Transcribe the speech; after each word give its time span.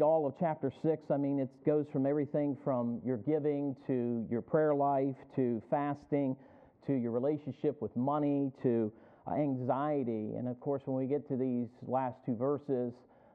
read 0.00 0.06
all 0.06 0.26
of 0.26 0.34
chapter 0.40 0.72
6, 0.82 1.02
I 1.10 1.16
mean, 1.18 1.40
it 1.40 1.50
goes 1.66 1.84
from 1.92 2.06
everything 2.06 2.56
from 2.64 3.00
your 3.04 3.18
giving 3.18 3.76
to 3.86 4.26
your 4.30 4.40
prayer 4.40 4.74
life 4.74 5.16
to 5.36 5.62
fasting 5.68 6.36
to 6.86 6.94
your 6.94 7.10
relationship 7.10 7.80
with 7.82 7.94
money 7.96 8.50
to 8.62 8.90
uh, 9.26 9.34
anxiety. 9.34 10.32
And 10.38 10.48
of 10.48 10.58
course, 10.58 10.80
when 10.86 10.96
we 10.96 11.06
get 11.06 11.28
to 11.28 11.36
these 11.36 11.68
last 11.86 12.16
two 12.24 12.34
verses, 12.34 12.94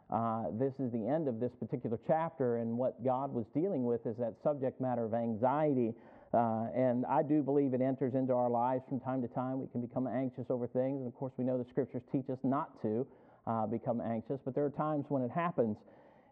uh, 0.10 0.46
this 0.58 0.74
is 0.80 0.92
the 0.92 1.06
end 1.08 1.28
of 1.28 1.40
this 1.40 1.52
particular 1.60 2.00
chapter, 2.08 2.58
and 2.58 2.76
what 2.76 3.04
God 3.04 3.32
was 3.32 3.46
dealing 3.54 3.86
with 3.86 4.06
is 4.08 4.16
that 4.18 4.34
subject 4.44 4.82
matter 4.82 5.06
of 5.06 5.14
anxiety. 5.14 5.94
Uh, 6.34 6.66
and 6.76 7.06
I 7.06 7.22
do 7.22 7.44
believe 7.44 7.76
it 7.76 7.82
enters 7.82 8.16
into 8.16 8.34
our 8.34 8.50
lives 8.50 8.84
from 8.90 9.00
time 9.00 9.22
to 9.22 9.28
time. 9.28 9.62
We 9.62 9.68
can 9.68 9.82
become 9.82 10.08
anxious 10.08 10.46
over 10.50 10.66
things, 10.66 10.98
and 10.98 11.08
of 11.08 11.16
course, 11.16 11.34
we 11.38 11.44
know 11.44 11.60
the 11.60 11.70
scriptures 11.70 12.02
teach 12.12 12.30
us 12.32 12.40
not 12.44 12.82
to 12.82 13.06
uh, 13.46 13.68
become 13.68 14.02
anxious, 14.02 14.40
but 14.44 14.56
there 14.56 14.66
are 14.66 14.72
times 14.72 15.06
when 15.10 15.22
it 15.22 15.30
happens. 15.30 15.78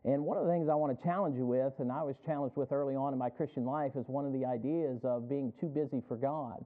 And 0.05 0.25
one 0.25 0.37
of 0.37 0.45
the 0.45 0.51
things 0.51 0.67
I 0.69 0.75
want 0.75 0.97
to 0.97 1.03
challenge 1.03 1.37
you 1.37 1.45
with, 1.45 1.73
and 1.79 1.91
I 1.91 2.03
was 2.03 2.15
challenged 2.25 2.57
with 2.57 2.71
early 2.71 2.95
on 2.95 3.13
in 3.13 3.19
my 3.19 3.29
Christian 3.29 3.65
life, 3.65 3.93
is 3.95 4.05
one 4.07 4.25
of 4.25 4.33
the 4.33 4.45
ideas 4.45 4.99
of 5.03 5.29
being 5.29 5.53
too 5.61 5.67
busy 5.67 6.03
for 6.07 6.17
God. 6.17 6.63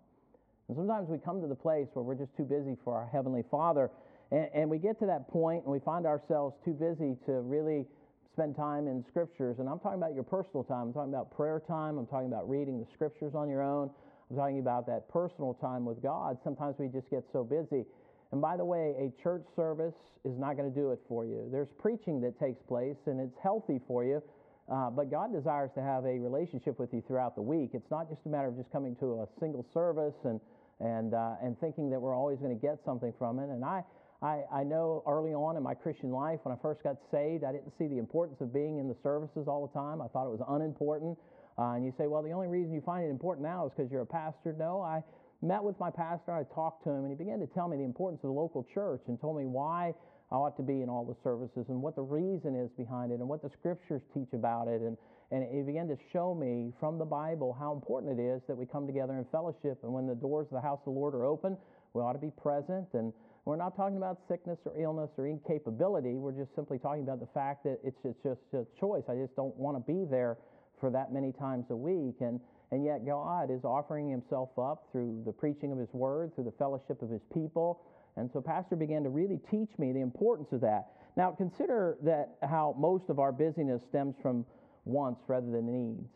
And 0.68 0.76
sometimes 0.76 1.08
we 1.08 1.18
come 1.20 1.40
to 1.42 1.48
the 1.48 1.56
place 1.56 1.88
where 1.94 2.04
we're 2.04 2.16
just 2.16 2.36
too 2.36 2.44
busy 2.44 2.76
for 2.84 2.96
our 2.96 3.08
Heavenly 3.08 3.44
Father. 3.50 3.92
And, 4.32 4.50
and, 4.54 4.70
we 4.70 4.78
get 4.78 5.00
to 5.00 5.06
that 5.06 5.30
point 5.30 5.64
and 5.64 5.72
we 5.72 5.80
find 5.80 6.06
ourselves 6.06 6.56
too 6.66 6.74
busy 6.74 7.16
to 7.26 7.40
really 7.40 7.86
spend 8.34 8.56
time 8.56 8.88
in 8.88 9.06
scriptures. 9.08 9.58
And 9.60 9.70
I'm 9.70 9.80
talking 9.80 9.98
about 9.98 10.14
your 10.14 10.24
personal 10.24 10.64
time. 10.64 10.88
I'm 10.88 10.94
talking 10.94 11.14
about 11.14 11.32
prayer 11.32 11.62
time. 11.66 11.98
I'm 11.98 12.08
talking 12.08 12.28
about 12.28 12.50
reading 12.50 12.80
the 12.80 12.88
scriptures 12.94 13.34
on 13.36 13.48
your 13.50 13.62
own. 13.62 13.90
I'm 14.30 14.36
talking 14.36 14.60
about 14.60 14.86
that 14.88 15.08
personal 15.10 15.54
time 15.62 15.86
with 15.86 16.04
God. 16.04 16.38
Sometimes 16.44 16.76
we 16.78 16.88
just 16.88 17.10
get 17.10 17.24
so 17.32 17.44
busy. 17.44 17.86
And 18.32 18.42
by 18.42 18.58
the 18.58 18.66
way, 18.66 18.94
a 19.00 19.22
church 19.22 19.44
service 19.56 19.96
is 20.26 20.38
not 20.38 20.58
going 20.58 20.72
to 20.72 20.76
do 20.76 20.92
it 20.92 21.00
for 21.08 21.26
you. 21.26 21.48
There's 21.52 21.70
preaching 21.80 22.22
that 22.22 22.40
takes 22.40 22.62
place 22.62 22.98
and 23.06 23.20
it's 23.20 23.38
healthy 23.42 23.80
for 23.88 24.04
you. 24.04 24.22
Uh, 24.70 24.90
but 24.90 25.10
God 25.10 25.32
desires 25.32 25.72
to 25.76 25.82
have 25.82 26.04
a 26.04 26.20
relationship 26.20 26.78
with 26.78 26.94
you 26.94 27.02
throughout 27.08 27.36
the 27.36 27.42
week. 27.42 27.72
It's 27.74 27.90
not 27.90 28.10
just 28.10 28.22
a 28.26 28.30
matter 28.30 28.50
of 28.50 28.58
just 28.58 28.70
coming 28.72 28.98
to 28.98 29.22
a 29.22 29.28
single 29.40 29.66
service 29.74 30.16
and 30.26 30.42
and, 30.80 31.14
uh, 31.14 31.36
and 31.42 31.60
thinking 31.60 31.90
that 31.90 32.00
we're 32.00 32.16
always 32.16 32.40
going 32.40 32.54
to 32.54 32.62
get 32.62 32.80
something 32.86 33.14
from 33.18 33.40
it. 33.40 33.50
And 33.50 33.66
I, 33.66 33.84
I, 34.22 34.44
I 34.54 34.64
know 34.64 35.04
early 35.08 35.34
on 35.34 35.58
in 35.58 35.64
my 35.64 35.74
Christian 35.74 36.12
life, 36.12 36.40
when 36.44 36.56
I 36.56 36.62
first 36.62 36.84
got 36.84 36.98
saved, 37.12 37.44
I 37.44 37.52
didn't 37.52 37.74
see 37.78 37.88
the 37.88 37.98
importance 37.98 38.42
of 38.42 38.54
being 38.54 38.78
in 38.78 38.88
the 38.88 38.96
services 39.02 39.48
all 39.48 39.68
the 39.68 39.74
time. 39.74 40.02
I 40.02 40.08
thought 40.08 40.28
it 40.28 40.38
was 40.38 40.46
unimportant. 40.48 41.18
Uh, 41.58 41.74
and 41.74 41.86
you 41.86 41.94
say, 41.98 42.06
well, 42.06 42.22
the 42.22 42.32
only 42.32 42.48
reason 42.48 42.74
you 42.74 42.82
find 42.82 43.04
it 43.04 43.10
important 43.10 43.48
now 43.48 43.66
is 43.66 43.72
because 43.76 43.92
you're 43.92 44.04
a 44.04 44.06
pastor. 44.06 44.54
No, 44.58 44.82
I 44.82 45.02
met 45.42 45.64
with 45.64 45.80
my 45.80 45.90
pastor, 45.90 46.32
I 46.34 46.44
talked 46.54 46.84
to 46.86 46.90
him, 46.90 47.06
and 47.06 47.10
he 47.10 47.16
began 47.16 47.40
to 47.40 47.48
tell 47.48 47.68
me 47.68 47.78
the 47.78 47.84
importance 47.84 48.20
of 48.24 48.30
the 48.30 48.40
local 48.40 48.66
church 48.74 49.02
and 49.08 49.20
told 49.20 49.38
me 49.38 49.46
why 49.46 49.94
I 50.32 50.36
ought 50.36 50.58
to 50.58 50.64
be 50.64 50.82
in 50.82 50.90
all 50.90 51.06
the 51.06 51.16
services 51.24 51.66
and 51.70 51.82
what 51.82 51.96
the 51.96 52.02
reason 52.02 52.56
is 52.56 52.70
behind 52.78 53.12
it 53.12 53.20
and 53.20 53.30
what 53.30 53.42
the 53.42 53.50
scriptures 53.50 54.02
teach 54.14 54.34
about 54.34 54.68
it 54.68 54.82
and, 54.82 54.98
and 55.32 55.44
he 55.54 55.62
began 55.62 55.88
to 55.88 55.98
show 56.12 56.34
me 56.34 56.74
from 56.80 56.98
the 56.98 57.06
Bible 57.06 57.56
how 57.58 57.74
important 57.74 58.20
it 58.20 58.22
is 58.22 58.42
that 58.48 58.56
we 58.56 58.66
come 58.66 58.88
together 58.88 59.14
in 59.14 59.26
fellowship. 59.32 59.80
And 59.84 59.94
when 59.94 60.08
the 60.08 60.16
doors 60.16 60.48
of 60.48 60.56
the 60.56 60.62
house 60.62 60.80
of 60.80 60.94
the 60.94 61.00
Lord 61.00 61.14
are 61.16 61.26
open, 61.26 61.58
we 61.94 62.02
ought 62.02 62.14
to 62.14 62.20
be 62.20 62.32
present. 62.32 62.88
And 62.94 63.12
we're 63.44 63.58
not 63.58 63.76
talking 63.76 63.98
about 63.98 64.20
sickness 64.28 64.58
or 64.66 64.80
illness 64.80 65.10
or 65.18 65.28
incapability. 65.28 66.16
We're 66.16 66.32
just 66.32 66.56
simply 66.56 66.80
talking 66.80 67.04
about 67.04 67.20
the 67.20 67.28
fact 67.34 67.64
that 67.64 67.80
it's, 67.84 68.00
it's 68.04 68.20
just 68.24 68.40
a 68.54 68.66
choice. 68.80 69.04
I 69.10 69.16
just 69.16 69.36
don't 69.36 69.56
want 69.56 69.76
to 69.76 69.84
be 69.84 70.06
there 70.10 70.38
for 70.80 70.90
that 70.92 71.12
many 71.12 71.32
times 71.32 71.66
a 71.70 71.76
week. 71.76 72.16
And, 72.22 72.40
and 72.72 72.84
yet, 72.84 73.06
God 73.06 73.50
is 73.52 73.64
offering 73.64 74.10
Himself 74.10 74.50
up 74.58 74.88
through 74.92 75.24
the 75.26 75.32
preaching 75.32 75.72
of 75.72 75.78
His 75.78 75.94
Word, 75.94 76.36
through 76.36 76.46
the 76.46 76.58
fellowship 76.58 77.02
of 77.02 77.10
His 77.10 77.22
people. 77.34 77.82
And 78.16 78.30
so, 78.32 78.42
Pastor 78.42 78.76
began 78.76 79.04
to 79.04 79.10
really 79.10 79.40
teach 79.50 79.70
me 79.78 79.92
the 79.92 80.02
importance 80.02 80.50
of 80.52 80.62
that. 80.62 80.88
Now, 81.16 81.32
consider 81.32 81.98
that 82.04 82.38
how 82.48 82.76
most 82.78 83.10
of 83.10 83.20
our 83.20 83.32
busyness 83.32 83.82
stems 83.90 84.16
from 84.22 84.46
wants 84.86 85.22
rather 85.28 85.50
than 85.50 85.66
needs. 85.66 86.10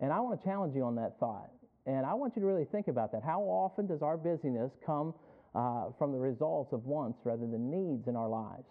And 0.00 0.12
I 0.12 0.20
want 0.20 0.40
to 0.40 0.46
challenge 0.46 0.74
you 0.76 0.84
on 0.84 0.94
that 0.96 1.18
thought. 1.18 1.50
And 1.86 2.04
I 2.04 2.14
want 2.14 2.36
you 2.36 2.40
to 2.42 2.46
really 2.46 2.66
think 2.66 2.88
about 2.88 3.12
that. 3.12 3.22
How 3.24 3.40
often 3.40 3.86
does 3.86 4.02
our 4.02 4.16
busyness 4.16 4.70
come 4.84 5.14
uh, 5.54 5.86
from 5.98 6.12
the 6.12 6.18
results 6.18 6.72
of 6.72 6.84
wants 6.84 7.18
rather 7.24 7.46
than 7.46 7.70
needs 7.70 8.06
in 8.08 8.14
our 8.14 8.28
lives? 8.28 8.68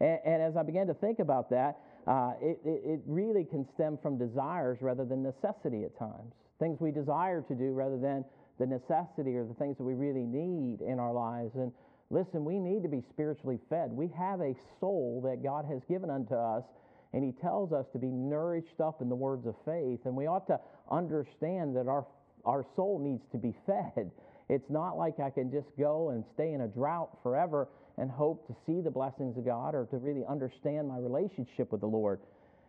And, 0.00 0.18
and 0.24 0.42
as 0.42 0.56
I 0.56 0.62
began 0.62 0.86
to 0.86 0.94
think 0.94 1.18
about 1.18 1.50
that, 1.50 1.78
uh, 2.06 2.32
it, 2.40 2.58
it, 2.64 2.82
it 2.84 3.00
really 3.06 3.44
can 3.44 3.66
stem 3.74 3.98
from 4.02 4.18
desires 4.18 4.78
rather 4.80 5.04
than 5.04 5.22
necessity 5.22 5.84
at 5.84 5.96
times. 5.98 6.32
Things 6.58 6.80
we 6.80 6.90
desire 6.90 7.42
to 7.42 7.54
do 7.54 7.72
rather 7.72 7.98
than 7.98 8.24
the 8.58 8.66
necessity 8.66 9.36
or 9.36 9.44
the 9.44 9.54
things 9.54 9.76
that 9.78 9.84
we 9.84 9.94
really 9.94 10.26
need 10.26 10.80
in 10.80 10.98
our 10.98 11.12
lives. 11.12 11.54
And 11.54 11.72
listen, 12.10 12.44
we 12.44 12.58
need 12.58 12.82
to 12.82 12.88
be 12.88 13.02
spiritually 13.10 13.58
fed. 13.68 13.90
We 13.92 14.08
have 14.18 14.40
a 14.40 14.54
soul 14.80 15.22
that 15.24 15.42
God 15.42 15.64
has 15.66 15.80
given 15.88 16.10
unto 16.10 16.34
us 16.34 16.64
and 17.12 17.24
he 17.24 17.32
tells 17.32 17.72
us 17.72 17.86
to 17.92 17.98
be 17.98 18.08
nourished 18.08 18.80
up 18.80 19.02
in 19.02 19.08
the 19.08 19.14
words 19.14 19.46
of 19.46 19.54
faith. 19.64 20.00
And 20.04 20.16
we 20.16 20.26
ought 20.26 20.46
to 20.46 20.58
understand 20.90 21.76
that 21.76 21.86
our, 21.86 22.06
our 22.44 22.64
soul 22.74 22.98
needs 22.98 23.24
to 23.32 23.38
be 23.38 23.54
fed. 23.66 24.10
It's 24.48 24.70
not 24.70 24.96
like 24.96 25.20
I 25.20 25.30
can 25.30 25.50
just 25.50 25.68
go 25.78 26.10
and 26.10 26.24
stay 26.34 26.52
in 26.52 26.62
a 26.62 26.68
drought 26.68 27.18
forever 27.22 27.68
and 27.98 28.10
hope 28.10 28.46
to 28.46 28.54
see 28.66 28.80
the 28.80 28.90
blessings 28.90 29.36
of 29.36 29.44
God 29.44 29.74
or 29.74 29.86
to 29.86 29.96
really 29.98 30.24
understand 30.28 30.88
my 30.88 30.98
relationship 30.98 31.72
with 31.72 31.80
the 31.80 31.86
Lord. 31.86 32.20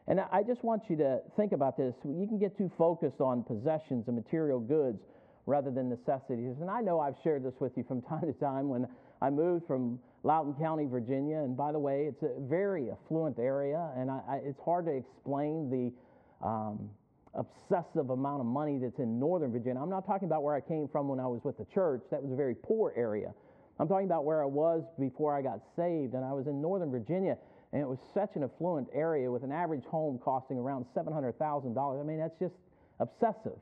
And 0.08 0.20
I 0.20 0.44
just 0.44 0.64
want 0.64 0.84
you 0.90 0.98
to 0.98 1.20
think 1.38 1.54
about 1.54 1.78
this. 1.78 1.94
You 2.04 2.28
can 2.28 2.38
get 2.38 2.58
too 2.58 2.70
focused 2.78 3.22
on 3.22 3.44
possessions 3.44 4.06
and 4.08 4.16
material 4.16 4.60
goods 4.60 5.00
rather 5.46 5.72
than 5.72 5.90
necessities. 5.90 6.56
And 6.60 6.70
I 6.70 6.82
know 6.82 7.00
I've 7.00 7.16
shared 7.24 7.44
this 7.44 7.54
with 7.60 7.72
you 7.78 7.84
from 7.88 8.02
time 8.10 8.22
to 8.22 8.34
time 8.34 8.68
when 8.68 8.88
I 9.22 9.30
moved 9.30 9.66
from 9.66 10.00
Loudoun 10.24 10.56
County, 10.56 10.86
Virginia. 10.86 11.38
And 11.38 11.56
by 11.56 11.72
the 11.72 11.80
way, 11.80 12.06
it's 12.10 12.24
a 12.24 12.40
very 12.42 12.90
affluent 12.92 13.40
area, 13.40 13.92
and 13.96 14.12
I, 14.12 14.20
I, 14.28 14.36
it's 14.44 14.60
hard 14.64 14.86
to 14.86 14.92
explain 14.92 15.70
the 15.70 16.46
um, 16.46 16.90
obsessive 17.34 18.10
amount 18.10 18.42
of 18.42 18.46
money 18.46 18.78
that's 18.78 19.00
in 19.00 19.20
Northern 19.20 19.52
Virginia. 19.52 19.82
I'm 19.82 19.90
not 19.90 20.06
talking 20.06 20.28
about 20.28 20.44
where 20.44 20.56
I 20.56 20.62
came 20.62 20.88
from 20.92 21.08
when 21.08 21.20
I 21.20 21.28
was 21.28 21.42
with 21.44 21.58
the 21.58 21.66
church, 21.74 22.02
that 22.12 22.22
was 22.22 22.32
a 22.32 22.36
very 22.36 22.56
poor 22.56 22.94
area. 22.96 23.34
I'm 23.80 23.88
talking 23.88 24.06
about 24.06 24.26
where 24.26 24.44
I 24.44 24.46
was 24.46 24.84
before 25.00 25.36
I 25.36 25.42
got 25.42 25.60
saved, 25.76 26.14
and 26.14 26.24
I 26.24 26.32
was 26.32 26.48
in 26.48 26.62
Northern 26.62 26.92
Virginia, 26.92 27.38
and 27.72 27.82
it 27.82 27.88
was 27.88 27.98
such 28.14 28.36
an 28.36 28.44
affluent 28.44 28.88
area 28.94 29.32
with 29.32 29.44
an 29.44 29.52
average 29.52 29.84
home 29.86 30.20
costing 30.24 30.58
around 30.58 30.86
$700,000. 30.96 32.00
I 32.00 32.04
mean, 32.04 32.20
that's 32.20 32.38
just 32.40 32.56
obsessive 33.00 33.58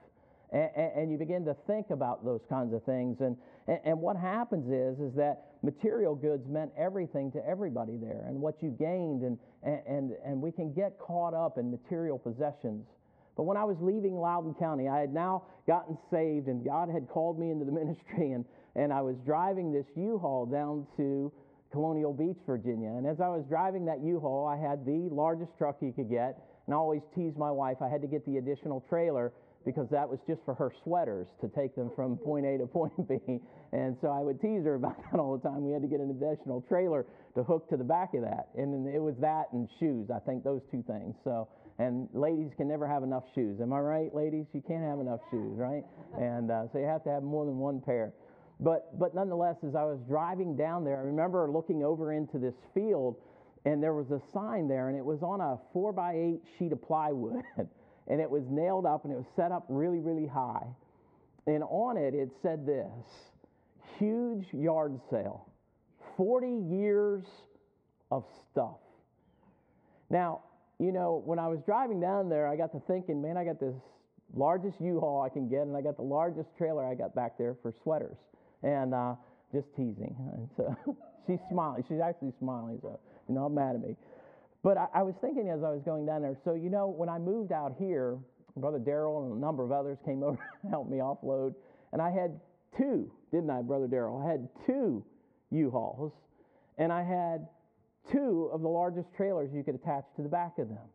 and, 0.51 0.69
and, 0.75 1.11
you 1.11 1.17
begin 1.17 1.45
to 1.45 1.55
think 1.66 1.91
about 1.91 2.25
those 2.25 2.41
kinds 2.49 2.73
of 2.73 2.83
things. 2.83 3.22
And, 3.22 3.38
and 3.85 3.99
what 3.99 4.17
happens 4.17 4.67
is, 4.67 4.99
is 4.99 5.16
that 5.16 5.45
material 5.63 6.13
goods 6.13 6.45
meant 6.47 6.72
everything 6.78 7.31
to 7.31 7.47
everybody 7.47 7.95
there, 7.95 8.25
and 8.28 8.35
what 8.35 8.61
you 8.61 8.69
gained, 8.78 9.23
and, 9.23 9.38
and, 9.63 10.11
and 10.25 10.41
we 10.41 10.51
can 10.51 10.73
get 10.73 10.99
caught 10.99 11.33
up 11.33 11.57
in 11.57 11.72
material 11.72 12.19
possessions. 12.19 12.85
But 13.38 13.43
when 13.43 13.55
I 13.55 13.63
was 13.63 13.78
leaving 13.79 14.19
Loudoun 14.19 14.53
County, 14.55 14.89
I 14.89 14.99
had 14.99 15.13
now 15.13 15.43
gotten 15.67 15.97
saved, 16.11 16.47
and 16.47 16.66
God 16.66 16.89
had 16.89 17.07
called 17.07 17.39
me 17.39 17.49
into 17.49 17.63
the 17.63 17.72
ministry, 17.81 18.33
and, 18.33 18.43
and 18.75 18.91
I 18.93 19.01
was 19.01 19.15
driving 19.25 19.71
this 19.71 19.85
U-Haul 19.95 20.45
down 20.45 20.87
to 20.97 21.31
Colonial 21.71 22.13
Beach, 22.13 22.37
Virginia. 22.45 22.89
And 22.89 23.07
as 23.07 23.21
I 23.21 23.29
was 23.29 23.43
driving 23.47 23.85
that 23.85 24.03
U-Haul, 24.03 24.47
I 24.47 24.57
had 24.57 24.85
the 24.85 25.09
largest 25.11 25.51
truck 25.57 25.77
you 25.81 25.93
could 25.93 26.09
get, 26.09 26.37
and 26.65 26.73
I 26.73 26.77
always 26.77 27.01
tease 27.15 27.33
my 27.37 27.51
wife 27.51 27.77
I 27.81 27.89
had 27.89 28.01
to 28.01 28.07
get 28.07 28.25
the 28.25 28.37
additional 28.37 28.83
trailer 28.89 29.31
because 29.65 29.87
that 29.91 30.09
was 30.09 30.19
just 30.27 30.41
for 30.43 30.53
her 30.55 30.71
sweaters 30.83 31.27
to 31.39 31.47
take 31.49 31.75
them 31.75 31.91
from 31.95 32.17
point 32.17 32.45
A 32.45 32.57
to 32.57 32.65
point 32.65 32.93
B. 33.07 33.39
And 33.71 33.95
so 34.01 34.09
I 34.09 34.19
would 34.19 34.41
tease 34.41 34.63
her 34.65 34.75
about 34.75 34.97
that 35.11 35.19
all 35.19 35.37
the 35.37 35.47
time. 35.47 35.63
We 35.63 35.71
had 35.71 35.81
to 35.81 35.87
get 35.87 35.99
an 35.99 36.09
additional 36.09 36.61
trailer 36.67 37.05
to 37.35 37.43
hook 37.43 37.69
to 37.69 37.77
the 37.77 37.83
back 37.83 38.13
of 38.13 38.21
that. 38.21 38.49
And 38.57 38.87
it 38.87 38.99
was 38.99 39.15
that 39.21 39.45
and 39.53 39.69
shoes, 39.79 40.09
I 40.13 40.19
think 40.19 40.43
those 40.43 40.61
two 40.71 40.83
things. 40.87 41.15
So, 41.23 41.47
and 41.79 42.09
ladies 42.13 42.51
can 42.57 42.67
never 42.67 42.87
have 42.87 43.03
enough 43.03 43.23
shoes. 43.33 43.59
Am 43.61 43.71
I 43.73 43.79
right, 43.79 44.13
ladies? 44.13 44.45
You 44.53 44.61
can't 44.67 44.83
have 44.83 44.99
enough 44.99 45.21
shoes, 45.31 45.57
right? 45.57 45.83
And 46.19 46.51
uh, 46.51 46.63
so 46.73 46.79
you 46.79 46.85
have 46.85 47.03
to 47.05 47.09
have 47.09 47.23
more 47.23 47.45
than 47.45 47.57
one 47.57 47.81
pair. 47.81 48.13
But, 48.61 48.97
but 48.99 49.16
nonetheless, 49.16 49.57
as 49.67 49.75
I 49.75 49.83
was 49.83 49.99
driving 50.07 50.55
down 50.55 50.83
there, 50.83 50.97
I 50.97 51.01
remember 51.01 51.49
looking 51.49 51.83
over 51.83 52.13
into 52.13 52.38
this 52.38 52.53
field 52.73 53.17
and 53.66 53.81
there 53.81 53.94
was 53.94 54.11
a 54.11 54.22
sign 54.31 54.67
there 54.67 54.89
and 54.89 54.97
it 54.97 55.03
was 55.03 55.23
on 55.23 55.41
a 55.41 55.57
four 55.73 55.91
by 55.91 56.13
eight 56.13 56.41
sheet 56.57 56.72
of 56.72 56.81
plywood. 56.81 57.41
and 58.08 58.22
it 58.22 58.29
was 58.29 58.43
nailed 58.49 58.85
up 58.85 59.03
and 59.03 59.13
it 59.13 59.17
was 59.17 59.25
set 59.35 59.52
up 59.52 59.66
really, 59.67 59.99
really 59.99 60.28
high. 60.28 60.66
And 61.47 61.63
on 61.63 61.97
it, 61.97 62.13
it 62.13 62.29
said 62.43 62.66
this 62.66 62.91
huge 63.97 64.46
yard 64.53 64.99
sale, 65.09 65.47
40 66.17 66.47
years 66.69 67.23
of 68.11 68.25
stuff. 68.52 68.78
Now, 70.09 70.41
you 70.79 70.91
know, 70.91 71.22
when 71.25 71.40
I 71.40 71.47
was 71.47 71.59
driving 71.66 71.99
down 71.99 72.29
there, 72.29 72.47
I 72.47 72.55
got 72.55 72.72
to 72.73 72.81
thinking, 72.87 73.22
man, 73.22 73.37
I 73.37 73.46
got 73.46 73.59
this 73.59 73.75
largest 74.34 74.79
U-Haul 74.81 75.22
I 75.22 75.29
can 75.29 75.47
get, 75.47 75.61
and 75.61 75.75
I 75.75 75.81
got 75.81 75.96
the 75.96 76.03
largest 76.03 76.49
trailer 76.58 76.85
I 76.85 76.96
got 76.96 77.16
back 77.16 77.37
there 77.37 77.55
for 77.61 77.73
sweaters. 77.84 78.17
And 78.63 78.93
uh, 78.93 79.16
just 79.53 79.67
teasing. 79.75 80.16
And 80.34 80.49
so 80.55 80.97
she's 81.28 81.40
smiling. 81.49 81.84
She's 81.87 81.99
actually 81.99 82.34
smiling, 82.40 82.79
so 82.81 82.99
you're 83.28 83.40
not 83.40 83.49
mad 83.49 83.75
at 83.75 83.81
me. 83.81 83.96
But 84.63 84.78
I, 84.78 84.87
I 84.96 85.02
was 85.03 85.16
thinking 85.22 85.49
as 85.49 85.63
I 85.63 85.69
was 85.69 85.81
going 85.84 86.05
down 86.05 86.22
there, 86.22 86.37
so 86.43 86.53
you 86.53 86.69
know, 86.69 86.87
when 86.87 87.09
I 87.09 87.17
moved 87.17 87.52
out 87.52 87.75
here, 87.79 88.17
Brother 88.58 88.79
Daryl 88.79 89.25
and 89.25 89.37
a 89.37 89.40
number 89.40 89.63
of 89.63 89.72
others 89.72 89.97
came 90.05 90.23
over 90.23 90.37
to 90.61 90.67
help 90.69 90.90
me 90.90 90.97
offload. 90.97 91.55
And 91.93 92.02
I 92.02 92.11
had 92.11 92.40
two, 92.78 93.11
didn't 93.31 93.49
I, 93.49 93.61
Brother 93.61 93.87
Daryl? 93.87 94.23
I 94.23 94.31
had 94.31 94.47
two 94.66 95.03
U-Hauls, 95.52 96.13
and 96.78 96.91
I 96.91 97.03
had 97.03 97.47
two 98.11 98.49
of 98.53 98.61
the 98.61 98.67
largest 98.67 99.09
trailers 99.16 99.49
you 99.53 99.63
could 99.63 99.75
attach 99.75 100.05
to 100.16 100.23
the 100.23 100.29
back 100.29 100.58
of 100.58 100.69
them. 100.69 100.87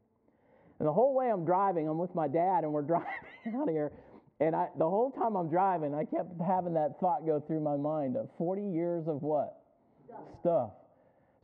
And 0.78 0.86
the 0.86 0.92
whole 0.92 1.14
way 1.14 1.30
I'm 1.30 1.44
driving, 1.44 1.88
I'm 1.88 1.98
with 1.98 2.14
my 2.14 2.28
dad, 2.28 2.64
and 2.64 2.72
we're 2.72 2.82
driving 2.82 3.06
out 3.54 3.68
here. 3.68 3.92
And 4.40 4.54
I, 4.54 4.68
the 4.78 4.88
whole 4.88 5.10
time 5.10 5.34
I'm 5.34 5.48
driving, 5.48 5.94
I 5.94 6.04
kept 6.04 6.28
having 6.46 6.74
that 6.74 7.00
thought 7.00 7.24
go 7.24 7.40
through 7.40 7.60
my 7.60 7.76
mind 7.76 8.16
of 8.16 8.28
40 8.36 8.62
years 8.62 9.08
of 9.08 9.22
what? 9.22 9.62
Stuff. 10.06 10.20
stuff. 10.40 10.70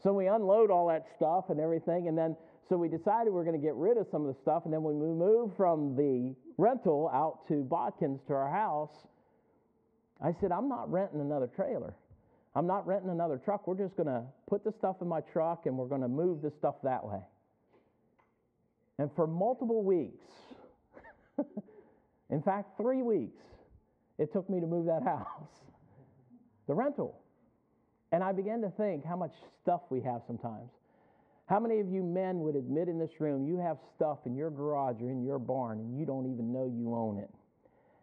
So 0.03 0.13
we 0.13 0.27
unload 0.27 0.71
all 0.71 0.89
that 0.89 1.07
stuff 1.17 1.47
and 1.49 1.61
everything, 1.61 2.09
and 2.09 2.19
then 2.19 2.37
so 2.69 2.77
we 2.77 2.89
decided 2.89 3.33
we 3.33 3.41
are 3.41 3.45
going 3.45 3.59
to 3.59 3.65
get 3.65 3.75
rid 3.75 3.97
of 3.97 4.07
some 4.11 4.27
of 4.27 4.35
the 4.35 4.41
stuff, 4.41 4.65
and 4.65 4.73
then 4.73 4.83
when 4.83 4.99
we 4.99 5.07
moved 5.07 5.57
from 5.57 5.95
the 5.97 6.35
rental 6.59 7.11
out 7.13 7.47
to 7.49 7.65
Botkins 7.65 8.27
to 8.27 8.35
our 8.35 8.51
house, 8.51 9.07
I 10.23 10.33
said, 10.41 10.53
I'm 10.53 10.69
not 10.69 10.91
renting 10.91 11.21
another 11.21 11.49
trailer. 11.49 11.95
I'm 12.55 12.67
not 12.67 12.87
renting 12.87 13.11
another 13.11 13.39
truck. 13.39 13.67
We're 13.67 13.77
just 13.77 13.97
going 13.97 14.07
to 14.07 14.23
put 14.49 14.63
the 14.63 14.73
stuff 14.79 14.97
in 15.01 15.09
my 15.09 15.21
truck 15.33 15.67
and 15.67 15.77
we're 15.77 15.89
going 15.89 16.03
to 16.03 16.09
move 16.09 16.43
the 16.43 16.53
stuff 16.59 16.77
that 16.85 17.05
way. 17.05 17.21
And 18.99 19.11
for 19.17 19.27
multiple 19.27 19.83
weeks, 19.83 20.25
in 22.33 22.43
fact, 22.43 22.79
three 22.79 23.03
weeks, 23.03 23.43
it 24.19 24.33
took 24.33 24.49
me 24.49 24.59
to 24.59 24.67
move 24.67 24.87
that 24.87 25.03
house, 25.05 25.53
the 26.67 26.75
rental. 26.75 27.21
And 28.11 28.25
I 28.25 28.33
began 28.33 28.61
to 28.63 28.71
think 28.71 29.05
how 29.05 29.17
much 29.17 29.33
stuff 29.63 29.83
we 29.91 30.01
have 30.01 30.23
sometimes. 30.27 30.71
How 31.47 31.61
many 31.61 31.81
of 31.81 31.89
you 31.89 32.03
men 32.03 32.41
would 32.41 32.57
admit 32.57 32.89
in 32.89 32.99
this 32.99 33.11
room 33.21 33.47
you 33.47 33.59
have 33.59 33.77
stuff 33.95 34.19
in 34.25 34.35
your 34.35 34.51
garage 34.51 34.97
or 35.03 35.11
in 35.11 35.23
your 35.23 35.39
barn 35.39 35.79
and 35.81 35.99
you 35.99 36.07
don't 36.07 36.33
even 36.33 36.53
know 36.53 36.73
you 36.75 36.95
own 36.95 37.19
it? 37.19 37.31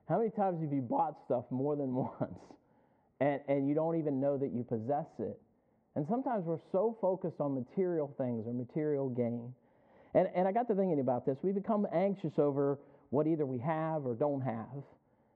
How 0.08 0.20
many 0.20 0.30
times 0.30 0.62
have 0.62 0.72
you 0.72 0.82
bought 0.82 1.18
stuff 1.26 1.46
more 1.50 1.76
than 1.76 1.94
once 1.96 2.40
and, 3.20 3.42
and 3.48 3.68
you 3.68 3.74
don't 3.74 3.98
even 3.98 4.20
know 4.20 4.38
that 4.38 4.52
you 4.52 4.64
possess 4.64 5.08
it? 5.18 5.40
And 5.96 6.06
sometimes 6.08 6.46
we're 6.46 6.60
so 6.72 6.98
focused 7.02 7.40
on 7.40 7.56
material 7.56 8.14
things 8.18 8.46
or 8.46 8.54
material 8.54 9.10
gain. 9.10 9.54
And, 10.14 10.28
and 10.36 10.48
I 10.48 10.52
got 10.52 10.68
to 10.68 10.76
thinking 10.76 11.00
about 11.00 11.26
this. 11.26 11.38
We 11.42 11.52
become 11.52 11.88
anxious 11.94 12.34
over 12.38 12.80
what 13.10 13.28
either 13.28 13.46
we 13.46 13.60
have 13.60 14.06
or 14.06 14.16
don't 14.16 14.42
have. 14.42 14.84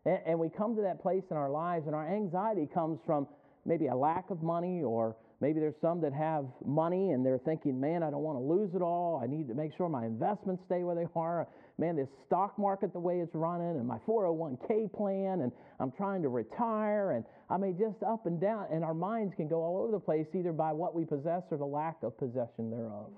And, 0.06 0.20
and 0.26 0.40
we 0.40 0.50
come 0.50 0.76
to 0.76 0.82
that 0.84 1.02
place 1.02 1.24
in 1.32 1.38
our 1.38 1.50
lives, 1.50 1.88
and 1.88 1.96
our 1.96 2.08
anxiety 2.08 2.68
comes 2.72 3.00
from 3.06 3.28
maybe 3.66 3.88
a 3.88 3.96
lack 3.96 4.30
of 4.30 4.44
money 4.44 4.84
or 4.84 5.16
Maybe 5.44 5.60
there's 5.60 5.76
some 5.82 6.00
that 6.00 6.14
have 6.14 6.46
money 6.66 7.12
and 7.12 7.26
they're 7.26 7.38
thinking, 7.38 7.78
man, 7.78 8.02
I 8.02 8.10
don't 8.10 8.24
want 8.24 8.38
to 8.38 8.42
lose 8.42 8.76
it 8.76 8.82
all. 8.82 9.20
I 9.22 9.28
need 9.28 9.50
to 9.50 9.54
make 9.54 9.76
sure 9.76 9.90
my 9.90 10.06
investments 10.06 10.64
stay 10.66 10.86
where 10.86 10.96
they 10.96 11.06
are. 11.18 11.50
Man, 11.78 11.98
this 11.98 12.08
stock 12.26 12.58
market, 12.58 12.94
the 12.94 13.02
way 13.02 13.20
it's 13.20 13.36
running, 13.36 13.76
and 13.76 13.86
my 13.86 13.98
401k 14.08 14.94
plan, 14.94 15.42
and 15.42 15.52
I'm 15.82 15.92
trying 15.92 16.22
to 16.22 16.30
retire, 16.30 17.12
and 17.12 17.26
I 17.50 17.58
may 17.58 17.74
just 17.74 18.02
up 18.04 18.26
and 18.26 18.40
down. 18.40 18.68
And 18.72 18.86
our 18.86 18.94
minds 18.94 19.34
can 19.36 19.50
go 19.50 19.62
all 19.62 19.82
over 19.84 19.92
the 19.92 20.00
place 20.00 20.28
either 20.34 20.54
by 20.54 20.72
what 20.72 20.96
we 20.96 21.04
possess 21.04 21.44
or 21.52 21.58
the 21.58 21.66
lack 21.66 22.04
of 22.04 22.18
possession 22.18 22.72
thereof. 22.72 23.12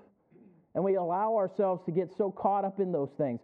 And 0.74 0.82
we 0.82 0.96
allow 0.96 1.36
ourselves 1.36 1.84
to 1.86 1.92
get 1.92 2.10
so 2.18 2.32
caught 2.32 2.64
up 2.64 2.80
in 2.80 2.90
those 2.90 3.10
things. 3.16 3.38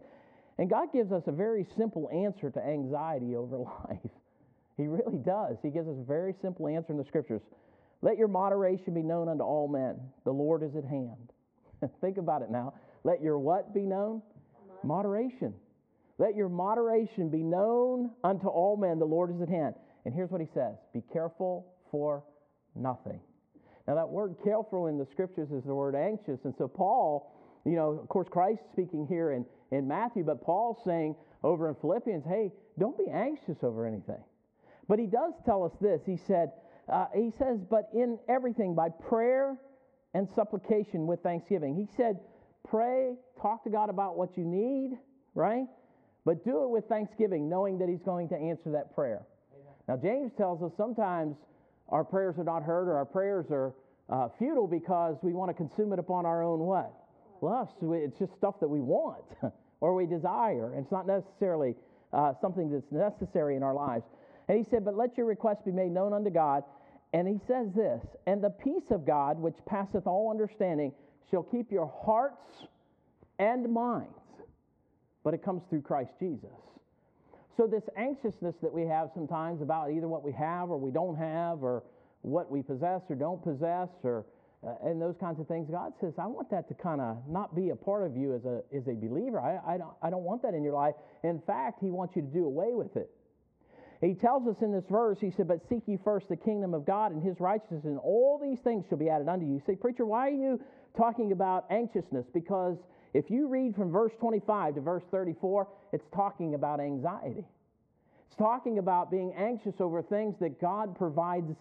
And 0.59 0.69
God 0.69 0.93
gives 0.93 1.13
us 1.13 1.23
a 1.27 1.33
very 1.33 1.67
simple 1.77 2.09
answer 2.13 2.51
to 2.51 2.65
anxiety 2.65 3.37
over 3.37 3.59
life. 3.59 4.11
He 4.77 4.87
really 4.87 5.19
does. 5.19 5.57
He 5.63 5.71
gives 5.71 5.89
us 5.89 5.97
a 5.99 6.05
very 6.05 6.35
simple 6.41 6.67
answer 6.67 6.93
in 6.93 6.99
the 6.99 7.05
scriptures. 7.05 7.43
Let 8.01 8.19
your 8.19 8.29
moderation 8.29 8.95
be 8.95 9.03
known 9.03 9.29
unto 9.29 9.45
all 9.45 9.69
men. 9.69 9.97
The 10.25 10.33
Lord 10.33 10.63
is 10.63 10.75
at 10.77 10.85
hand. 10.85 11.33
Think 12.01 12.17
about 12.17 12.43
it 12.43 12.51
now. 12.51 12.75
Let 13.05 13.23
your 13.23 13.39
what 13.39 13.75
be 13.75 13.83
known? 13.83 14.23
Moderation. 14.83 15.55
Let 16.19 16.35
your 16.35 16.49
moderation 16.49 17.29
be 17.29 17.43
known 17.43 18.11
unto 18.25 18.49
all 18.49 18.77
men. 18.77 18.99
The 18.99 19.05
Lord 19.05 19.35
is 19.35 19.41
at 19.41 19.49
hand. 19.49 19.75
And 20.05 20.13
here's 20.15 20.31
what 20.31 20.41
he 20.41 20.49
says 20.53 20.75
Be 20.93 21.03
careful 21.13 21.67
for 21.91 22.25
nothing. 22.75 23.21
Now, 23.87 23.97
that 23.97 24.09
word 24.09 24.37
careful 24.45 24.87
in 24.87 24.99
the 24.99 25.07
scriptures 25.11 25.51
is 25.51 25.65
the 25.65 25.75
word 25.75 25.95
anxious. 25.95 26.39
And 26.45 26.55
so, 26.57 26.69
Paul, 26.69 27.33
you 27.65 27.77
know, 27.77 27.99
of 28.01 28.09
course, 28.09 28.29
Christ 28.31 28.63
speaking 28.73 29.07
here 29.07 29.33
in, 29.33 29.47
in 29.71 29.87
Matthew, 29.87 30.25
but 30.25 30.43
Paul's 30.43 30.79
saying 30.85 31.17
over 31.43 31.69
in 31.69 31.75
Philippians, 31.77 32.25
hey, 32.27 32.53
don't 32.79 32.97
be 32.97 33.09
anxious 33.13 33.59
over 33.63 33.87
anything. 33.87 34.23
But 34.89 34.99
he 34.99 35.07
does 35.07 35.35
tell 35.45 35.65
us 35.65 35.73
this. 35.81 36.01
He 36.05 36.17
said, 36.27 36.53
uh, 36.93 37.07
he 37.15 37.33
says, 37.39 37.61
but 37.71 37.89
in 37.95 38.19
everything 38.29 38.75
by 38.75 38.89
prayer 38.89 39.57
and 40.15 40.29
supplication 40.35 41.07
with 41.07 41.21
thanksgiving. 41.23 41.75
He 41.75 41.89
said, 41.97 42.19
pray, 42.69 43.15
talk 43.41 43.65
to 43.65 43.71
God 43.71 43.91
about 43.91 44.17
what 44.17 44.37
you 44.37 44.45
need, 44.45 44.99
right? 45.35 45.67
But 46.25 46.45
do 46.45 46.65
it 46.65 46.71
with 46.71 46.85
thanksgiving, 46.89 47.49
knowing 47.49 47.79
that 47.79 47.89
He's 47.89 48.03
going 48.03 48.29
to 48.29 48.37
answer 48.37 48.71
that 48.73 48.95
prayer. 48.95 49.23
Amen. 49.55 49.75
Now, 49.89 49.97
James 49.97 50.33
tells 50.37 50.63
us 50.63 50.73
sometimes 50.77 51.37
our 51.89 52.05
prayers 52.05 52.37
are 52.39 52.45
not 52.45 52.63
heard 52.63 52.89
or 52.89 52.97
our 52.97 53.05
prayers 53.05 53.47
are 53.51 53.75
uh, 54.09 54.29
futile 54.39 54.67
because 54.67 55.17
we 55.23 55.33
want 55.33 55.49
to 55.49 55.55
consume 55.55 55.93
it 55.93 55.99
upon 55.99 56.27
our 56.27 56.43
own 56.43 56.61
what? 56.61 56.93
Lust. 57.43 57.73
It's 57.83 58.19
just 58.19 58.35
stuff 58.37 58.61
that 58.61 58.69
we 58.69 58.81
want 58.81 59.25
or 59.81 59.95
we 59.95 60.07
desire. 60.07 60.75
It's 60.77 60.93
not 60.93 61.07
necessarily 61.07 61.75
uh, 62.13 62.33
something 62.41 62.71
that's 62.71 62.91
necessary 62.91 63.57
in 63.57 63.63
our 63.63 63.75
lives. 63.75 64.05
And 64.49 64.59
he 64.59 64.65
said, 64.71 64.85
But 64.85 64.97
let 64.97 65.17
your 65.17 65.27
request 65.27 65.65
be 65.65 65.73
made 65.73 65.93
known 65.93 66.13
unto 66.13 66.31
God. 66.31 66.65
And 67.13 67.29
he 67.29 67.39
says 67.47 67.69
this, 67.75 68.03
And 68.27 68.43
the 68.43 68.51
peace 68.51 68.91
of 68.91 69.07
God, 69.07 69.39
which 69.39 69.57
passeth 69.67 70.07
all 70.07 70.31
understanding, 70.31 70.93
shall 71.31 71.43
keep 71.43 71.71
your 71.71 71.93
hearts 72.05 72.67
and 73.39 73.73
minds. 73.73 74.09
But 75.25 75.35
it 75.35 75.43
comes 75.43 75.63
through 75.69 75.83
Christ 75.83 76.13
Jesus. 76.19 76.51
So, 77.57 77.67
this 77.67 77.85
anxiousness 77.97 78.55
that 78.63 78.73
we 78.73 78.87
have 78.87 79.11
sometimes 79.15 79.61
about 79.61 79.91
either 79.91 80.09
what 80.09 80.25
we 80.25 80.33
have 80.33 80.71
or 80.71 80.79
we 80.79 80.91
don't 80.91 81.17
have, 81.17 81.63
or 81.63 81.83
what 82.23 82.51
we 82.51 82.63
possess 82.63 83.03
or 83.11 83.17
don't 83.17 83.43
possess, 83.43 83.89
or 84.03 84.25
uh, 84.67 84.75
and 84.85 85.03
those 85.03 85.17
kinds 85.19 85.41
of 85.41 85.49
things, 85.49 85.69
God 85.71 85.93
says, 86.01 86.15
I 86.19 86.27
want 86.27 86.51
that 86.51 86.69
to 86.69 86.75
kind 86.75 87.01
of 87.01 87.19
not 87.29 87.55
be 87.55 87.71
a 87.71 87.77
part 87.77 88.05
of 88.05 88.17
you 88.17 88.35
as 88.35 88.45
a, 88.45 88.63
as 88.75 88.87
a 88.87 88.95
believer. 88.95 89.41
I, 89.41 89.75
I, 89.75 89.79
don't, 89.79 89.93
I 90.03 90.11
don't 90.11 90.23
want 90.23 90.43
that 90.43 90.55
in 90.55 90.63
your 90.63 90.75
life. 90.75 90.95
In 91.25 91.41
fact, 91.41 91.81
He 91.81 91.91
wants 91.91 92.15
you 92.15 92.23
to 92.23 92.29
do 92.29 92.45
away 92.45 92.75
with 92.75 92.97
it. 92.97 93.11
He 94.01 94.15
tells 94.15 94.49
us 94.49 94.57
in 94.63 94.73
this 94.73 94.85
verse, 94.91 95.19
he 95.21 95.31
said, 95.31 95.47
But 95.47 95.61
seek 95.69 95.83
ye 95.87 95.97
first 96.03 96.29
the 96.29 96.37
kingdom 96.37 96.75
of 96.75 96.85
God 96.85 97.13
and 97.13 97.23
his 97.23 97.39
righteousness, 97.39 97.85
and 97.85 97.99
all 97.99 98.39
these 98.43 98.59
things 98.59 98.85
shall 98.89 98.99
be 98.99 99.09
added 99.09 99.29
unto 99.29 99.47
you. 99.47 99.55
You 99.55 99.63
say, 99.65 99.77
Preacher, 99.77 100.05
why 100.05 100.27
are 100.27 100.31
you 100.31 100.61
talking 100.97 101.31
about 101.31 101.67
anxiousness? 101.71 102.27
Because 102.35 102.79
if 103.15 103.31
you 103.31 103.47
read 103.47 103.77
from 103.77 103.93
verse 103.93 104.13
25 104.19 104.75
to 104.75 104.81
verse 104.81 105.05
34, 105.13 105.69
it's 105.93 106.09
talking 106.13 106.55
about 106.55 106.81
anxiety. 106.81 107.45
It's 108.27 108.37
talking 108.37 108.79
about 108.79 109.09
being 109.09 109.33
anxious 109.37 109.75
over 109.79 110.03
things 110.03 110.35
that 110.41 110.61
God 110.61 110.97
provides 110.99 111.55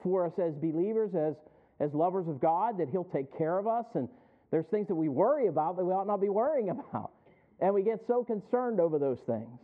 for 0.00 0.24
us 0.24 0.38
as 0.38 0.54
believers, 0.54 1.16
as, 1.16 1.34
as 1.80 1.92
lovers 1.94 2.28
of 2.28 2.40
God, 2.40 2.78
that 2.78 2.88
He'll 2.88 3.04
take 3.04 3.36
care 3.36 3.58
of 3.58 3.66
us. 3.66 3.86
And 3.94 4.08
there's 4.50 4.66
things 4.66 4.88
that 4.88 4.94
we 4.94 5.08
worry 5.08 5.46
about 5.46 5.76
that 5.76 5.84
we 5.84 5.92
ought 5.92 6.06
not 6.06 6.20
be 6.20 6.28
worrying 6.28 6.70
about. 6.90 7.12
And 7.60 7.74
we 7.74 7.82
get 7.82 8.00
so 8.06 8.24
concerned 8.24 8.80
over 8.80 8.98
those 8.98 9.18
things. 9.26 9.58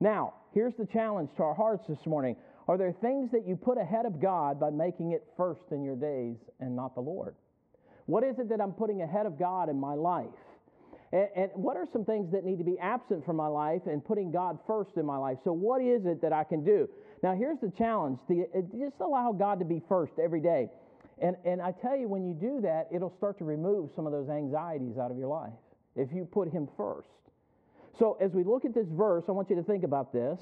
Now, 0.00 0.34
here's 0.52 0.74
the 0.78 0.86
challenge 0.86 1.30
to 1.36 1.42
our 1.42 1.54
hearts 1.54 1.84
this 1.88 2.04
morning. 2.06 2.36
Are 2.68 2.78
there 2.78 2.92
things 2.92 3.30
that 3.32 3.46
you 3.46 3.56
put 3.56 3.78
ahead 3.78 4.06
of 4.06 4.20
God 4.20 4.58
by 4.58 4.70
making 4.70 5.12
it 5.12 5.24
first 5.36 5.60
in 5.70 5.82
your 5.82 5.96
days 5.96 6.36
and 6.60 6.74
not 6.74 6.94
the 6.94 7.00
Lord? 7.00 7.34
What 8.06 8.24
is 8.24 8.38
it 8.38 8.48
that 8.48 8.60
I'm 8.60 8.72
putting 8.72 9.02
ahead 9.02 9.26
of 9.26 9.38
God 9.38 9.68
in 9.68 9.78
my 9.78 9.94
life? 9.94 10.26
And, 11.12 11.50
what 11.54 11.76
are 11.76 11.86
some 11.92 12.04
things 12.04 12.30
that 12.30 12.44
need 12.44 12.58
to 12.58 12.64
be 12.64 12.78
absent 12.78 13.26
from 13.26 13.34
my 13.34 13.48
life 13.48 13.82
and 13.86 14.04
putting 14.04 14.30
God 14.30 14.58
first 14.66 14.90
in 14.96 15.04
my 15.04 15.16
life? 15.16 15.38
So, 15.42 15.52
what 15.52 15.82
is 15.82 16.06
it 16.06 16.22
that 16.22 16.32
I 16.32 16.44
can 16.44 16.64
do? 16.64 16.88
Now, 17.22 17.34
here's 17.34 17.58
the 17.60 17.72
challenge 17.76 18.18
the, 18.28 18.46
just 18.70 19.00
allow 19.00 19.32
God 19.32 19.58
to 19.58 19.64
be 19.64 19.82
first 19.88 20.12
every 20.22 20.40
day. 20.40 20.68
And, 21.20 21.36
and 21.44 21.60
I 21.60 21.72
tell 21.72 21.96
you, 21.96 22.08
when 22.08 22.24
you 22.24 22.34
do 22.34 22.60
that, 22.62 22.88
it'll 22.90 23.14
start 23.16 23.38
to 23.38 23.44
remove 23.44 23.90
some 23.94 24.06
of 24.06 24.12
those 24.12 24.28
anxieties 24.28 24.96
out 24.98 25.10
of 25.10 25.18
your 25.18 25.28
life 25.28 25.52
if 25.96 26.12
you 26.12 26.24
put 26.24 26.50
Him 26.50 26.68
first. 26.76 27.08
So, 27.98 28.16
as 28.20 28.32
we 28.32 28.42
look 28.42 28.64
at 28.64 28.74
this 28.74 28.86
verse, 28.90 29.24
I 29.28 29.32
want 29.32 29.50
you 29.50 29.56
to 29.56 29.62
think 29.62 29.84
about 29.84 30.12
this. 30.12 30.38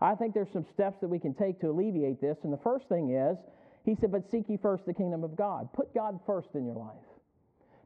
I 0.00 0.14
think 0.14 0.34
there's 0.34 0.50
some 0.52 0.64
steps 0.72 1.00
that 1.00 1.08
we 1.08 1.18
can 1.18 1.34
take 1.34 1.60
to 1.60 1.68
alleviate 1.68 2.20
this. 2.20 2.38
And 2.44 2.52
the 2.52 2.58
first 2.58 2.88
thing 2.88 3.10
is, 3.10 3.36
he 3.84 3.94
said, 4.00 4.10
But 4.10 4.30
seek 4.30 4.48
ye 4.48 4.56
first 4.56 4.86
the 4.86 4.94
kingdom 4.94 5.22
of 5.22 5.36
God. 5.36 5.68
Put 5.74 5.94
God 5.94 6.18
first 6.26 6.48
in 6.54 6.64
your 6.64 6.76
life. 6.76 7.04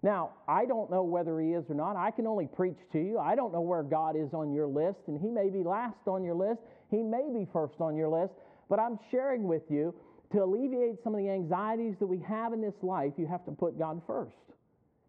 Now, 0.02 0.34
I 0.46 0.66
don't 0.66 0.90
know 0.90 1.02
whether 1.02 1.40
he 1.40 1.52
is 1.52 1.64
or 1.68 1.74
not. 1.74 1.96
I 1.96 2.10
can 2.10 2.26
only 2.26 2.46
preach 2.46 2.78
to 2.92 3.00
you. 3.00 3.18
I 3.18 3.34
don't 3.34 3.52
know 3.52 3.62
where 3.62 3.82
God 3.82 4.14
is 4.14 4.32
on 4.34 4.52
your 4.52 4.66
list, 4.66 5.00
and 5.08 5.18
he 5.18 5.28
may 5.28 5.50
be 5.50 5.64
last 5.64 6.06
on 6.06 6.22
your 6.22 6.34
list. 6.34 6.60
He 6.90 7.02
may 7.02 7.28
be 7.32 7.46
first 7.52 7.80
on 7.80 7.96
your 7.96 8.08
list. 8.08 8.34
But 8.68 8.78
I'm 8.78 8.98
sharing 9.10 9.44
with 9.44 9.62
you 9.68 9.94
to 10.32 10.42
alleviate 10.42 11.02
some 11.04 11.14
of 11.14 11.20
the 11.20 11.30
anxieties 11.30 11.94
that 12.00 12.06
we 12.06 12.18
have 12.26 12.52
in 12.52 12.60
this 12.60 12.74
life, 12.82 13.12
you 13.16 13.26
have 13.26 13.44
to 13.44 13.52
put 13.52 13.78
God 13.78 14.00
first. 14.06 14.34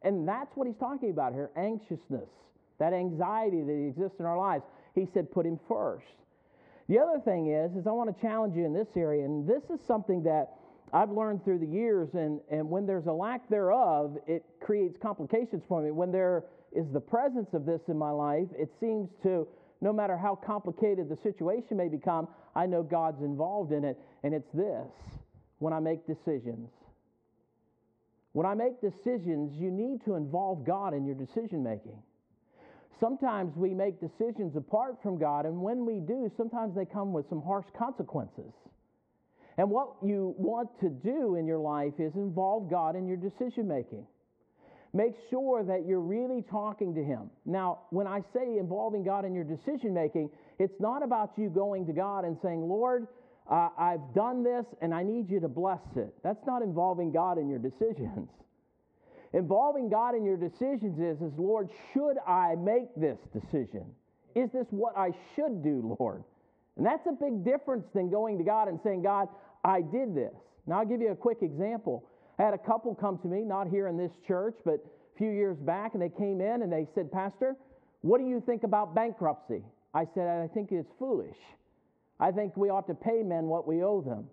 And 0.04 0.28
that's 0.28 0.56
what 0.56 0.68
he's 0.68 0.78
talking 0.78 1.10
about 1.10 1.34
here 1.34 1.50
anxiousness 1.58 2.30
that 2.80 2.94
anxiety 2.94 3.64
that 3.64 3.74
exists 3.74 4.20
in 4.20 4.26
our 4.26 4.38
lives. 4.38 4.64
He 4.94 5.08
said, 5.14 5.32
put 5.32 5.46
him 5.46 5.60
first. 5.68 6.06
The 6.88 7.00
other 7.00 7.20
thing 7.20 7.52
is, 7.52 7.76
is 7.76 7.88
I 7.88 7.92
want 7.92 8.16
to 8.16 8.22
challenge 8.22 8.56
you 8.56 8.66
in 8.66 8.74
this 8.74 8.88
area, 8.96 9.26
and 9.26 9.48
this 9.48 9.64
is 9.70 9.80
something 9.86 10.24
that 10.24 10.54
I've 10.94 11.12
learned 11.12 11.44
through 11.44 11.60
the 11.60 11.68
years, 11.68 12.10
and, 12.14 12.40
and 12.50 12.70
when 12.70 12.86
there's 12.86 13.08
a 13.08 13.12
lack 13.12 13.50
thereof, 13.50 14.18
it 14.26 14.46
creates 14.62 14.96
complications 15.02 15.64
for 15.68 15.82
me. 15.82 15.92
When 15.92 16.12
there 16.12 16.46
is 16.72 16.86
the 16.94 17.00
presence 17.02 17.50
of 17.54 17.66
this 17.66 17.82
in 17.90 17.98
my 17.98 18.12
life, 18.12 18.48
it 18.58 18.72
seems 18.80 19.10
to, 19.24 19.48
no 19.82 19.92
matter 19.92 20.16
how 20.16 20.36
complicated 20.36 21.10
the 21.10 21.18
situation 21.24 21.76
may 21.76 21.90
become, 21.90 22.28
I 22.56 22.68
know 22.68 22.84
God's 22.84 23.22
involved 23.22 23.74
in 23.74 23.84
it, 23.84 24.00
and 24.24 24.34
it's 24.34 24.52
this 24.54 24.88
when 25.60 25.74
I 25.74 25.80
make 25.80 26.06
decisions. 26.08 26.70
When 28.34 28.46
I 28.46 28.54
make 28.54 28.82
decisions, 28.82 29.54
you 29.60 29.72
need 29.72 30.04
to 30.06 30.16
involve 30.16 30.66
God 30.66 30.94
in 30.94 31.06
your 31.06 31.16
decision 31.16 31.64
making. 31.64 31.98
sometimes 33.00 33.56
we 33.56 33.74
make 33.74 34.00
decisions 34.00 34.56
apart 34.56 34.98
from 35.02 35.18
God, 35.18 35.46
and 35.46 35.62
when 35.62 35.86
we 35.86 36.00
do, 36.00 36.32
sometimes 36.38 36.76
they 36.76 36.86
come 36.86 37.14
with 37.14 37.28
some 37.30 37.42
harsh 37.42 37.66
consequences. 37.78 38.54
And 39.58 39.70
what 39.70 39.96
you 40.04 40.36
want 40.38 40.70
to 40.82 40.90
do 40.90 41.36
in 41.36 41.48
your 41.48 41.58
life 41.58 41.94
is 42.00 42.14
involve 42.16 42.70
God 42.70 42.96
in 42.96 43.08
your 43.08 43.18
decision 43.18 43.68
making. 43.68 44.06
Make 44.94 45.14
sure 45.30 45.64
that 45.64 45.86
you're 45.86 46.00
really 46.00 46.44
talking 46.50 46.94
to 46.96 47.04
Him. 47.04 47.30
Now, 47.46 47.80
when 47.90 48.08
I 48.08 48.22
say 48.34 48.58
involving 48.58 49.04
God 49.04 49.26
in 49.26 49.34
your 49.34 49.44
decision 49.44 49.94
making, 49.94 50.30
it's 50.60 50.80
not 50.80 51.04
about 51.04 51.32
you 51.38 51.50
going 51.50 51.86
to 51.88 51.94
God 51.94 52.24
and 52.24 52.38
saying, 52.42 52.62
Lord, 52.62 53.08
uh, 53.50 53.70
I've 53.78 54.14
done 54.14 54.44
this 54.44 54.66
and 54.82 54.94
I 54.94 55.04
need 55.04 55.30
you 55.30 55.40
to 55.40 55.48
bless 55.48 55.82
it. 55.96 56.14
That's 56.24 56.46
not 56.46 56.62
involving 56.62 57.12
God 57.12 57.38
in 57.38 57.50
your 57.50 57.60
decisions. 57.60 58.30
Involving 59.34 59.90
God 59.90 60.16
in 60.16 60.24
your 60.24 60.38
decisions 60.38 60.98
is, 61.00 61.22
is 61.22 61.38
Lord, 61.38 61.70
should 61.94 62.18
I 62.26 62.56
make 62.56 62.96
this 62.96 63.18
decision? 63.34 63.86
Is 64.36 64.50
this 64.52 64.68
what 64.70 64.98
I 64.98 65.12
should 65.36 65.62
do, 65.62 65.98
Lord? 66.00 66.24
And 66.78 66.86
that's 66.86 67.06
a 67.08 67.12
big 67.12 67.44
difference 67.44 67.86
than 67.94 68.10
going 68.10 68.38
to 68.38 68.44
God 68.44 68.68
and 68.68 68.80
saying, 68.84 69.04
God, 69.04 69.28
I 69.66 69.82
did 69.82 70.16
this. 70.16 70.34
Now, 70.66 70.80
I'll 70.80 70.86
give 70.86 71.02
you 71.02 71.12
a 71.12 71.16
quick 71.16 71.40
example. 71.42 72.06
I 72.40 72.44
had 72.44 72.54
a 72.54 72.58
couple 72.58 72.94
come 72.96 73.18
to 73.20 73.28
me, 73.28 73.42
not 73.42 73.68
here 73.68 73.88
in 73.88 73.98
this 73.98 74.12
church, 74.28 74.56
but 74.64 74.76
a 74.76 75.18
few 75.18 75.32
years 75.32 75.58
back, 75.58 75.94
and 75.94 76.02
they 76.02 76.10
came 76.10 76.40
in 76.40 76.62
and 76.62 76.72
they 76.72 76.88
said, 76.94 77.12
Pastor, 77.12 77.56
what 78.02 78.20
do 78.20 78.28
you 78.28 78.42
think 78.46 78.64
about 78.64 78.94
bankruptcy? 78.94 79.64
I 79.94 80.06
said, 80.14 80.28
I 80.28 80.48
think 80.48 80.72
it's 80.72 80.92
foolish. 81.00 81.38
I 82.20 82.32
think 82.32 82.58
we 82.58 82.70
ought 82.70 82.88
to 82.88 82.96
pay 82.96 83.22
men 83.24 83.46
what 83.46 83.68
we 83.68 83.84
owe 83.84 84.02
them. 84.02 84.28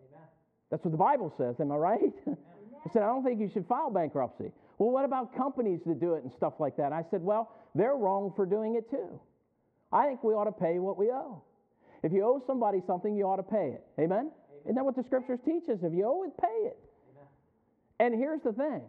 Amen. 0.00 0.26
That's 0.70 0.84
what 0.84 0.90
the 0.90 0.98
Bible 0.98 1.32
says, 1.36 1.60
am 1.60 1.70
I 1.70 1.76
right? 1.76 2.14
I 2.26 2.92
said, 2.92 3.02
I 3.02 3.06
don't 3.06 3.24
think 3.24 3.40
you 3.40 3.48
should 3.48 3.66
file 3.66 3.90
bankruptcy. 3.90 4.50
Well, 4.78 4.90
what 4.90 5.04
about 5.04 5.34
companies 5.34 5.80
that 5.86 6.00
do 6.00 6.14
it 6.14 6.24
and 6.24 6.32
stuff 6.32 6.54
like 6.58 6.76
that? 6.76 6.92
I 6.92 7.04
said, 7.10 7.22
well, 7.22 7.52
they're 7.74 7.94
wrong 7.94 8.32
for 8.34 8.44
doing 8.44 8.74
it 8.74 8.90
too. 8.90 9.20
I 9.92 10.06
think 10.06 10.24
we 10.24 10.34
ought 10.34 10.44
to 10.44 10.52
pay 10.52 10.78
what 10.80 10.98
we 10.98 11.10
owe. 11.10 11.42
If 12.02 12.12
you 12.12 12.24
owe 12.24 12.42
somebody 12.46 12.82
something, 12.86 13.16
you 13.16 13.24
ought 13.24 13.36
to 13.36 13.42
pay 13.42 13.74
it. 13.74 13.84
Amen? 13.98 14.18
Amen. 14.18 14.30
Isn't 14.64 14.74
that 14.74 14.84
what 14.84 14.96
the 14.96 15.04
scriptures 15.04 15.38
teach 15.44 15.68
us? 15.70 15.78
If 15.82 15.94
you 15.94 16.04
owe 16.04 16.24
it, 16.24 16.36
pay 16.36 16.66
it. 16.66 16.76
Amen. 17.14 17.28
And 18.00 18.14
here's 18.14 18.42
the 18.42 18.52
thing 18.52 18.82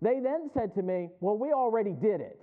they 0.00 0.18
then 0.18 0.50
said 0.52 0.74
to 0.74 0.82
me, 0.82 1.10
Well, 1.20 1.36
we 1.38 1.52
already 1.52 1.92
did 1.92 2.20
it. 2.20 2.42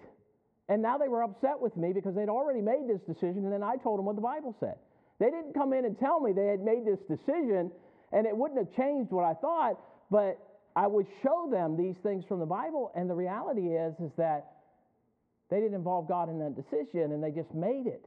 And 0.70 0.82
now 0.82 0.98
they 0.98 1.08
were 1.08 1.24
upset 1.24 1.60
with 1.60 1.76
me 1.76 1.92
because 1.94 2.16
they'd 2.16 2.30
already 2.30 2.62
made 2.62 2.88
this 2.88 3.02
decision, 3.02 3.44
and 3.44 3.52
then 3.52 3.64
I 3.64 3.76
told 3.76 3.98
them 3.98 4.06
what 4.06 4.16
the 4.16 4.22
Bible 4.22 4.56
said. 4.60 4.76
They 5.20 5.32
didn't 5.32 5.54
come 5.54 5.74
in 5.74 5.84
and 5.84 5.98
tell 5.98 6.20
me 6.20 6.32
they 6.32 6.48
had 6.48 6.62
made 6.62 6.86
this 6.86 7.00
decision, 7.10 7.72
and 8.14 8.28
it 8.28 8.38
wouldn't 8.38 8.60
have 8.60 8.74
changed 8.78 9.12
what 9.12 9.26
I 9.26 9.34
thought, 9.34 9.82
but 10.12 10.38
I 10.76 10.86
would 10.86 11.08
show 11.24 11.50
them 11.52 11.76
these 11.76 11.96
things 12.04 12.24
from 12.26 12.40
the 12.40 12.46
Bible, 12.46 12.92
and 12.96 13.10
the 13.10 13.16
reality 13.16 13.74
is, 13.74 13.96
is 14.00 14.12
that 14.18 14.46
they 15.50 15.58
didn't 15.58 15.74
involve 15.74 16.08
God 16.08 16.30
in 16.30 16.38
that 16.40 16.56
decision, 16.56 17.12
and 17.12 17.24
they 17.24 17.32
just 17.32 17.54
made 17.54 17.88
it. 17.88 18.06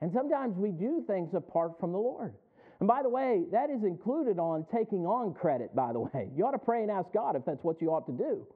And 0.00 0.10
sometimes 0.12 0.56
we 0.56 0.70
do 0.70 1.04
things 1.06 1.34
apart 1.34 1.78
from 1.78 1.92
the 1.92 1.98
Lord. 1.98 2.34
And 2.80 2.88
by 2.88 3.02
the 3.02 3.08
way, 3.08 3.44
that 3.52 3.70
is 3.70 3.84
included 3.84 4.38
on 4.38 4.66
taking 4.74 5.06
on 5.06 5.34
credit, 5.34 5.76
by 5.76 5.92
the 5.92 6.00
way. 6.00 6.30
You 6.34 6.46
ought 6.46 6.52
to 6.52 6.58
pray 6.58 6.82
and 6.82 6.90
ask 6.90 7.12
God 7.12 7.36
if 7.36 7.44
that's 7.44 7.62
what 7.62 7.80
you 7.80 7.90
ought 7.90 8.06
to 8.06 8.12
do. 8.12 8.46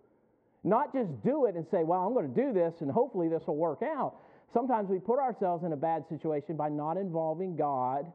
Not 0.64 0.92
just 0.92 1.08
do 1.24 1.46
it 1.46 1.54
and 1.54 1.66
say, 1.70 1.84
well, 1.84 2.00
I'm 2.00 2.14
going 2.14 2.32
to 2.32 2.40
do 2.40 2.52
this 2.52 2.74
and 2.80 2.90
hopefully 2.90 3.28
this 3.28 3.42
will 3.46 3.56
work 3.56 3.82
out. 3.82 4.16
Sometimes 4.52 4.88
we 4.88 4.98
put 4.98 5.18
ourselves 5.18 5.64
in 5.64 5.72
a 5.72 5.76
bad 5.76 6.04
situation 6.08 6.56
by 6.56 6.68
not 6.68 6.96
involving 6.96 7.56
God 7.56 8.10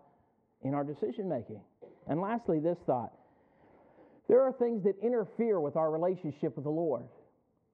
in 0.63 0.73
our 0.73 0.83
decision 0.83 1.29
making. 1.29 1.61
And 2.07 2.19
lastly, 2.19 2.59
this 2.59 2.77
thought 2.85 3.13
there 4.29 4.41
are 4.41 4.53
things 4.53 4.83
that 4.83 4.95
interfere 5.01 5.59
with 5.59 5.75
our 5.75 5.91
relationship 5.91 6.55
with 6.55 6.63
the 6.63 6.71
Lord. 6.71 7.03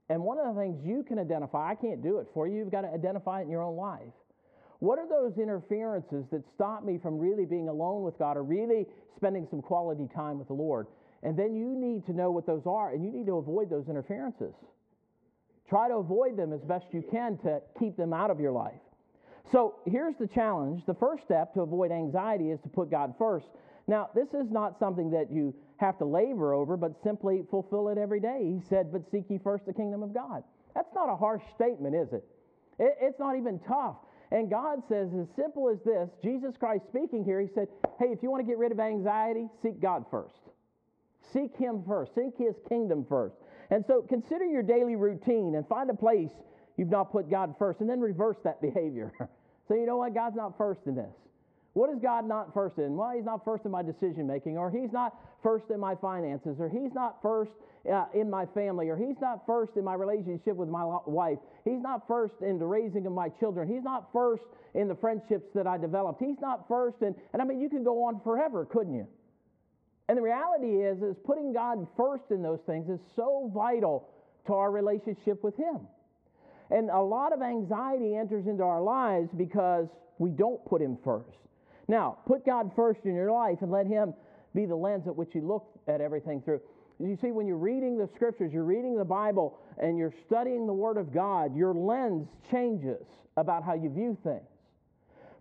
And 0.09 0.23
one 0.23 0.39
of 0.39 0.55
the 0.55 0.59
things 0.59 0.79
you 0.83 1.03
can 1.03 1.19
identify, 1.19 1.69
I 1.69 1.75
can't 1.75 2.01
do 2.01 2.17
it 2.17 2.27
for 2.33 2.47
you, 2.47 2.57
you've 2.57 2.71
got 2.71 2.81
to 2.81 2.89
identify 2.89 3.41
it 3.41 3.43
in 3.43 3.49
your 3.49 3.61
own 3.61 3.77
life. 3.77 4.11
What 4.79 4.97
are 4.97 5.07
those 5.07 5.37
interferences 5.37 6.25
that 6.31 6.41
stop 6.55 6.83
me 6.83 6.97
from 6.97 7.19
really 7.19 7.45
being 7.45 7.67
alone 7.67 8.03
with 8.03 8.17
God 8.17 8.37
or 8.37 8.43
really 8.43 8.87
spending 9.15 9.45
some 9.49 9.61
quality 9.61 10.07
time 10.15 10.39
with 10.39 10.47
the 10.47 10.53
Lord? 10.53 10.87
And 11.23 11.37
then 11.37 11.55
you 11.55 11.75
need 11.75 12.05
to 12.05 12.13
know 12.13 12.31
what 12.31 12.45
those 12.45 12.65
are, 12.65 12.91
and 12.91 13.03
you 13.03 13.11
need 13.11 13.25
to 13.25 13.37
avoid 13.37 13.69
those 13.69 13.89
interferences. 13.89 14.53
Try 15.67 15.87
to 15.87 15.95
avoid 15.95 16.37
them 16.37 16.53
as 16.53 16.61
best 16.61 16.85
you 16.91 17.03
can 17.11 17.37
to 17.39 17.61
keep 17.77 17.97
them 17.97 18.13
out 18.13 18.31
of 18.31 18.39
your 18.39 18.51
life. 18.51 18.79
So 19.51 19.75
here's 19.85 20.15
the 20.19 20.27
challenge. 20.27 20.85
The 20.85 20.93
first 20.93 21.23
step 21.23 21.53
to 21.55 21.61
avoid 21.61 21.91
anxiety 21.91 22.51
is 22.51 22.59
to 22.61 22.69
put 22.69 22.89
God 22.89 23.13
first. 23.17 23.47
Now, 23.87 24.09
this 24.13 24.29
is 24.29 24.51
not 24.51 24.77
something 24.79 25.09
that 25.11 25.31
you 25.31 25.55
have 25.77 25.97
to 25.97 26.05
labor 26.05 26.53
over, 26.53 26.77
but 26.77 27.01
simply 27.03 27.43
fulfill 27.49 27.89
it 27.89 27.97
every 27.97 28.19
day. 28.19 28.41
He 28.43 28.61
said, 28.69 28.91
But 28.91 29.09
seek 29.11 29.25
ye 29.29 29.39
first 29.39 29.65
the 29.65 29.73
kingdom 29.73 30.03
of 30.03 30.13
God. 30.13 30.43
That's 30.75 30.93
not 30.93 31.09
a 31.09 31.15
harsh 31.15 31.41
statement, 31.55 31.95
is 31.95 32.13
it? 32.13 32.23
it 32.77 32.97
it's 33.01 33.19
not 33.19 33.35
even 33.35 33.59
tough. 33.67 33.97
And 34.31 34.49
God 34.49 34.83
says, 34.87 35.09
as 35.19 35.27
simple 35.35 35.69
as 35.69 35.79
this 35.83 36.09
Jesus 36.21 36.55
Christ 36.59 36.83
speaking 36.87 37.23
here, 37.23 37.41
He 37.41 37.47
said, 37.53 37.67
Hey, 37.97 38.07
if 38.07 38.21
you 38.21 38.29
want 38.29 38.45
to 38.45 38.47
get 38.47 38.59
rid 38.59 38.71
of 38.71 38.79
anxiety, 38.79 39.47
seek 39.63 39.81
God 39.81 40.05
first. 40.11 40.48
Seek 41.33 41.55
Him 41.57 41.83
first. 41.87 42.15
Seek 42.15 42.37
His 42.37 42.55
kingdom 42.67 43.05
first. 43.07 43.35
And 43.71 43.83
so 43.85 44.01
consider 44.01 44.45
your 44.45 44.63
daily 44.63 44.95
routine 44.95 45.55
and 45.55 45.67
find 45.67 45.89
a 45.89 45.93
place 45.93 46.31
you've 46.77 46.89
not 46.89 47.11
put 47.11 47.29
God 47.29 47.55
first, 47.59 47.81
and 47.81 47.89
then 47.89 47.99
reverse 47.99 48.37
that 48.43 48.61
behavior. 48.61 49.11
so, 49.67 49.73
you 49.73 49.85
know 49.85 49.97
what? 49.97 50.13
God's 50.13 50.35
not 50.35 50.57
first 50.57 50.81
in 50.85 50.95
this. 50.95 51.13
What 51.73 51.89
is 51.91 51.99
God 52.01 52.27
not 52.27 52.53
first 52.53 52.77
in? 52.77 52.97
Well, 52.97 53.11
He's 53.15 53.25
not 53.25 53.45
first 53.45 53.65
in 53.65 53.71
my 53.71 53.83
decision 53.83 54.25
making, 54.25 54.57
or 54.57 54.71
He's 54.71 54.91
not 54.91 55.15
first 55.43 55.65
in 55.69 55.79
my 55.79 55.95
finances, 55.95 56.57
or 56.59 56.67
He's 56.67 56.93
not 56.93 57.21
first 57.21 57.51
uh, 57.91 58.05
in 58.13 58.29
my 58.29 58.45
family, 58.47 58.89
or 58.89 58.97
He's 58.97 59.19
not 59.21 59.45
first 59.45 59.73
in 59.75 59.83
my 59.83 59.93
relationship 59.93 60.55
with 60.55 60.67
my 60.67 60.83
wife. 61.05 61.37
He's 61.63 61.81
not 61.81 62.07
first 62.07 62.33
in 62.41 62.57
the 62.57 62.65
raising 62.65 63.05
of 63.05 63.13
my 63.13 63.29
children. 63.29 63.67
He's 63.67 63.83
not 63.83 64.09
first 64.11 64.43
in 64.73 64.87
the 64.87 64.95
friendships 64.95 65.47
that 65.53 65.67
I 65.67 65.77
developed. 65.77 66.21
He's 66.21 66.39
not 66.41 66.67
first 66.67 66.97
in, 67.01 67.13
and 67.33 67.41
I 67.41 67.45
mean, 67.45 67.61
you 67.61 67.69
could 67.69 67.83
go 67.83 68.03
on 68.03 68.19
forever, 68.23 68.65
couldn't 68.65 68.95
you? 68.95 69.07
And 70.09 70.17
the 70.17 70.23
reality 70.23 70.83
is, 70.83 71.03
is 71.03 71.15
putting 71.23 71.53
God 71.53 71.87
first 71.95 72.23
in 72.31 72.41
those 72.41 72.61
things 72.65 72.89
is 72.89 72.99
so 73.15 73.51
vital 73.53 74.09
to 74.47 74.53
our 74.53 74.71
relationship 74.71 75.43
with 75.43 75.55
Him. 75.55 75.81
And 76.71 76.89
a 76.89 76.99
lot 76.99 77.31
of 77.31 77.43
anxiety 77.43 78.15
enters 78.15 78.47
into 78.47 78.63
our 78.63 78.81
lives 78.81 79.29
because 79.37 79.87
we 80.17 80.31
don't 80.31 80.65
put 80.65 80.81
Him 80.81 80.97
first. 81.03 81.37
Now, 81.87 82.17
put 82.25 82.43
God 82.43 82.71
first 82.75 83.01
in 83.05 83.13
your 83.13 83.31
life 83.31 83.59
and 83.61 83.71
let 83.71 83.85
Him 83.85 84.15
be 84.55 84.65
the 84.65 84.75
lens 84.75 85.03
at 85.05 85.15
which 85.15 85.35
you 85.35 85.41
look 85.41 85.67
at 85.87 86.01
everything 86.01 86.41
through. 86.41 86.61
You 86.99 87.15
see, 87.21 87.31
when 87.31 87.45
you're 87.45 87.57
reading 87.57 87.95
the 87.95 88.09
scriptures, 88.15 88.51
you're 88.51 88.63
reading 88.63 88.97
the 88.97 89.05
Bible, 89.05 89.59
and 89.77 89.95
you're 89.95 90.13
studying 90.25 90.65
the 90.65 90.73
Word 90.73 90.97
of 90.97 91.13
God, 91.13 91.55
your 91.55 91.75
lens 91.75 92.27
changes 92.49 93.05
about 93.37 93.63
how 93.63 93.75
you 93.75 93.91
view 93.91 94.17
things. 94.23 94.41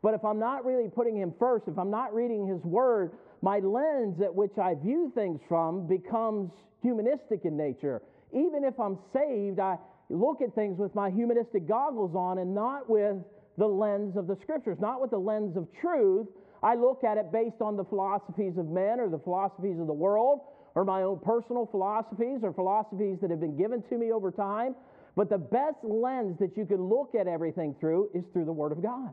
But 0.03 0.13
if 0.13 0.25
I'm 0.27 0.39
not 0.39 0.67
really 0.67 0.89
putting 0.89 1.17
Him 1.17 1.33
first, 1.39 1.69
if 1.69 1.79
I'm 1.79 1.91
not 1.91 2.15
reading 2.15 2.47
His 2.47 2.63
Word, 2.65 3.13
my 3.43 3.59
lens 3.61 4.21
at 4.21 4.35
which 4.35 4.59
I 4.59 4.75
view 4.75 5.13
things 5.15 5.41
from 5.49 5.87
becomes 5.87 6.51
humanistic 6.83 7.45
in 7.45 7.57
nature. 7.57 8.03
Even 8.33 8.65
if 8.65 8.79
I'm 8.79 8.99
saved, 9.13 9.59
I 9.59 9.77
look 10.11 10.41
at 10.43 10.55
things 10.55 10.79
with 10.79 10.95
my 10.95 11.11
humanistic 11.11 11.67
goggles 11.67 12.15
on 12.15 12.39
and 12.39 12.55
not 12.55 12.89
with 12.89 13.17
the 13.57 13.67
lens 13.67 14.17
of 14.17 14.27
the 14.27 14.37
scriptures, 14.43 14.79
not 14.81 15.01
with 15.01 15.11
the 15.11 15.19
lens 15.19 15.57
of 15.57 15.67
truth. 15.81 16.27
I 16.63 16.75
look 16.75 17.05
at 17.05 17.19
it 17.19 17.33
based 17.33 17.61
on 17.61 17.77
the 17.77 17.85
philosophies 17.85 18.57
of 18.57 18.67
men 18.67 19.01
or 19.01 19.09
the 19.09 19.19
philosophies 19.19 19.79
of 19.79 19.87
the 19.87 19.93
world 19.93 20.41
or 20.75 20.85
my 20.85 21.03
own 21.03 21.19
personal 21.19 21.67
philosophies 21.67 22.41
or 22.43 22.53
philosophies 22.53 23.19
that 23.21 23.31
have 23.31 23.41
been 23.41 23.57
given 23.57 23.83
to 23.91 23.99
me 23.99 24.13
over 24.13 24.31
time. 24.31 24.75
But 25.17 25.31
the 25.31 25.39
best 25.39 25.79
lens 25.83 26.39
that 26.39 26.57
you 26.57 26.67
can 26.67 26.83
look 26.83 27.15
at 27.19 27.27
everything 27.27 27.75
through 27.81 28.11
is 28.15 28.25
through 28.33 28.45
the 28.45 28.53
Word 28.53 28.73
of 28.73 28.83
God. 28.83 29.13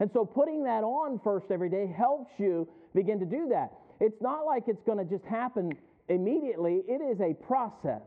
And 0.00 0.10
so 0.12 0.24
putting 0.24 0.64
that 0.64 0.84
on 0.84 1.20
first 1.22 1.46
every 1.50 1.68
day 1.68 1.86
helps 1.86 2.30
you 2.38 2.68
begin 2.94 3.18
to 3.20 3.26
do 3.26 3.48
that. 3.50 3.72
It's 4.00 4.20
not 4.20 4.44
like 4.44 4.64
it's 4.66 4.82
going 4.84 4.98
to 4.98 5.04
just 5.04 5.24
happen 5.24 5.72
immediately, 6.08 6.82
it 6.88 7.00
is 7.00 7.20
a 7.20 7.34
process. 7.46 8.02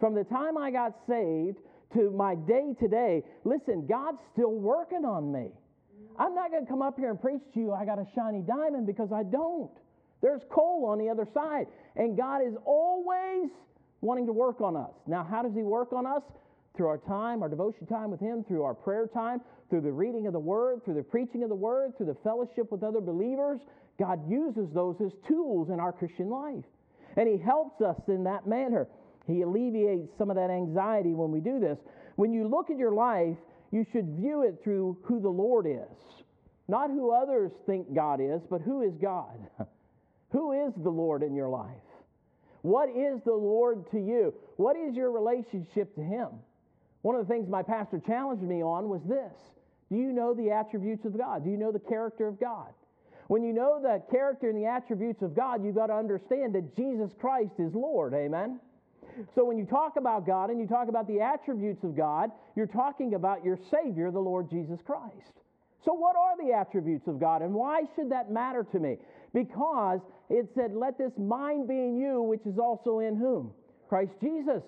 From 0.00 0.14
the 0.14 0.24
time 0.24 0.58
I 0.58 0.70
got 0.70 0.94
saved 1.08 1.58
to 1.94 2.10
my 2.10 2.34
day 2.34 2.74
to 2.80 2.88
day, 2.88 3.22
listen, 3.44 3.86
God's 3.86 4.18
still 4.32 4.52
working 4.52 5.04
on 5.04 5.32
me. 5.32 5.50
I'm 6.18 6.34
not 6.34 6.50
going 6.50 6.64
to 6.64 6.70
come 6.70 6.82
up 6.82 6.98
here 6.98 7.10
and 7.10 7.20
preach 7.20 7.42
to 7.54 7.60
you, 7.60 7.72
I 7.72 7.84
got 7.84 7.98
a 7.98 8.06
shiny 8.14 8.42
diamond, 8.42 8.86
because 8.86 9.10
I 9.12 9.22
don't. 9.22 9.70
There's 10.20 10.42
coal 10.50 10.86
on 10.88 10.98
the 10.98 11.08
other 11.08 11.26
side. 11.32 11.66
And 11.96 12.16
God 12.16 12.38
is 12.38 12.54
always 12.64 13.50
wanting 14.00 14.26
to 14.26 14.32
work 14.32 14.60
on 14.60 14.76
us. 14.76 14.90
Now, 15.06 15.26
how 15.28 15.42
does 15.42 15.54
He 15.54 15.62
work 15.62 15.92
on 15.92 16.06
us? 16.06 16.22
Through 16.78 16.86
our 16.86 16.98
time, 16.98 17.42
our 17.42 17.48
devotion 17.48 17.86
time 17.86 18.08
with 18.08 18.20
Him, 18.20 18.44
through 18.44 18.62
our 18.62 18.72
prayer 18.72 19.08
time, 19.12 19.40
through 19.68 19.80
the 19.80 19.90
reading 19.90 20.28
of 20.28 20.32
the 20.32 20.38
Word, 20.38 20.84
through 20.84 20.94
the 20.94 21.02
preaching 21.02 21.42
of 21.42 21.48
the 21.48 21.54
Word, 21.56 21.96
through 21.96 22.06
the 22.06 22.16
fellowship 22.22 22.70
with 22.70 22.84
other 22.84 23.00
believers. 23.00 23.58
God 23.98 24.20
uses 24.30 24.68
those 24.72 24.94
as 25.04 25.10
tools 25.26 25.70
in 25.70 25.80
our 25.80 25.92
Christian 25.92 26.30
life. 26.30 26.64
And 27.16 27.28
He 27.28 27.36
helps 27.36 27.80
us 27.80 28.00
in 28.06 28.22
that 28.24 28.46
manner. 28.46 28.86
He 29.26 29.42
alleviates 29.42 30.16
some 30.16 30.30
of 30.30 30.36
that 30.36 30.50
anxiety 30.50 31.14
when 31.14 31.32
we 31.32 31.40
do 31.40 31.58
this. 31.58 31.78
When 32.14 32.32
you 32.32 32.46
look 32.46 32.70
at 32.70 32.78
your 32.78 32.92
life, 32.92 33.36
you 33.72 33.84
should 33.92 34.16
view 34.16 34.44
it 34.44 34.60
through 34.62 34.98
who 35.02 35.20
the 35.20 35.28
Lord 35.28 35.66
is. 35.66 36.24
Not 36.68 36.90
who 36.90 37.10
others 37.10 37.50
think 37.66 37.92
God 37.92 38.20
is, 38.20 38.40
but 38.48 38.60
who 38.60 38.82
is 38.82 38.94
God? 39.02 39.36
who 40.30 40.52
is 40.52 40.72
the 40.76 40.90
Lord 40.90 41.24
in 41.24 41.34
your 41.34 41.48
life? 41.48 41.74
What 42.62 42.88
is 42.88 43.20
the 43.24 43.34
Lord 43.34 43.90
to 43.90 43.98
you? 43.98 44.32
What 44.58 44.76
is 44.76 44.94
your 44.94 45.10
relationship 45.10 45.92
to 45.96 46.02
Him? 46.02 46.28
One 47.08 47.16
of 47.16 47.26
the 47.26 47.32
things 47.32 47.48
my 47.48 47.62
pastor 47.62 48.02
challenged 48.06 48.42
me 48.42 48.62
on 48.62 48.90
was 48.90 49.00
this 49.08 49.32
Do 49.90 49.96
you 49.96 50.12
know 50.12 50.34
the 50.34 50.50
attributes 50.50 51.06
of 51.06 51.16
God? 51.16 51.42
Do 51.42 51.50
you 51.50 51.56
know 51.56 51.72
the 51.72 51.78
character 51.78 52.28
of 52.28 52.38
God? 52.38 52.66
When 53.28 53.42
you 53.42 53.54
know 53.54 53.80
the 53.80 54.02
character 54.10 54.50
and 54.50 54.62
the 54.62 54.66
attributes 54.66 55.22
of 55.22 55.34
God, 55.34 55.64
you've 55.64 55.74
got 55.74 55.86
to 55.86 55.94
understand 55.94 56.54
that 56.54 56.76
Jesus 56.76 57.10
Christ 57.18 57.54
is 57.58 57.74
Lord. 57.74 58.12
Amen? 58.12 58.60
So 59.34 59.42
when 59.46 59.56
you 59.56 59.64
talk 59.64 59.94
about 59.96 60.26
God 60.26 60.50
and 60.50 60.60
you 60.60 60.66
talk 60.66 60.88
about 60.88 61.08
the 61.08 61.22
attributes 61.22 61.82
of 61.82 61.96
God, 61.96 62.30
you're 62.54 62.66
talking 62.66 63.14
about 63.14 63.42
your 63.42 63.58
Savior, 63.70 64.10
the 64.10 64.18
Lord 64.18 64.50
Jesus 64.50 64.78
Christ. 64.84 65.32
So, 65.86 65.94
what 65.94 66.14
are 66.14 66.36
the 66.36 66.52
attributes 66.52 67.08
of 67.08 67.18
God 67.18 67.40
and 67.40 67.54
why 67.54 67.84
should 67.96 68.10
that 68.10 68.30
matter 68.30 68.66
to 68.70 68.78
me? 68.78 68.98
Because 69.32 70.00
it 70.28 70.50
said, 70.54 70.74
Let 70.74 70.98
this 70.98 71.12
mind 71.16 71.68
be 71.68 71.74
in 71.74 71.96
you, 71.96 72.20
which 72.20 72.44
is 72.44 72.58
also 72.58 72.98
in 72.98 73.16
whom? 73.16 73.52
Christ 73.88 74.12
Jesus. 74.20 74.62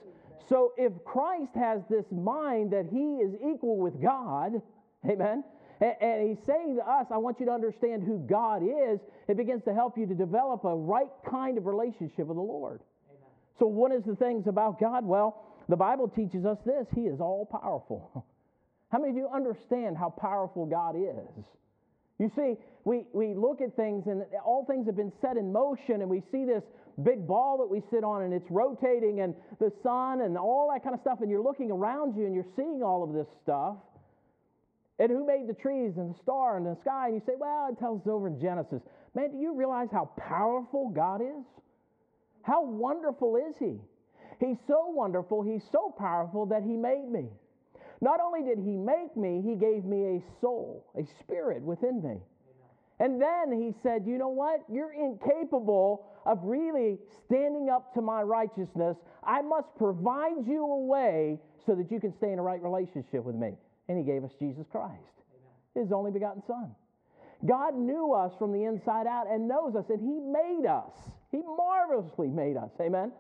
So, 0.49 0.73
if 0.77 0.93
Christ 1.05 1.53
has 1.55 1.81
this 1.89 2.05
mind 2.11 2.73
that 2.73 2.87
he 2.91 3.19
is 3.19 3.35
equal 3.35 3.79
with 3.79 4.01
God, 4.03 4.61
amen, 5.09 5.45
and 5.81 6.29
he's 6.29 6.45
saying 6.47 6.77
to 6.77 6.83
us, 6.83 7.07
I 7.11 7.17
want 7.17 7.41
you 7.41 7.47
to 7.47 7.53
understand 7.53 8.03
who 8.03 8.19
God 8.29 8.63
is, 8.63 9.01
it 9.29 9.37
begins 9.37 9.65
to 9.65 9.73
help 9.73 9.97
you 9.97 10.07
to 10.07 10.15
develop 10.15 10.65
a 10.65 10.75
right 10.75 11.11
kind 11.29 11.57
of 11.57 11.67
relationship 11.67 12.27
with 12.27 12.37
the 12.37 12.43
Lord. 12.43 12.81
Amen. 13.09 13.31
So, 13.59 13.67
what 13.67 13.93
is 13.93 14.03
the 14.05 14.17
things 14.17 14.47
about 14.47 14.79
God? 14.81 15.05
Well, 15.05 15.43
the 15.69 15.77
Bible 15.77 16.09
teaches 16.09 16.45
us 16.45 16.59
this 16.67 16.87
He 16.95 17.03
is 17.03 17.21
all 17.21 17.47
powerful. 17.47 18.25
How 18.91 18.99
many 18.99 19.11
of 19.11 19.17
you 19.17 19.29
understand 19.33 19.97
how 19.97 20.11
powerful 20.11 20.67
God 20.67 20.97
is? 20.97 21.45
You 22.19 22.31
see, 22.35 22.57
we, 22.85 23.07
we 23.13 23.35
look 23.35 23.61
at 23.61 23.77
things 23.77 24.07
and 24.07 24.25
all 24.45 24.65
things 24.65 24.87
have 24.87 24.97
been 24.97 25.13
set 25.23 25.37
in 25.37 25.53
motion, 25.53 26.03
and 26.03 26.11
we 26.11 26.23
see 26.33 26.45
this 26.45 26.65
big 27.03 27.27
ball 27.27 27.59
that 27.59 27.67
we 27.67 27.83
sit 27.91 28.05
on 28.05 28.23
and 28.23 28.33
it's 28.33 28.51
rotating, 28.51 29.21
and 29.21 29.35
the 29.59 29.73
sun 29.83 30.23
and 30.23 30.37
all 30.37 30.71
that 30.73 30.83
kind 30.83 30.95
of 30.95 31.01
stuff, 31.01 31.19
and 31.21 31.31
you're 31.31 31.43
looking 31.43 31.71
around 31.71 32.17
you 32.17 32.27
and 32.27 32.35
you're 32.35 32.53
seeing 32.57 32.83
all 32.83 33.03
of 33.03 33.13
this 33.13 33.27
stuff. 33.43 33.77
And 34.99 35.11
who 35.11 35.27
made 35.27 35.49
the 35.49 35.55
trees 35.55 35.95
and 35.97 36.15
the 36.15 36.19
star 36.23 36.59
and 36.59 36.67
the 36.67 36.77
sky? 36.83 37.07
And 37.07 37.15
you 37.15 37.23
say, 37.25 37.33
well, 37.39 37.69
it 37.73 37.79
tells 37.79 38.03
us 38.03 38.07
over 38.07 38.27
in 38.27 38.39
Genesis. 38.39 38.83
Man, 39.15 39.31
do 39.31 39.39
you 39.39 39.55
realize 39.55 39.89
how 39.91 40.11
powerful 40.19 40.91
God 40.91 41.23
is? 41.23 41.45
How 42.43 42.63
wonderful 42.65 43.37
is 43.37 43.57
He? 43.59 43.81
He's 44.39 44.59
so 44.67 44.87
wonderful, 44.89 45.43
He's 45.43 45.63
so 45.73 45.95
powerful 45.99 46.47
that 46.47 46.63
He 46.63 46.77
made 46.77 47.09
me. 47.11 47.27
Not 48.03 48.21
only 48.21 48.43
did 48.43 48.59
He 48.59 48.77
make 48.77 49.17
me, 49.17 49.43
He 49.43 49.55
gave 49.55 49.85
me 49.85 50.17
a 50.17 50.23
soul, 50.41 50.87
a 50.99 51.03
spirit 51.21 51.63
within 51.63 52.03
me. 52.03 52.17
And 53.01 53.21
then 53.21 53.51
He 53.53 53.75
said, 53.83 54.05
You 54.07 54.19
know 54.19 54.29
what? 54.29 54.61
You're 54.71 54.93
incapable 54.93 56.07
of 56.25 56.39
really 56.45 56.99
standing 57.27 57.69
up 57.69 57.93
to 57.95 58.01
my 58.01 58.23
righteousness. 58.23 58.97
I 59.25 59.43
must 59.43 59.69
provide 59.77 60.47
you 60.47 60.65
a 60.65 60.87
way 60.87 61.39
so 61.67 61.75
that 61.75 61.91
you 61.91 61.99
can 61.99 62.15
stay 62.17 62.33
in 62.33 62.39
a 62.39 62.43
right 62.43 62.63
relationship 62.63 63.25
with 63.25 63.35
me. 63.35 63.55
And 63.89 63.99
He 63.99 64.05
gave 64.05 64.23
us 64.23 64.31
Jesus 64.39 64.67
Christ, 64.71 65.25
His 65.75 65.91
only 65.91 66.13
begotten 66.13 66.43
Son. 66.47 66.71
God 67.47 67.75
knew 67.75 68.13
us 68.13 68.33
from 68.39 68.53
the 68.53 68.65
inside 68.65 69.07
out 69.07 69.27
and 69.29 69.49
knows 69.49 69.75
us, 69.75 69.87
and 69.89 70.01
He 70.01 70.21
made 70.21 70.69
us. 70.69 70.93
He 71.33 71.41
marvelously 71.43 72.29
made 72.29 72.57
us. 72.57 72.71
Amen. 72.81 73.13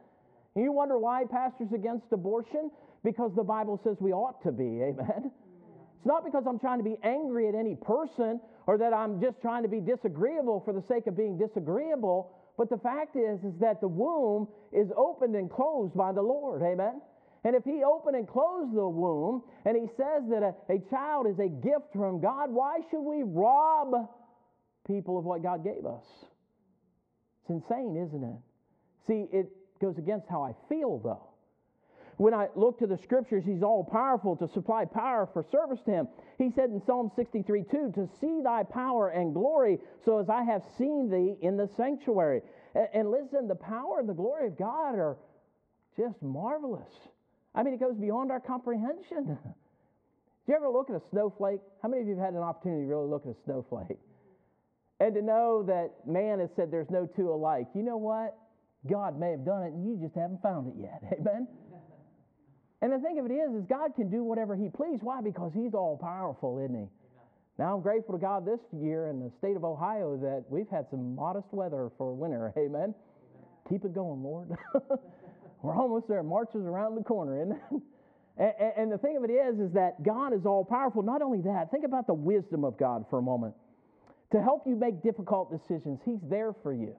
You 0.54 0.72
wonder 0.72 0.98
why 0.98 1.24
pastors 1.30 1.72
against 1.72 2.12
abortion? 2.12 2.70
because 3.04 3.32
the 3.34 3.42
Bible 3.42 3.80
says 3.82 3.96
we 4.00 4.12
ought 4.12 4.42
to 4.42 4.52
be. 4.52 4.82
Amen. 4.82 5.30
It's 5.96 6.06
not 6.06 6.24
because 6.24 6.44
I'm 6.46 6.58
trying 6.58 6.78
to 6.78 6.84
be 6.84 6.96
angry 7.02 7.48
at 7.48 7.54
any 7.54 7.74
person 7.74 8.40
or 8.70 8.78
that 8.78 8.94
I'm 8.94 9.20
just 9.20 9.42
trying 9.42 9.64
to 9.64 9.68
be 9.68 9.80
disagreeable 9.80 10.62
for 10.64 10.72
the 10.72 10.82
sake 10.86 11.08
of 11.08 11.16
being 11.16 11.36
disagreeable. 11.36 12.30
But 12.56 12.70
the 12.70 12.78
fact 12.78 13.16
is, 13.16 13.42
is 13.42 13.58
that 13.58 13.80
the 13.80 13.88
womb 13.88 14.46
is 14.70 14.86
opened 14.96 15.34
and 15.34 15.50
closed 15.50 15.96
by 15.96 16.12
the 16.12 16.22
Lord. 16.22 16.62
Amen. 16.62 17.00
And 17.42 17.56
if 17.56 17.64
he 17.64 17.82
opened 17.82 18.14
and 18.14 18.28
closed 18.28 18.72
the 18.72 18.86
womb 18.86 19.42
and 19.64 19.76
he 19.76 19.88
says 19.96 20.22
that 20.30 20.44
a, 20.44 20.54
a 20.72 20.78
child 20.88 21.26
is 21.26 21.40
a 21.40 21.48
gift 21.48 21.90
from 21.92 22.20
God, 22.20 22.52
why 22.52 22.78
should 22.92 23.02
we 23.02 23.24
rob 23.24 24.08
people 24.86 25.18
of 25.18 25.24
what 25.24 25.42
God 25.42 25.64
gave 25.64 25.84
us? 25.84 26.04
It's 27.42 27.50
insane, 27.50 27.96
isn't 28.06 28.22
it? 28.22 28.38
See, 29.08 29.36
it 29.36 29.50
goes 29.80 29.98
against 29.98 30.28
how 30.30 30.44
I 30.44 30.54
feel, 30.68 31.00
though 31.02 31.29
when 32.20 32.34
I 32.34 32.48
look 32.54 32.78
to 32.80 32.86
the 32.86 32.98
scriptures, 32.98 33.44
he's 33.46 33.62
all 33.62 33.82
powerful 33.82 34.36
to 34.36 34.48
supply 34.52 34.84
power 34.84 35.26
for 35.32 35.42
service 35.50 35.80
to 35.86 35.90
him. 35.90 36.08
He 36.36 36.50
said 36.54 36.68
in 36.68 36.82
Psalm 36.84 37.10
63 37.16 37.64
2, 37.70 37.92
to 37.94 38.06
see 38.20 38.42
thy 38.44 38.62
power 38.62 39.08
and 39.08 39.32
glory, 39.32 39.78
so 40.04 40.18
as 40.18 40.28
I 40.28 40.42
have 40.42 40.62
seen 40.76 41.08
thee 41.08 41.38
in 41.40 41.56
the 41.56 41.66
sanctuary. 41.78 42.42
And, 42.92 43.10
listen, 43.10 43.48
the 43.48 43.54
power 43.54 44.00
and 44.00 44.06
the 44.06 44.12
glory 44.12 44.48
of 44.48 44.58
God 44.58 44.96
are 44.96 45.16
just 45.96 46.20
marvelous. 46.20 46.92
I 47.54 47.62
mean, 47.62 47.72
it 47.72 47.80
goes 47.80 47.96
beyond 47.96 48.30
our 48.30 48.40
comprehension. 48.40 49.24
Do 50.44 50.46
you 50.46 50.54
ever 50.54 50.68
look 50.68 50.90
at 50.90 50.96
a 50.96 51.02
snowflake? 51.10 51.60
How 51.82 51.88
many 51.88 52.02
of 52.02 52.08
you 52.08 52.16
have 52.16 52.26
had 52.26 52.34
an 52.34 52.42
opportunity 52.42 52.82
to 52.82 52.86
really 52.86 53.08
look 53.08 53.24
at 53.24 53.32
a 53.32 53.44
snowflake? 53.46 53.98
And 55.00 55.14
to 55.14 55.22
know 55.22 55.62
that 55.62 56.06
man 56.06 56.40
has 56.40 56.50
said 56.54 56.70
there's 56.70 56.90
no 56.90 57.08
two 57.16 57.32
alike. 57.32 57.68
You 57.74 57.82
know 57.82 57.96
what? 57.96 58.36
God 58.86 59.18
may 59.18 59.30
have 59.30 59.46
done 59.46 59.62
it 59.62 59.72
and 59.72 59.86
you 59.86 59.96
just 59.96 60.14
haven't 60.14 60.42
found 60.42 60.68
it 60.68 60.74
yet. 60.78 61.02
Amen? 61.18 61.48
And 62.82 62.92
the 62.92 62.98
thing 62.98 63.18
of 63.18 63.26
it 63.26 63.34
is, 63.34 63.54
is 63.54 63.66
God 63.68 63.94
can 63.94 64.10
do 64.10 64.24
whatever 64.24 64.56
He 64.56 64.68
please. 64.68 65.00
Why? 65.02 65.20
Because 65.20 65.52
He's 65.54 65.74
all 65.74 65.98
powerful, 66.00 66.58
isn't 66.58 66.74
He? 66.74 66.86
Now 67.58 67.74
I'm 67.74 67.82
grateful 67.82 68.14
to 68.14 68.20
God 68.20 68.46
this 68.46 68.60
year 68.72 69.08
in 69.08 69.20
the 69.20 69.30
state 69.38 69.54
of 69.54 69.64
Ohio 69.64 70.16
that 70.16 70.44
we've 70.48 70.68
had 70.70 70.86
some 70.90 71.14
modest 71.14 71.48
weather 71.52 71.90
for 71.98 72.14
winter. 72.14 72.52
Amen. 72.58 72.94
Keep 73.68 73.84
it 73.84 73.94
going, 73.94 74.22
Lord. 74.22 74.48
We're 75.62 75.76
almost 75.76 76.08
there. 76.08 76.22
March 76.22 76.48
is 76.54 76.64
around 76.64 76.94
the 76.94 77.04
corner, 77.04 77.42
isn't 77.42 77.52
it? 77.52 77.82
And, 78.38 78.72
and 78.76 78.92
the 78.92 78.96
thing 78.96 79.18
of 79.18 79.24
it 79.24 79.30
is, 79.30 79.60
is 79.60 79.70
that 79.74 80.02
God 80.02 80.32
is 80.32 80.46
all 80.46 80.64
powerful. 80.64 81.02
Not 81.02 81.20
only 81.20 81.42
that, 81.42 81.70
think 81.70 81.84
about 81.84 82.06
the 82.06 82.14
wisdom 82.14 82.64
of 82.64 82.78
God 82.78 83.04
for 83.10 83.18
a 83.18 83.22
moment. 83.22 83.54
To 84.32 84.40
help 84.40 84.62
you 84.66 84.76
make 84.76 85.02
difficult 85.02 85.50
decisions, 85.50 86.00
He's 86.06 86.20
there 86.22 86.54
for 86.62 86.72
you. 86.72 86.96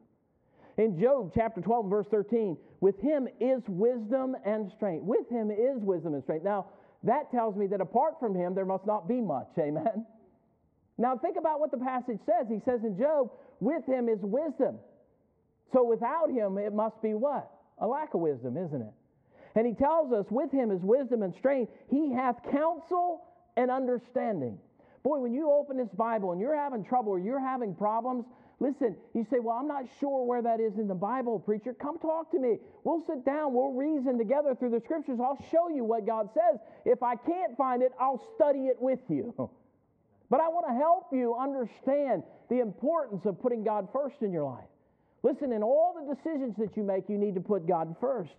In 0.78 1.00
Job 1.00 1.32
chapter 1.36 1.62
12, 1.62 1.90
verse 1.90 2.08
13, 2.10 2.58
with 2.80 3.00
him 3.00 3.28
is 3.40 3.62
wisdom 3.68 4.36
and 4.46 4.72
strength. 4.76 5.04
With 5.04 5.30
him 5.30 5.52
is 5.52 5.84
wisdom 5.84 6.14
and 6.14 6.24
strength. 6.24 6.44
Now, 6.44 6.68
that 7.04 7.32
tells 7.32 7.56
me 7.56 7.68
that 7.68 7.82
apart 7.82 8.16
from 8.20 8.36
him, 8.36 8.56
there 8.56 8.66
must 8.66 8.86
not 8.86 9.08
be 9.08 9.22
much. 9.22 9.50
Amen. 9.60 10.06
Now, 10.98 11.18
think 11.18 11.38
about 11.38 11.60
what 11.60 11.72
the 11.72 11.78
passage 11.78 12.20
says. 12.26 12.48
He 12.50 12.60
says 12.64 12.82
in 12.84 12.98
Job, 12.98 13.32
with 13.60 13.86
him 13.86 14.08
is 14.08 14.20
wisdom. 14.22 14.78
So 15.74 15.84
without 15.84 16.30
him, 16.30 16.58
it 16.58 16.74
must 16.74 17.02
be 17.02 17.14
what? 17.14 17.50
A 17.80 17.88
lack 17.88 18.14
of 18.14 18.22
wisdom, 18.22 18.58
isn't 18.58 18.82
it? 18.82 18.94
And 19.56 19.68
he 19.68 19.74
tells 19.74 20.14
us, 20.14 20.26
with 20.30 20.52
him 20.52 20.72
is 20.72 20.82
wisdom 20.82 21.24
and 21.24 21.34
strength. 21.36 21.72
He 21.90 22.14
hath 22.14 22.36
counsel 22.52 23.24
and 23.58 23.70
understanding. 23.70 24.58
Boy, 25.04 25.18
when 25.20 25.34
you 25.34 25.52
open 25.52 25.78
this 25.78 25.90
Bible 25.98 26.32
and 26.32 26.40
you're 26.40 26.56
having 26.56 26.86
trouble 26.86 27.12
or 27.12 27.20
you're 27.20 27.40
having 27.40 27.74
problems, 27.74 28.26
Listen, 28.62 28.96
you 29.16 29.26
say, 29.32 29.40
Well, 29.40 29.58
I'm 29.58 29.68
not 29.68 29.86
sure 30.00 30.24
where 30.24 30.44
that 30.44 30.60
is 30.60 30.78
in 30.78 30.88
the 30.88 30.94
Bible, 30.94 31.40
preacher. 31.40 31.74
Come 31.74 31.98
talk 31.98 32.30
to 32.32 32.40
me. 32.40 32.60
We'll 32.84 33.04
sit 33.08 33.26
down. 33.26 33.56
We'll 33.56 33.72
reason 33.72 34.20
together 34.20 34.54
through 34.54 34.70
the 34.70 34.80
scriptures. 34.80 35.20
I'll 35.20 35.44
show 35.50 35.70
you 35.70 35.84
what 35.84 36.06
God 36.06 36.30
says. 36.36 36.60
If 36.86 37.02
I 37.02 37.16
can't 37.16 37.58
find 37.58 37.82
it, 37.82 37.92
I'll 38.00 38.24
study 38.36 38.68
it 38.68 38.78
with 38.80 39.02
you. 39.10 39.50
But 40.30 40.40
I 40.40 40.48
want 40.48 40.66
to 40.70 40.74
help 40.74 41.08
you 41.12 41.36
understand 41.36 42.24
the 42.50 42.62
importance 42.62 43.26
of 43.26 43.42
putting 43.42 43.66
God 43.66 43.90
first 43.92 44.16
in 44.22 44.32
your 44.32 44.46
life. 44.46 44.64
Listen, 45.24 45.52
in 45.52 45.62
all 45.62 45.94
the 45.94 46.16
decisions 46.16 46.56
that 46.56 46.78
you 46.78 46.84
make, 46.84 47.10
you 47.10 47.18
need 47.18 47.36
to 47.36 47.42
put 47.42 47.68
God 47.68 47.98
first. 48.00 48.32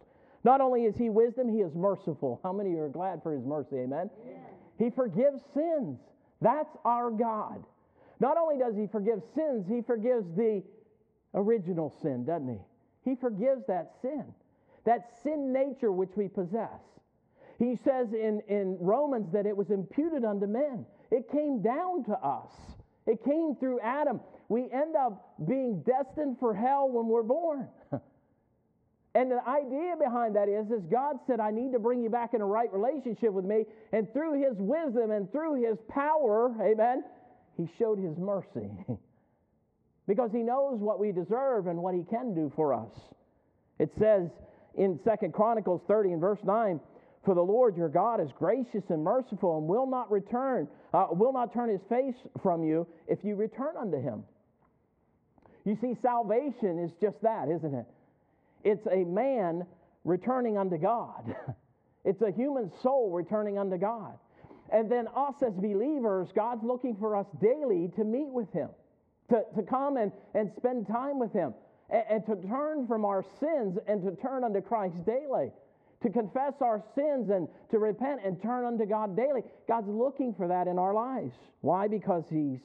Not 0.43 0.63
only 0.63 0.85
is 0.85 0.97
He 0.97 1.11
wisdom, 1.11 1.51
He 1.53 1.61
is 1.61 1.75
merciful. 1.75 2.41
How 2.43 2.51
many 2.51 2.75
are 2.77 2.89
glad 2.89 3.23
for 3.23 3.35
His 3.35 3.45
mercy? 3.45 3.77
Amen? 3.77 4.09
He 4.79 4.89
forgives 4.89 5.43
sins. 5.53 5.99
That's 6.41 6.75
our 6.87 7.11
God. 7.11 7.63
Not 8.23 8.39
only 8.39 8.57
does 8.57 8.77
he 8.77 8.87
forgive 8.87 9.21
sins, 9.35 9.67
he 9.69 9.83
forgives 9.83 10.33
the 10.37 10.63
original 11.35 11.93
sin, 12.03 12.25
doesn't 12.25 12.49
he? 12.49 12.61
He 13.11 13.17
forgives 13.17 13.67
that 13.67 13.95
sin, 14.01 14.25
that 14.85 15.11
sin 15.25 15.53
nature 15.53 15.91
which 15.91 16.13
we 16.15 16.29
possess. 16.29 16.81
He 17.59 17.75
says 17.75 18.13
in, 18.13 18.41
in 18.47 18.77
Romans 18.79 19.33
that 19.33 19.45
it 19.45 19.57
was 19.57 19.71
imputed 19.71 20.25
unto 20.25 20.47
men. 20.47 20.87
It 21.11 21.33
came 21.33 21.63
down 21.63 22.05
to 22.05 22.13
us. 22.13 22.53
It 23.07 23.25
came 23.25 23.57
through 23.57 23.81
Adam. 23.81 24.21
We 24.49 24.71
end 24.71 24.95
up 24.95 25.35
being 25.49 25.83
destined 25.83 26.39
for 26.39 26.55
hell 26.55 26.89
when 26.89 27.09
we're 27.09 27.25
born. 27.25 27.67
and 29.17 29.33
the 29.33 29.41
idea 29.49 29.97
behind 29.99 30.37
that 30.37 30.49
is, 30.49 30.71
is 30.71 30.87
God 30.87 31.17
said, 31.27 31.41
I 31.41 31.51
need 31.51 31.73
to 31.73 31.81
bring 31.81 32.01
you 32.01 32.09
back 32.09 32.35
in 32.35 32.41
a 32.41 32.47
right 32.47 32.73
relationship 32.73 33.33
with 33.33 33.45
me. 33.45 33.65
And 33.93 34.13
through 34.13 34.41
his 34.41 34.57
wisdom 34.59 35.11
and 35.11 35.31
through 35.33 35.61
his 35.61 35.79
power, 35.89 36.55
amen, 36.63 37.03
he 37.57 37.69
showed 37.79 37.99
his 37.99 38.17
mercy 38.17 38.71
because 40.07 40.31
he 40.33 40.43
knows 40.43 40.81
what 40.81 40.99
we 40.99 41.13
deserve 41.13 41.67
and 41.67 41.79
what 41.79 41.95
he 41.95 42.03
can 42.03 42.35
do 42.35 42.53
for 42.55 42.75
us. 42.75 42.91
It 43.79 43.91
says 43.99 44.29
in 44.77 44.99
Second 45.05 45.33
Chronicles 45.33 45.81
30 45.87 46.13
and 46.13 46.21
verse 46.21 46.41
9, 46.45 46.81
for 47.25 47.35
the 47.35 47.43
Lord 47.43 47.77
your 47.77 47.89
God 47.89 48.21
is 48.21 48.31
gracious 48.37 48.83
and 48.89 49.05
merciful 49.05 49.59
and 49.59 49.69
will 49.69 49.87
not 49.87 50.11
return, 50.11 50.67
uh, 50.93 51.07
will 51.11 51.33
not 51.33 51.53
turn 51.53 51.69
his 51.69 51.81
face 51.89 52.17
from 52.43 52.65
you 52.65 52.87
if 53.07 53.19
you 53.23 53.37
return 53.37 53.77
unto 53.79 54.01
him. 54.01 54.25
You 55.65 55.79
see, 55.81 55.97
salvation 56.03 56.81
is 56.81 56.91
just 57.01 57.21
that, 57.23 57.49
isn't 57.49 57.75
it? 57.75 57.87
It's 58.65 58.87
a 58.91 59.05
man 59.05 59.65
returning 60.05 60.59
unto 60.59 60.79
God. 60.79 61.35
It's 62.05 62.21
a 62.21 62.33
human 62.33 62.73
soul 62.83 63.13
returning 63.13 63.59
unto 63.59 63.79
God. 63.79 64.19
And 64.73 64.91
then 64.91 65.07
us 65.15 65.35
as 65.47 65.53
believers, 65.53 66.29
God's 66.35 66.65
looking 66.65 66.97
for 66.97 67.15
us 67.15 67.27
daily 67.41 67.91
to 67.97 68.05
meet 68.05 68.33
with 68.33 68.51
Him, 68.53 68.71
to, 69.29 69.43
to 69.55 69.63
come 69.63 69.99
and, 69.99 70.11
and 70.35 70.51
spend 70.57 70.87
time 70.87 71.19
with 71.19 71.33
Him, 71.33 71.53
and, 71.91 72.05
and 72.09 72.27
to 72.27 72.49
turn 72.49 72.87
from 72.87 73.05
our 73.05 73.23
sins 73.39 73.79
and 73.87 74.03
to 74.03 74.17
turn 74.23 74.45
unto 74.45 74.63
Christ 74.63 74.97
daily, 75.05 75.51
to 76.03 76.09
confess 76.09 76.55
our 76.63 76.83
sins 76.95 77.29
and 77.29 77.49
to 77.71 77.79
repent 77.79 78.21
and 78.25 78.41
turn 78.41 78.65
unto 78.65 78.87
God 78.87 79.15
daily. 79.15 79.43
God's 79.69 79.89
looking 79.89 80.35
for 80.35 80.49
that 80.49 80.67
in 80.67 80.79
our 80.79 80.95
lives. 80.95 81.35
Why? 81.61 81.87
Because 81.87 82.25
He's 82.31 82.61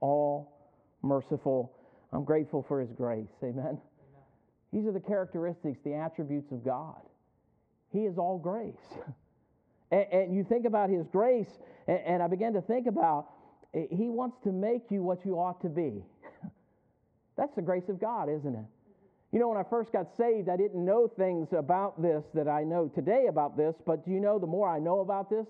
all 0.00 0.72
merciful. 1.02 1.72
I'm 2.12 2.24
grateful 2.24 2.64
for 2.66 2.80
His 2.80 2.90
grace. 2.90 3.30
Amen. 3.44 3.56
Amen. 3.58 3.78
These 4.72 4.86
are 4.86 4.92
the 4.92 5.00
characteristics, 5.00 5.78
the 5.84 5.94
attributes 5.94 6.50
of 6.50 6.64
God. 6.64 7.00
He 7.92 8.00
is 8.00 8.18
all 8.18 8.38
grace. 8.38 8.74
And, 9.94 10.06
and 10.12 10.34
you 10.34 10.42
think 10.42 10.66
about 10.66 10.90
His 10.90 11.06
grace, 11.06 11.58
and, 11.86 12.00
and 12.04 12.22
I 12.22 12.26
began 12.26 12.52
to 12.54 12.60
think 12.60 12.88
about 12.88 13.28
eh, 13.74 13.86
He 13.90 14.08
wants 14.08 14.36
to 14.42 14.50
make 14.50 14.90
you 14.90 15.02
what 15.02 15.24
you 15.24 15.34
ought 15.34 15.60
to 15.62 15.68
be. 15.68 16.02
That's 17.36 17.54
the 17.54 17.62
grace 17.62 17.88
of 17.88 18.00
God, 18.00 18.28
isn't 18.28 18.54
it? 18.54 18.64
You 19.30 19.38
know, 19.38 19.48
when 19.48 19.58
I 19.58 19.62
first 19.68 19.92
got 19.92 20.06
saved, 20.16 20.48
I 20.48 20.56
didn't 20.56 20.84
know 20.84 21.08
things 21.08 21.48
about 21.52 22.00
this 22.00 22.24
that 22.34 22.48
I 22.48 22.62
know 22.62 22.88
today 22.88 23.26
about 23.28 23.56
this, 23.56 23.74
but 23.86 24.04
do 24.04 24.10
you 24.10 24.20
know 24.20 24.38
the 24.38 24.46
more 24.46 24.68
I 24.68 24.78
know 24.78 25.00
about 25.00 25.30
this, 25.30 25.46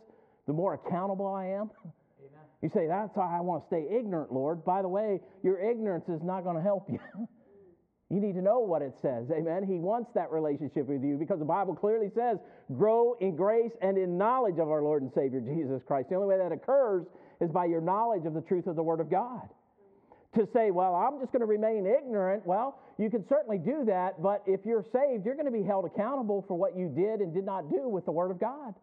the 0.46 0.52
more 0.52 0.74
accountable 0.74 1.26
I 1.26 1.46
am? 1.46 1.70
Amen. 2.20 2.44
You 2.60 2.70
say, 2.74 2.86
That's 2.86 3.16
why 3.16 3.34
I 3.36 3.40
want 3.40 3.62
to 3.62 3.66
stay 3.68 3.86
ignorant, 3.90 4.32
Lord. 4.32 4.62
By 4.64 4.82
the 4.82 4.88
way, 4.88 5.20
your 5.42 5.58
ignorance 5.58 6.08
is 6.08 6.22
not 6.22 6.44
going 6.44 6.56
to 6.56 6.62
help 6.62 6.88
you. 6.90 6.98
You 8.10 8.20
need 8.20 8.34
to 8.34 8.42
know 8.42 8.60
what 8.60 8.82
it 8.82 8.94
says. 9.00 9.30
Amen. 9.30 9.64
He 9.64 9.78
wants 9.78 10.10
that 10.14 10.30
relationship 10.30 10.86
with 10.86 11.02
you 11.02 11.16
because 11.16 11.38
the 11.38 11.44
Bible 11.44 11.74
clearly 11.74 12.10
says, 12.14 12.38
grow 12.76 13.16
in 13.20 13.34
grace 13.34 13.72
and 13.80 13.96
in 13.96 14.18
knowledge 14.18 14.58
of 14.58 14.70
our 14.70 14.82
Lord 14.82 15.02
and 15.02 15.10
Savior 15.14 15.40
Jesus 15.40 15.82
Christ. 15.86 16.10
The 16.10 16.16
only 16.16 16.28
way 16.28 16.38
that 16.38 16.52
occurs 16.52 17.06
is 17.40 17.50
by 17.50 17.64
your 17.64 17.80
knowledge 17.80 18.26
of 18.26 18.34
the 18.34 18.42
truth 18.42 18.66
of 18.66 18.76
the 18.76 18.82
Word 18.82 19.00
of 19.00 19.10
God. 19.10 19.48
To 20.34 20.46
say, 20.52 20.70
well, 20.70 20.94
I'm 20.94 21.20
just 21.20 21.32
going 21.32 21.40
to 21.40 21.46
remain 21.46 21.86
ignorant, 21.86 22.44
well, 22.44 22.80
you 22.98 23.08
can 23.08 23.24
certainly 23.28 23.58
do 23.58 23.84
that, 23.86 24.20
but 24.20 24.42
if 24.46 24.66
you're 24.66 24.84
saved, 24.92 25.24
you're 25.24 25.36
going 25.36 25.46
to 25.46 25.52
be 25.52 25.62
held 25.62 25.84
accountable 25.84 26.44
for 26.46 26.58
what 26.58 26.76
you 26.76 26.88
did 26.88 27.20
and 27.20 27.32
did 27.32 27.44
not 27.44 27.70
do 27.70 27.88
with 27.88 28.04
the 28.04 28.12
Word 28.12 28.30
of 28.32 28.40
God. 28.40 28.74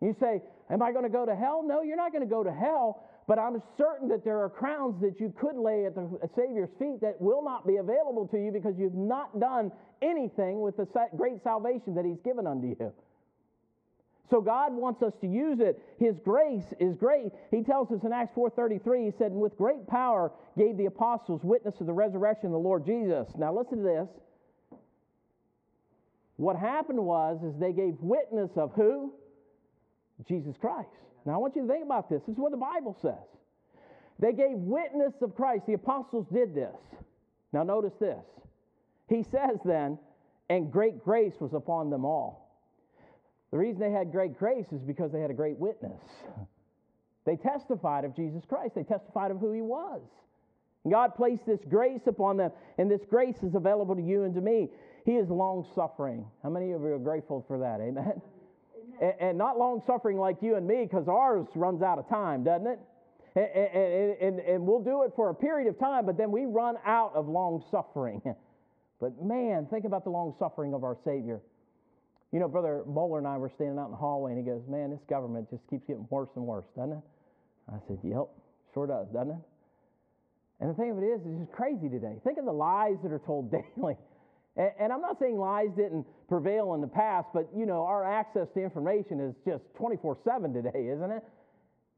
You 0.00 0.14
say, 0.20 0.42
Am 0.70 0.82
I 0.82 0.92
going 0.92 1.04
to 1.04 1.10
go 1.10 1.26
to 1.26 1.34
hell? 1.34 1.62
No, 1.64 1.82
you're 1.82 1.96
not 1.96 2.12
going 2.12 2.24
to 2.24 2.30
go 2.30 2.42
to 2.42 2.52
hell 2.52 3.04
but 3.26 3.38
I'm 3.38 3.62
certain 3.78 4.08
that 4.08 4.24
there 4.24 4.42
are 4.42 4.50
crowns 4.50 5.00
that 5.00 5.18
you 5.18 5.32
could 5.38 5.56
lay 5.56 5.86
at 5.86 5.94
the 5.94 6.08
Savior's 6.36 6.68
feet 6.78 7.00
that 7.00 7.20
will 7.20 7.42
not 7.42 7.66
be 7.66 7.76
available 7.76 8.28
to 8.28 8.38
you 8.38 8.52
because 8.52 8.74
you've 8.78 8.94
not 8.94 9.40
done 9.40 9.72
anything 10.02 10.60
with 10.60 10.76
the 10.76 10.86
great 11.16 11.42
salvation 11.42 11.94
that 11.94 12.04
He's 12.04 12.20
given 12.22 12.46
unto 12.46 12.68
you. 12.68 12.92
So 14.30 14.40
God 14.40 14.72
wants 14.72 15.02
us 15.02 15.12
to 15.20 15.26
use 15.26 15.60
it. 15.60 15.80
His 15.98 16.18
grace 16.18 16.72
is 16.80 16.96
great. 16.96 17.30
He 17.50 17.62
tells 17.62 17.90
us 17.90 18.04
in 18.04 18.12
Acts 18.12 18.34
4:33, 18.34 19.04
he 19.04 19.10
said, 19.10 19.32
"And 19.32 19.40
with 19.40 19.56
great 19.56 19.86
power 19.86 20.32
gave 20.56 20.76
the 20.76 20.86
apostles 20.86 21.44
witness 21.44 21.80
of 21.80 21.86
the 21.86 21.92
resurrection 21.92 22.46
of 22.46 22.52
the 22.52 22.58
Lord 22.58 22.84
Jesus." 22.84 23.34
Now 23.36 23.52
listen 23.52 23.78
to 23.78 23.84
this. 23.84 24.08
What 26.36 26.56
happened 26.56 27.04
was 27.04 27.42
is 27.42 27.56
they 27.58 27.72
gave 27.72 28.02
witness 28.02 28.56
of 28.56 28.72
who? 28.72 29.12
Jesus 30.28 30.56
Christ. 30.56 30.88
Now, 31.26 31.34
I 31.34 31.36
want 31.38 31.56
you 31.56 31.62
to 31.62 31.68
think 31.68 31.84
about 31.84 32.08
this. 32.08 32.22
This 32.26 32.34
is 32.34 32.38
what 32.38 32.52
the 32.52 32.58
Bible 32.58 32.96
says. 33.00 33.14
They 34.18 34.32
gave 34.32 34.56
witness 34.56 35.14
of 35.22 35.34
Christ. 35.34 35.66
The 35.66 35.74
apostles 35.74 36.26
did 36.32 36.54
this. 36.54 36.76
Now, 37.52 37.62
notice 37.62 37.94
this. 37.98 38.24
He 39.08 39.22
says 39.22 39.58
then, 39.64 39.98
and 40.48 40.70
great 40.70 41.02
grace 41.02 41.34
was 41.40 41.52
upon 41.52 41.90
them 41.90 42.04
all. 42.04 42.44
The 43.50 43.58
reason 43.58 43.80
they 43.80 43.90
had 43.90 44.12
great 44.12 44.38
grace 44.38 44.66
is 44.72 44.82
because 44.82 45.12
they 45.12 45.20
had 45.20 45.30
a 45.30 45.34
great 45.34 45.58
witness. 45.58 46.00
They 47.24 47.36
testified 47.36 48.04
of 48.04 48.14
Jesus 48.14 48.44
Christ, 48.46 48.74
they 48.74 48.82
testified 48.82 49.30
of 49.30 49.38
who 49.38 49.52
he 49.52 49.62
was. 49.62 50.02
God 50.90 51.14
placed 51.14 51.46
this 51.46 51.60
grace 51.70 52.02
upon 52.06 52.36
them, 52.36 52.50
and 52.76 52.90
this 52.90 53.00
grace 53.08 53.42
is 53.42 53.54
available 53.54 53.94
to 53.94 54.02
you 54.02 54.24
and 54.24 54.34
to 54.34 54.42
me. 54.42 54.68
He 55.06 55.12
is 55.12 55.30
long 55.30 55.66
suffering. 55.74 56.26
How 56.42 56.50
many 56.50 56.72
of 56.72 56.82
you 56.82 56.88
are 56.88 56.98
grateful 56.98 57.42
for 57.48 57.58
that? 57.58 57.80
Amen 57.80 58.20
and, 59.00 59.14
and 59.20 59.38
not 59.38 59.58
long 59.58 59.82
suffering 59.86 60.18
like 60.18 60.36
you 60.40 60.56
and 60.56 60.66
me, 60.66 60.84
because 60.84 61.08
ours 61.08 61.46
runs 61.54 61.82
out 61.82 61.98
of 61.98 62.08
time, 62.08 62.44
doesn't 62.44 62.66
it? 62.66 62.78
And, 63.36 63.46
and, 63.46 64.16
and, 64.20 64.40
and 64.40 64.66
we'll 64.66 64.82
do 64.82 65.02
it 65.02 65.12
for 65.16 65.30
a 65.30 65.34
period 65.34 65.68
of 65.68 65.78
time, 65.78 66.06
but 66.06 66.16
then 66.16 66.30
we 66.30 66.44
run 66.46 66.76
out 66.84 67.12
of 67.14 67.28
long 67.28 67.64
suffering. 67.70 68.22
But 69.00 69.22
man, 69.22 69.66
think 69.70 69.84
about 69.84 70.04
the 70.04 70.10
long 70.10 70.34
suffering 70.38 70.72
of 70.72 70.82
our 70.82 70.96
Savior. 71.04 71.42
You 72.32 72.40
know, 72.40 72.48
Brother 72.48 72.84
Moeller 72.86 73.18
and 73.18 73.28
I 73.28 73.36
were 73.36 73.50
standing 73.54 73.78
out 73.78 73.86
in 73.86 73.90
the 73.90 73.98
hallway, 73.98 74.32
and 74.32 74.38
he 74.38 74.48
goes, 74.48 74.62
Man, 74.66 74.90
this 74.90 75.02
government 75.10 75.50
just 75.50 75.62
keeps 75.68 75.84
getting 75.86 76.06
worse 76.08 76.30
and 76.36 76.46
worse, 76.46 76.64
doesn't 76.74 76.92
it? 76.92 77.04
I 77.68 77.76
said, 77.86 77.98
Yep, 78.02 78.28
sure 78.72 78.86
does, 78.86 79.06
doesn't 79.12 79.32
it? 79.32 79.44
And 80.60 80.70
the 80.70 80.74
thing 80.74 80.90
of 80.90 80.98
it 80.98 81.04
is, 81.04 81.20
it's 81.26 81.38
just 81.38 81.52
crazy 81.52 81.88
today. 81.90 82.16
Think 82.24 82.38
of 82.38 82.46
the 82.46 82.52
lies 82.52 82.96
that 83.02 83.12
are 83.12 83.20
told 83.20 83.50
daily. 83.76 83.96
And, 84.56 84.70
and 84.80 84.92
I'm 84.92 85.02
not 85.02 85.18
saying 85.18 85.36
lies 85.36 85.68
didn't 85.76 86.06
prevail 86.34 86.74
in 86.74 86.80
the 86.80 86.88
past, 86.88 87.28
but 87.32 87.48
you 87.56 87.64
know, 87.64 87.84
our 87.84 88.04
access 88.04 88.48
to 88.54 88.60
information 88.60 89.20
is 89.20 89.36
just 89.46 89.62
24 89.76 90.18
7 90.24 90.52
today, 90.52 90.88
isn't 90.92 91.12
it? 91.12 91.22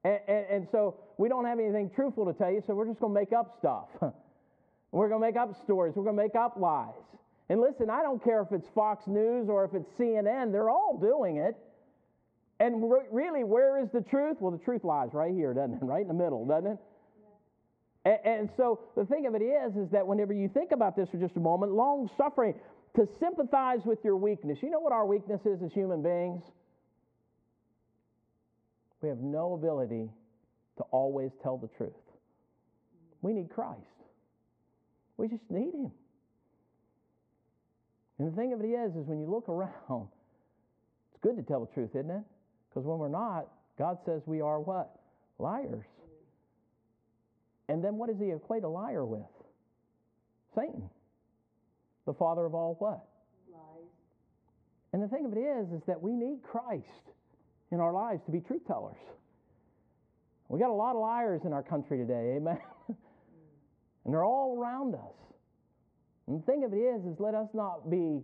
And, 0.05 0.21
and, 0.29 0.47
and, 0.51 0.69
so 0.71 0.97
we 1.17 1.31
don't 1.31 1.47
have 1.47 1.59
anything 1.59 1.91
truthful 1.95 2.27
to 2.27 2.35
tell 2.35 2.51
you, 2.51 2.63
so 2.67 2.75
we're 2.75 2.87
just 2.87 3.01
going 3.01 3.15
to 3.15 3.19
make 3.19 3.33
up 3.33 3.57
stuff. 3.59 3.89
we're 4.93 5.09
going 5.09 5.23
to 5.23 5.27
make 5.27 5.37
up 5.37 5.59
stories. 5.65 5.95
We're 5.97 6.05
going 6.05 6.17
to 6.17 6.23
make 6.23 6.35
up 6.35 6.57
lies. 6.59 6.93
And 7.49 7.63
listen, 7.63 7.89
I 7.89 8.03
don't 8.03 8.23
care 8.23 8.43
if 8.43 8.53
it's 8.53 8.69
Fox 8.75 9.07
News 9.07 9.49
or 9.49 9.65
if 9.65 9.73
it's 9.73 9.89
CNN, 9.99 10.53
they're 10.53 10.69
all 10.69 10.99
doing 11.01 11.39
it. 11.39 11.57
And 12.61 12.91
re- 12.91 13.09
really, 13.11 13.43
where 13.43 13.83
is 13.83 13.89
the 13.91 14.03
truth? 14.03 14.37
Well, 14.41 14.53
the 14.53 14.63
truth 14.63 14.85
lies 14.85 15.11
right 15.15 15.33
here, 15.33 15.55
doesn't 15.55 15.77
it? 15.77 15.83
Right 15.83 16.03
in 16.03 16.09
the 16.09 16.15
middle, 16.15 16.45
doesn't 16.45 16.73
it? 16.73 16.79
And, 18.05 18.19
and 18.25 18.51
so 18.57 18.81
the 18.97 19.07
thing 19.07 19.27
of 19.27 19.35
it 19.35 19.43
is, 19.43 19.77
is 19.77 19.91
that 19.93 20.07
whenever 20.07 20.35
you 20.35 20.49
think 20.49 20.73
about 20.73 20.95
this 20.95 21.09
for 21.09 21.17
just 21.17 21.37
a 21.37 21.41
moment, 21.41 21.73
long 21.73 22.11
suffering, 22.19 22.55
to 22.97 23.07
sympathize 23.21 23.81
with 23.85 23.99
your 24.03 24.17
weakness. 24.17 24.59
You 24.63 24.71
know 24.71 24.81
what 24.81 24.93
our 24.93 25.07
weakness 25.07 25.41
is 25.45 25.63
as 25.63 25.73
human 25.73 26.03
beings? 26.03 26.43
We 29.03 29.09
have 29.09 29.19
no 29.19 29.55
ability 29.55 30.09
to 30.79 30.83
always 30.91 31.31
tell 31.43 31.59
the 31.59 31.69
truth. 31.77 31.93
We 33.23 33.33
need 33.33 33.51
Christ. 33.51 33.81
We 35.17 35.29
just 35.29 35.43
need 35.51 35.75
Him. 35.75 35.93
And 38.19 38.33
the 38.33 38.37
thing 38.37 38.53
of 38.55 38.61
it 38.61 38.67
is, 38.67 38.97
is 38.97 39.07
when 39.07 39.21
you 39.21 39.31
look 39.31 39.49
around, 39.49 40.09
it's 41.13 41.21
good 41.23 41.37
to 41.37 41.43
tell 41.43 41.61
the 41.61 41.73
truth, 41.73 41.91
isn't 41.95 42.11
it? 42.11 42.23
Because 42.71 42.87
when 42.87 42.99
we're 42.99 43.09
not, 43.09 43.49
God 43.79 43.99
says 44.07 44.23
we 44.27 44.41
are 44.41 44.59
what? 44.59 44.99
Liars. 45.39 45.85
And 47.69 47.85
then 47.85 47.97
what 47.97 48.09
does 48.09 48.19
he 48.19 48.31
equate 48.31 48.65
a 48.65 48.69
liar 48.69 49.05
with? 49.05 49.21
Satan. 50.55 50.89
The 52.07 52.15
father 52.15 52.45
of 52.47 52.55
all 52.55 52.77
what? 52.79 53.05
Lies. 53.53 53.91
And 54.93 55.03
the 55.03 55.09
thing 55.09 55.27
of 55.27 55.33
it 55.33 55.41
is, 55.41 55.73
is 55.73 55.83
that 55.87 56.01
we 56.01 56.13
need 56.13 56.43
Christ 56.43 56.87
in 57.73 57.81
our 57.81 57.93
lives 57.93 58.23
to 58.27 58.33
be 58.33 58.41
truth 58.41 58.67
tellers. 58.67 58.97
We 60.49 60.61
got 60.61 60.71
a 60.71 60.73
lot 60.73 60.95
of 60.95 61.03
liars 61.03 61.43
in 61.45 61.53
our 61.53 61.63
country 61.63 61.99
today, 61.99 62.35
amen? 62.37 62.59
and 62.89 64.15
they're 64.15 64.25
all 64.25 64.57
around 64.57 64.95
us. 64.95 65.15
And 66.29 66.41
the 66.41 66.47
thing 66.47 66.65
of 66.65 66.73
it 66.73 66.77
is, 66.77 67.05
is 67.05 67.19
let 67.19 67.35
us 67.35 67.49
not 67.53 67.91
be 67.91 68.23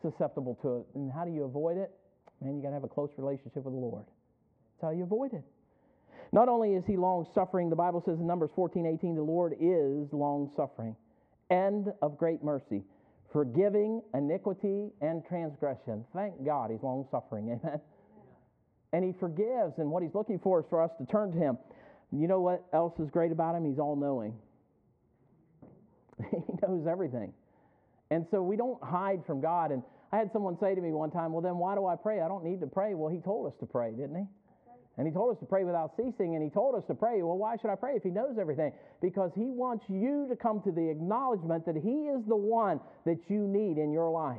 susceptible 0.00 0.56
to 0.62 0.76
it. 0.76 0.86
And 0.94 1.10
how 1.12 1.24
do 1.24 1.32
you 1.32 1.44
avoid 1.44 1.76
it? 1.76 1.90
Man, 2.40 2.56
you 2.56 2.62
got 2.62 2.68
to 2.68 2.74
have 2.74 2.84
a 2.84 2.88
close 2.88 3.10
relationship 3.16 3.64
with 3.64 3.74
the 3.74 3.80
Lord. 3.80 4.04
That's 4.06 4.90
how 4.92 4.96
you 4.96 5.02
avoid 5.02 5.32
it. 5.32 5.42
Not 6.32 6.48
only 6.48 6.74
is 6.74 6.84
he 6.86 6.96
long 6.96 7.26
suffering, 7.34 7.70
the 7.70 7.76
Bible 7.76 8.02
says 8.04 8.18
in 8.18 8.26
Numbers 8.26 8.50
14, 8.54 8.86
18, 8.86 9.14
the 9.14 9.22
Lord 9.22 9.54
is 9.60 10.12
long 10.12 10.50
suffering 10.54 10.94
and 11.50 11.92
of 12.02 12.18
great 12.18 12.42
mercy, 12.42 12.82
forgiving 13.36 14.00
iniquity 14.14 14.88
and 15.02 15.22
transgression. 15.28 16.02
Thank 16.14 16.42
God 16.42 16.70
he's 16.70 16.82
long 16.82 17.06
suffering. 17.10 17.48
Amen. 17.62 17.78
And 18.94 19.04
he 19.04 19.12
forgives, 19.12 19.74
and 19.76 19.90
what 19.90 20.02
he's 20.02 20.14
looking 20.14 20.38
for 20.38 20.60
is 20.60 20.64
for 20.70 20.82
us 20.82 20.90
to 20.96 21.04
turn 21.04 21.32
to 21.32 21.36
him. 21.36 21.58
You 22.10 22.28
know 22.28 22.40
what 22.40 22.64
else 22.72 22.98
is 22.98 23.10
great 23.10 23.32
about 23.32 23.54
him? 23.54 23.66
He's 23.66 23.78
all 23.78 23.94
knowing. 23.94 24.32
he 26.30 26.38
knows 26.62 26.86
everything. 26.90 27.34
And 28.10 28.24
so 28.30 28.40
we 28.42 28.56
don't 28.56 28.82
hide 28.82 29.22
from 29.26 29.42
God. 29.42 29.70
And 29.70 29.82
I 30.12 30.16
had 30.16 30.32
someone 30.32 30.56
say 30.58 30.74
to 30.74 30.80
me 30.80 30.92
one 30.92 31.10
time, 31.10 31.32
Well, 31.32 31.42
then 31.42 31.58
why 31.58 31.74
do 31.74 31.84
I 31.84 31.94
pray? 31.94 32.22
I 32.22 32.28
don't 32.28 32.42
need 32.42 32.60
to 32.62 32.66
pray. 32.66 32.94
Well, 32.94 33.12
he 33.12 33.20
told 33.20 33.46
us 33.48 33.52
to 33.60 33.66
pray, 33.66 33.90
didn't 33.90 34.16
he? 34.16 34.24
And 34.98 35.06
he 35.06 35.12
told 35.12 35.34
us 35.34 35.38
to 35.40 35.46
pray 35.46 35.64
without 35.64 35.92
ceasing, 35.96 36.34
and 36.34 36.42
he 36.42 36.48
told 36.48 36.74
us 36.74 36.82
to 36.88 36.94
pray. 36.94 37.22
Well, 37.22 37.36
why 37.36 37.56
should 37.56 37.70
I 37.70 37.74
pray 37.74 37.96
if 37.96 38.02
he 38.02 38.08
knows 38.08 38.38
everything? 38.40 38.72
Because 39.02 39.30
he 39.34 39.44
wants 39.44 39.84
you 39.88 40.26
to 40.30 40.36
come 40.36 40.62
to 40.62 40.72
the 40.72 40.88
acknowledgement 40.88 41.66
that 41.66 41.76
he 41.76 42.08
is 42.08 42.24
the 42.26 42.36
one 42.36 42.80
that 43.04 43.18
you 43.28 43.46
need 43.46 43.76
in 43.76 43.92
your 43.92 44.10
life. 44.10 44.38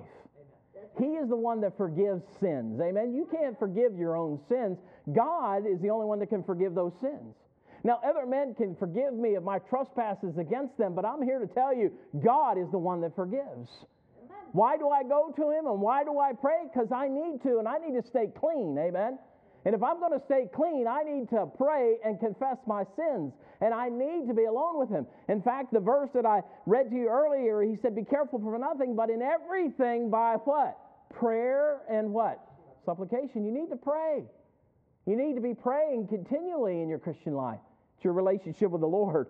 He 0.98 1.14
is 1.14 1.30
the 1.30 1.36
one 1.36 1.62
that 1.62 1.78
forgives 1.78 2.24
sins. 2.40 2.82
Amen. 2.82 3.14
You 3.14 3.28
can't 3.30 3.58
forgive 3.60 3.98
your 3.98 4.16
own 4.16 4.40
sins. 4.50 4.80
God 5.14 5.68
is 5.68 5.80
the 5.80 5.92
only 5.92 6.08
one 6.08 6.20
that 6.20 6.28
can 6.28 6.44
forgive 6.44 6.74
those 6.74 6.94
sins. 7.02 7.36
Now, 7.84 8.00
other 8.04 8.26
men 8.26 8.56
can 8.56 8.76
forgive 8.76 9.14
me 9.14 9.36
of 9.36 9.44
my 9.44 9.60
trespasses 9.60 10.38
against 10.38 10.78
them, 10.78 10.96
but 10.96 11.06
I'm 11.06 11.22
here 11.22 11.40
to 11.40 11.48
tell 11.48 11.76
you 11.76 11.92
God 12.24 12.58
is 12.58 12.70
the 12.72 12.80
one 12.80 13.02
that 13.02 13.16
forgives. 13.16 13.70
Why 14.54 14.78
do 14.78 14.90
I 14.90 15.04
go 15.04 15.32
to 15.36 15.52
Him 15.52 15.68
and 15.68 15.82
why 15.82 16.04
do 16.04 16.18
I 16.20 16.34
pray? 16.34 16.64
Because 16.72 16.92
I 16.92 17.08
need 17.08 17.44
to 17.44 17.60
and 17.60 17.68
I 17.68 17.78
need 17.78 18.02
to 18.02 18.08
stay 18.08 18.28
clean. 18.40 18.78
Amen. 18.80 19.20
And 19.66 19.76
if 19.76 19.84
I'm 19.84 20.00
going 20.00 20.18
to 20.18 20.26
stay 20.26 20.48
clean, 20.54 20.88
I 20.88 21.04
need 21.04 21.30
to 21.30 21.48
pray 21.58 21.98
and 22.04 22.20
confess 22.20 22.58
my 22.66 22.84
sins. 22.96 23.34
And 23.60 23.74
I 23.74 23.90
need 23.90 24.28
to 24.28 24.34
be 24.34 24.46
alone 24.46 24.80
with 24.80 24.90
Him. 24.90 25.06
In 25.28 25.42
fact, 25.42 25.74
the 25.74 25.80
verse 25.80 26.10
that 26.14 26.26
I 26.26 26.42
read 26.66 26.90
to 26.90 26.96
you 26.96 27.10
earlier, 27.10 27.62
He 27.62 27.76
said, 27.76 27.96
Be 27.96 28.04
careful 28.04 28.40
for 28.40 28.58
nothing, 28.58 28.96
but 28.96 29.10
in 29.10 29.22
everything 29.22 30.10
by 30.10 30.36
what? 30.36 30.78
Prayer 31.14 31.82
and 31.90 32.14
what? 32.14 32.40
Supplication. 32.86 33.46
You 33.46 33.52
need 33.52 33.70
to 33.70 33.76
pray. 33.76 34.24
You 35.06 35.16
need 35.16 35.36
to 35.36 35.42
be 35.42 35.54
praying 35.54 36.08
continually 36.08 36.82
in 36.82 36.90
your 36.90 37.00
Christian 37.00 37.34
life. 37.34 37.60
It's 37.96 38.04
your 38.04 38.14
relationship 38.14 38.70
with 38.72 38.82
the 38.82 38.88
Lord. 38.88 39.28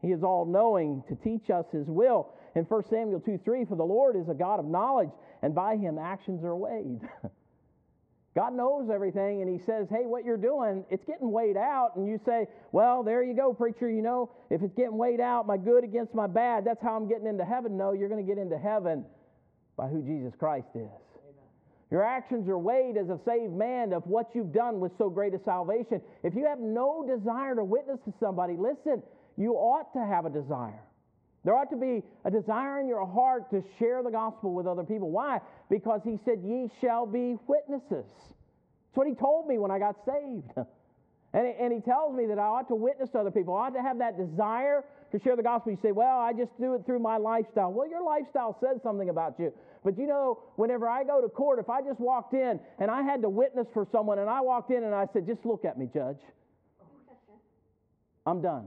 He 0.00 0.12
is 0.12 0.22
all 0.22 0.44
knowing 0.44 1.02
to 1.08 1.16
teach 1.16 1.50
us 1.50 1.66
His 1.72 1.86
will. 1.88 2.28
In 2.54 2.64
1 2.64 2.84
Samuel 2.88 3.20
2 3.20 3.40
3, 3.44 3.64
for 3.64 3.76
the 3.76 3.84
Lord 3.84 4.16
is 4.16 4.28
a 4.28 4.34
God 4.34 4.60
of 4.60 4.66
knowledge, 4.66 5.10
and 5.42 5.54
by 5.54 5.76
Him 5.76 5.98
actions 5.98 6.44
are 6.44 6.56
weighed. 6.56 7.00
God 8.36 8.52
knows 8.54 8.90
everything, 8.92 9.40
and 9.40 9.50
He 9.50 9.64
says, 9.64 9.88
Hey, 9.88 10.04
what 10.04 10.22
you're 10.22 10.36
doing, 10.36 10.84
it's 10.90 11.04
getting 11.06 11.32
weighed 11.32 11.56
out. 11.56 11.96
And 11.96 12.06
you 12.06 12.20
say, 12.26 12.46
Well, 12.70 13.02
there 13.02 13.24
you 13.24 13.34
go, 13.34 13.54
preacher. 13.54 13.90
You 13.90 14.02
know, 14.02 14.30
if 14.50 14.60
it's 14.60 14.74
getting 14.74 14.98
weighed 14.98 15.20
out, 15.20 15.46
my 15.46 15.56
good 15.56 15.84
against 15.84 16.14
my 16.14 16.26
bad, 16.26 16.62
that's 16.66 16.82
how 16.82 16.94
I'm 16.94 17.08
getting 17.08 17.26
into 17.26 17.46
heaven. 17.46 17.78
No, 17.78 17.92
you're 17.92 18.10
going 18.10 18.24
to 18.24 18.30
get 18.30 18.38
into 18.38 18.58
heaven 18.58 19.06
by 19.78 19.88
who 19.88 20.02
Jesus 20.02 20.34
Christ 20.38 20.68
is. 20.74 20.80
Amen. 20.82 21.48
Your 21.90 22.04
actions 22.04 22.46
are 22.50 22.58
weighed 22.58 22.98
as 22.98 23.08
a 23.08 23.18
saved 23.24 23.54
man 23.54 23.94
of 23.94 24.06
what 24.06 24.28
you've 24.34 24.52
done 24.52 24.80
with 24.80 24.92
so 24.98 25.08
great 25.08 25.32
a 25.32 25.40
salvation. 25.42 26.02
If 26.22 26.34
you 26.34 26.44
have 26.44 26.60
no 26.60 27.06
desire 27.08 27.54
to 27.54 27.64
witness 27.64 28.00
to 28.04 28.12
somebody, 28.20 28.54
listen, 28.58 29.02
you 29.38 29.54
ought 29.54 29.94
to 29.94 30.04
have 30.04 30.26
a 30.26 30.30
desire. 30.30 30.85
There 31.46 31.54
ought 31.54 31.70
to 31.70 31.76
be 31.76 32.02
a 32.24 32.30
desire 32.30 32.80
in 32.80 32.88
your 32.88 33.06
heart 33.06 33.50
to 33.50 33.62
share 33.78 34.02
the 34.02 34.10
gospel 34.10 34.52
with 34.52 34.66
other 34.66 34.82
people. 34.82 35.12
Why? 35.12 35.38
Because 35.70 36.00
he 36.02 36.18
said, 36.24 36.42
Ye 36.44 36.68
shall 36.80 37.06
be 37.06 37.36
witnesses. 37.46 38.04
That's 38.18 38.94
what 38.94 39.06
he 39.06 39.14
told 39.14 39.46
me 39.46 39.56
when 39.56 39.70
I 39.70 39.78
got 39.78 39.94
saved. 40.04 40.50
and, 41.32 41.46
and 41.46 41.72
he 41.72 41.78
tells 41.78 42.16
me 42.16 42.26
that 42.26 42.40
I 42.40 42.46
ought 42.46 42.66
to 42.66 42.74
witness 42.74 43.10
to 43.10 43.20
other 43.20 43.30
people. 43.30 43.54
I 43.54 43.68
ought 43.68 43.74
to 43.74 43.80
have 43.80 43.98
that 43.98 44.18
desire 44.18 44.82
to 45.12 45.20
share 45.20 45.36
the 45.36 45.42
gospel. 45.44 45.70
You 45.70 45.78
say, 45.80 45.92
Well, 45.92 46.18
I 46.18 46.32
just 46.32 46.50
do 46.58 46.74
it 46.74 46.84
through 46.84 46.98
my 46.98 47.16
lifestyle. 47.16 47.72
Well, 47.72 47.88
your 47.88 48.02
lifestyle 48.02 48.58
says 48.60 48.82
something 48.82 49.08
about 49.08 49.38
you. 49.38 49.52
But 49.84 49.96
you 49.98 50.08
know, 50.08 50.40
whenever 50.56 50.88
I 50.88 51.04
go 51.04 51.20
to 51.20 51.28
court, 51.28 51.60
if 51.60 51.70
I 51.70 51.80
just 51.80 52.00
walked 52.00 52.34
in 52.34 52.58
and 52.80 52.90
I 52.90 53.02
had 53.02 53.22
to 53.22 53.28
witness 53.28 53.68
for 53.72 53.86
someone 53.92 54.18
and 54.18 54.28
I 54.28 54.40
walked 54.40 54.72
in 54.72 54.82
and 54.82 54.92
I 54.92 55.06
said, 55.12 55.28
Just 55.28 55.46
look 55.46 55.64
at 55.64 55.78
me, 55.78 55.88
judge, 55.94 56.18
I'm 58.26 58.42
done. 58.42 58.66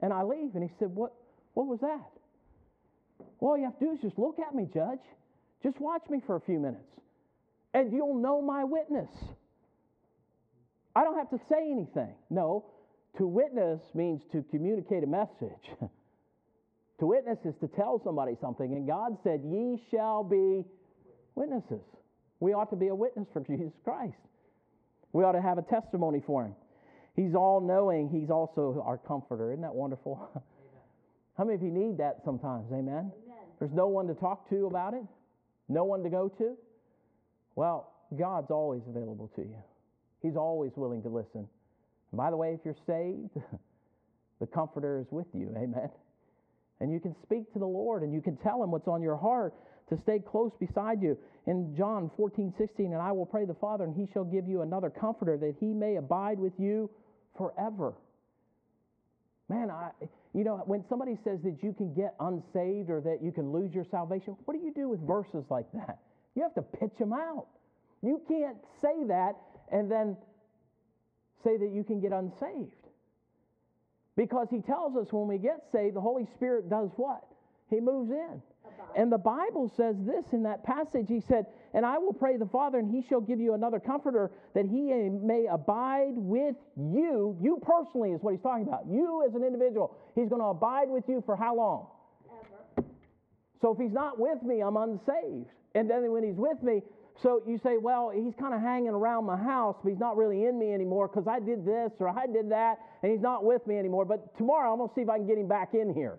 And 0.00 0.12
I 0.12 0.22
leave. 0.22 0.54
And 0.54 0.62
he 0.62 0.70
said, 0.78 0.94
What, 0.94 1.12
what 1.54 1.66
was 1.66 1.80
that? 1.80 2.10
Well, 3.40 3.52
all 3.52 3.58
you 3.58 3.64
have 3.64 3.78
to 3.78 3.84
do 3.84 3.92
is 3.92 4.00
just 4.00 4.18
look 4.18 4.38
at 4.38 4.54
me, 4.54 4.68
Judge. 4.72 5.00
Just 5.62 5.80
watch 5.80 6.02
me 6.08 6.20
for 6.26 6.36
a 6.36 6.40
few 6.40 6.58
minutes, 6.58 6.92
and 7.74 7.92
you'll 7.92 8.14
know 8.14 8.40
my 8.42 8.62
witness. 8.62 9.08
I 10.94 11.02
don't 11.02 11.16
have 11.16 11.30
to 11.30 11.40
say 11.48 11.70
anything. 11.70 12.14
No, 12.30 12.66
to 13.18 13.26
witness 13.26 13.80
means 13.94 14.22
to 14.32 14.44
communicate 14.50 15.02
a 15.02 15.06
message. 15.06 15.70
to 16.98 17.06
witness 17.06 17.38
is 17.44 17.54
to 17.60 17.68
tell 17.68 18.00
somebody 18.04 18.36
something, 18.40 18.72
and 18.72 18.86
God 18.86 19.16
said, 19.24 19.40
Ye 19.44 19.82
shall 19.90 20.22
be 20.22 20.64
witnesses. 21.34 21.82
We 22.40 22.52
ought 22.52 22.70
to 22.70 22.76
be 22.76 22.88
a 22.88 22.94
witness 22.94 23.26
for 23.32 23.40
Jesus 23.40 23.72
Christ. 23.82 24.16
We 25.12 25.24
ought 25.24 25.32
to 25.32 25.42
have 25.42 25.58
a 25.58 25.62
testimony 25.62 26.22
for 26.26 26.44
Him. 26.44 26.54
He's 27.16 27.34
all 27.34 27.60
knowing. 27.60 28.10
He's 28.10 28.30
also 28.30 28.82
our 28.86 28.98
comforter. 28.98 29.50
Isn't 29.50 29.62
that 29.62 29.74
wonderful? 29.74 30.30
How 31.38 31.44
many 31.44 31.56
of 31.56 31.62
you 31.62 31.70
need 31.70 31.98
that 31.98 32.20
sometimes? 32.24 32.66
Amen? 32.72 33.10
Amen? 33.12 33.12
There's 33.58 33.72
no 33.72 33.88
one 33.88 34.06
to 34.06 34.14
talk 34.14 34.48
to 34.50 34.66
about 34.66 34.94
it, 34.94 35.02
no 35.68 35.84
one 35.84 36.02
to 36.02 36.10
go 36.10 36.28
to. 36.28 36.56
Well, 37.54 37.90
God's 38.18 38.50
always 38.50 38.82
available 38.88 39.30
to 39.36 39.42
you, 39.42 39.56
He's 40.22 40.36
always 40.36 40.72
willing 40.76 41.02
to 41.02 41.08
listen. 41.08 41.48
And 42.12 42.18
by 42.18 42.30
the 42.30 42.36
way, 42.36 42.52
if 42.52 42.60
you're 42.64 42.76
saved, 42.86 43.30
the 44.40 44.46
comforter 44.46 44.98
is 44.98 45.06
with 45.10 45.26
you. 45.32 45.52
Amen? 45.56 45.90
And 46.80 46.92
you 46.92 47.00
can 47.00 47.16
speak 47.22 47.50
to 47.54 47.58
the 47.58 47.66
Lord 47.66 48.02
and 48.02 48.12
you 48.12 48.20
can 48.20 48.36
tell 48.36 48.62
Him 48.62 48.70
what's 48.70 48.86
on 48.86 49.02
your 49.02 49.16
heart 49.16 49.54
to 49.88 49.98
stay 50.02 50.18
close 50.18 50.52
beside 50.60 51.00
you. 51.02 51.16
In 51.46 51.74
John 51.76 52.10
14, 52.16 52.52
16, 52.58 52.92
and 52.92 53.00
I 53.00 53.12
will 53.12 53.24
pray 53.24 53.44
the 53.44 53.54
Father, 53.54 53.84
and 53.84 53.94
He 53.94 54.06
shall 54.12 54.24
give 54.24 54.46
you 54.46 54.62
another 54.62 54.90
comforter 54.90 55.36
that 55.38 55.54
He 55.58 55.66
may 55.66 55.96
abide 55.96 56.38
with 56.38 56.52
you 56.58 56.90
forever. 57.36 57.94
Man, 59.48 59.70
I, 59.70 59.90
you 60.34 60.44
know, 60.44 60.62
when 60.66 60.84
somebody 60.88 61.16
says 61.22 61.38
that 61.44 61.62
you 61.62 61.72
can 61.72 61.94
get 61.94 62.14
unsaved 62.18 62.90
or 62.90 63.00
that 63.02 63.22
you 63.22 63.30
can 63.30 63.52
lose 63.52 63.72
your 63.72 63.84
salvation, 63.90 64.36
what 64.44 64.54
do 64.54 64.64
you 64.64 64.72
do 64.74 64.88
with 64.88 65.00
verses 65.06 65.44
like 65.50 65.70
that? 65.72 65.98
You 66.34 66.42
have 66.42 66.54
to 66.54 66.62
pitch 66.62 66.92
them 66.98 67.12
out. 67.12 67.46
You 68.02 68.20
can't 68.28 68.58
say 68.82 69.04
that 69.08 69.36
and 69.72 69.90
then 69.90 70.16
say 71.44 71.56
that 71.56 71.70
you 71.72 71.84
can 71.84 72.00
get 72.00 72.12
unsaved. 72.12 72.72
Because 74.16 74.48
he 74.50 74.60
tells 74.60 74.96
us 74.96 75.06
when 75.10 75.28
we 75.28 75.38
get 75.38 75.64
saved, 75.72 75.94
the 75.94 76.00
Holy 76.00 76.26
Spirit 76.36 76.68
does 76.68 76.90
what? 76.96 77.24
He 77.70 77.80
moves 77.80 78.10
in. 78.10 78.42
And 78.96 79.12
the 79.12 79.18
Bible 79.18 79.70
says 79.76 79.94
this 80.06 80.24
in 80.32 80.42
that 80.44 80.64
passage. 80.64 81.04
He 81.06 81.20
said, 81.20 81.44
And 81.74 81.84
I 81.84 81.98
will 81.98 82.14
pray 82.14 82.38
the 82.38 82.46
Father, 82.46 82.78
and 82.78 82.90
he 82.90 83.02
shall 83.06 83.20
give 83.20 83.38
you 83.38 83.52
another 83.52 83.78
comforter 83.78 84.30
that 84.54 84.64
he 84.64 84.90
may 85.10 85.46
abide 85.50 86.14
with 86.16 86.56
you. 86.76 87.36
You 87.38 87.60
personally 87.60 88.12
is 88.12 88.22
what 88.22 88.32
he's 88.32 88.42
talking 88.42 88.66
about. 88.66 88.86
You 88.90 89.22
as 89.28 89.34
an 89.34 89.44
individual. 89.44 89.94
He's 90.14 90.30
going 90.30 90.40
to 90.40 90.48
abide 90.48 90.88
with 90.88 91.04
you 91.08 91.22
for 91.26 91.36
how 91.36 91.54
long? 91.54 91.88
Ever. 92.26 92.88
So 93.60 93.72
if 93.72 93.78
he's 93.78 93.92
not 93.92 94.18
with 94.18 94.42
me, 94.42 94.62
I'm 94.62 94.78
unsaved. 94.78 95.50
And 95.74 95.90
then 95.90 96.10
when 96.10 96.24
he's 96.24 96.36
with 96.36 96.62
me, 96.62 96.80
so 97.22 97.42
you 97.46 97.58
say, 97.62 97.76
well, 97.76 98.10
he's 98.14 98.34
kind 98.38 98.54
of 98.54 98.62
hanging 98.62 98.88
around 98.88 99.26
my 99.26 99.36
house, 99.36 99.76
but 99.82 99.90
he's 99.90 100.00
not 100.00 100.16
really 100.16 100.44
in 100.44 100.58
me 100.58 100.72
anymore 100.72 101.08
because 101.08 101.28
I 101.28 101.38
did 101.38 101.66
this 101.66 101.92
or 101.98 102.08
I 102.08 102.26
did 102.26 102.50
that, 102.50 102.78
and 103.02 103.12
he's 103.12 103.20
not 103.20 103.44
with 103.44 103.66
me 103.66 103.78
anymore. 103.78 104.06
But 104.06 104.36
tomorrow 104.38 104.72
I'm 104.72 104.78
going 104.78 104.88
to 104.88 104.94
see 104.94 105.02
if 105.02 105.10
I 105.10 105.18
can 105.18 105.26
get 105.26 105.36
him 105.36 105.48
back 105.48 105.74
in 105.74 105.92
here. 105.92 106.18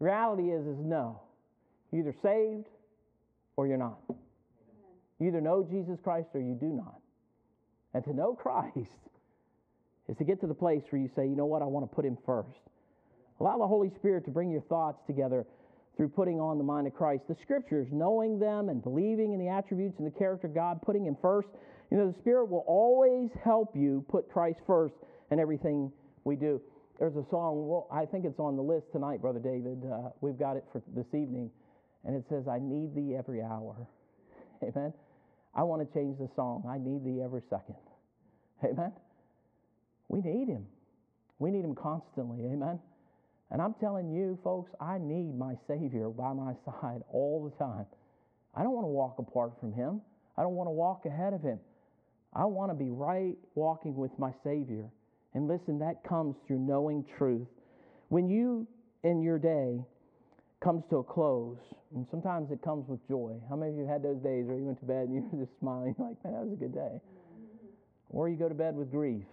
Reality 0.00 0.50
is, 0.50 0.66
is 0.66 0.78
no. 0.80 1.20
You're 1.92 2.02
either 2.02 2.16
saved 2.22 2.66
or 3.56 3.66
you're 3.66 3.76
not. 3.76 4.00
You 5.18 5.28
either 5.28 5.40
know 5.40 5.62
Jesus 5.62 5.98
Christ 6.02 6.28
or 6.34 6.40
you 6.40 6.54
do 6.54 6.66
not. 6.66 6.98
And 7.94 8.02
to 8.04 8.14
know 8.14 8.34
Christ 8.42 8.90
is 10.08 10.16
to 10.16 10.24
get 10.24 10.40
to 10.40 10.46
the 10.46 10.54
place 10.54 10.82
where 10.90 11.00
you 11.00 11.10
say, 11.14 11.26
you 11.26 11.36
know 11.36 11.46
what, 11.46 11.62
I 11.62 11.66
want 11.66 11.88
to 11.88 11.94
put 11.94 12.04
him 12.04 12.16
first. 12.24 12.48
Allow 13.38 13.58
the 13.58 13.66
Holy 13.66 13.90
Spirit 13.90 14.24
to 14.24 14.30
bring 14.30 14.50
your 14.50 14.62
thoughts 14.62 15.00
together 15.06 15.46
through 15.96 16.08
putting 16.08 16.40
on 16.40 16.56
the 16.56 16.64
mind 16.64 16.86
of 16.86 16.94
Christ. 16.94 17.24
The 17.28 17.36
scriptures, 17.42 17.88
knowing 17.92 18.38
them 18.38 18.70
and 18.70 18.82
believing 18.82 19.32
in 19.32 19.38
the 19.38 19.48
attributes 19.48 19.98
and 19.98 20.06
the 20.06 20.18
character 20.18 20.46
of 20.46 20.54
God, 20.54 20.80
putting 20.82 21.04
him 21.04 21.16
first. 21.20 21.48
You 21.90 21.98
know, 21.98 22.10
the 22.10 22.18
Spirit 22.18 22.46
will 22.46 22.64
always 22.66 23.30
help 23.44 23.76
you 23.76 24.04
put 24.08 24.30
Christ 24.30 24.60
first 24.66 24.94
in 25.30 25.38
everything 25.38 25.92
we 26.24 26.36
do. 26.36 26.60
There's 27.00 27.16
a 27.16 27.24
song, 27.30 27.66
well, 27.66 27.88
I 27.90 28.04
think 28.04 28.26
it's 28.26 28.38
on 28.38 28.56
the 28.56 28.62
list 28.62 28.92
tonight, 28.92 29.22
Brother 29.22 29.38
David. 29.38 29.82
Uh, 29.90 30.10
we've 30.20 30.38
got 30.38 30.58
it 30.58 30.64
for 30.70 30.82
this 30.94 31.06
evening. 31.08 31.50
And 32.04 32.14
it 32.14 32.24
says, 32.28 32.46
I 32.46 32.58
need 32.60 32.94
thee 32.94 33.16
every 33.16 33.40
hour. 33.40 33.74
Amen. 34.62 34.92
I 35.54 35.62
want 35.62 35.80
to 35.80 35.98
change 35.98 36.18
the 36.18 36.28
song. 36.36 36.62
I 36.68 36.76
need 36.76 37.02
thee 37.02 37.22
every 37.24 37.40
second. 37.48 37.76
Amen. 38.64 38.92
We 40.08 40.20
need 40.20 40.48
him. 40.48 40.66
We 41.38 41.50
need 41.50 41.64
him 41.64 41.74
constantly. 41.74 42.44
Amen. 42.44 42.78
And 43.50 43.62
I'm 43.62 43.74
telling 43.80 44.12
you, 44.12 44.38
folks, 44.44 44.70
I 44.78 44.98
need 44.98 45.38
my 45.38 45.54
Savior 45.66 46.10
by 46.10 46.34
my 46.34 46.52
side 46.66 47.00
all 47.10 47.42
the 47.50 47.64
time. 47.64 47.86
I 48.54 48.62
don't 48.62 48.72
want 48.72 48.84
to 48.84 48.88
walk 48.88 49.16
apart 49.18 49.52
from 49.58 49.72
him. 49.72 50.02
I 50.36 50.42
don't 50.42 50.54
want 50.54 50.66
to 50.66 50.72
walk 50.72 51.06
ahead 51.06 51.32
of 51.32 51.40
him. 51.40 51.60
I 52.34 52.44
want 52.44 52.70
to 52.70 52.74
be 52.74 52.90
right 52.90 53.36
walking 53.54 53.96
with 53.96 54.12
my 54.18 54.32
Savior. 54.44 54.84
And 55.34 55.46
listen, 55.46 55.78
that 55.78 56.02
comes 56.02 56.36
through 56.46 56.58
knowing 56.58 57.04
truth. 57.16 57.46
When 58.08 58.28
you 58.28 58.66
in 59.04 59.22
your 59.22 59.38
day 59.38 59.84
comes 60.62 60.82
to 60.90 60.96
a 60.98 61.04
close, 61.04 61.58
and 61.94 62.06
sometimes 62.10 62.50
it 62.50 62.62
comes 62.62 62.88
with 62.88 63.06
joy. 63.08 63.36
How 63.48 63.56
many 63.56 63.72
of 63.72 63.78
you 63.78 63.86
had 63.86 64.02
those 64.02 64.18
days 64.18 64.46
where 64.46 64.58
you 64.58 64.64
went 64.64 64.80
to 64.80 64.86
bed 64.86 65.08
and 65.08 65.14
you 65.14 65.28
were 65.32 65.44
just 65.44 65.56
smiling, 65.60 65.94
like, 65.98 66.22
man, 66.24 66.34
that 66.34 66.44
was 66.44 66.52
a 66.52 66.56
good 66.56 66.74
day? 66.74 67.00
Or 68.10 68.28
you 68.28 68.36
go 68.36 68.48
to 68.48 68.54
bed 68.54 68.74
with 68.74 68.90
grief. 68.90 69.24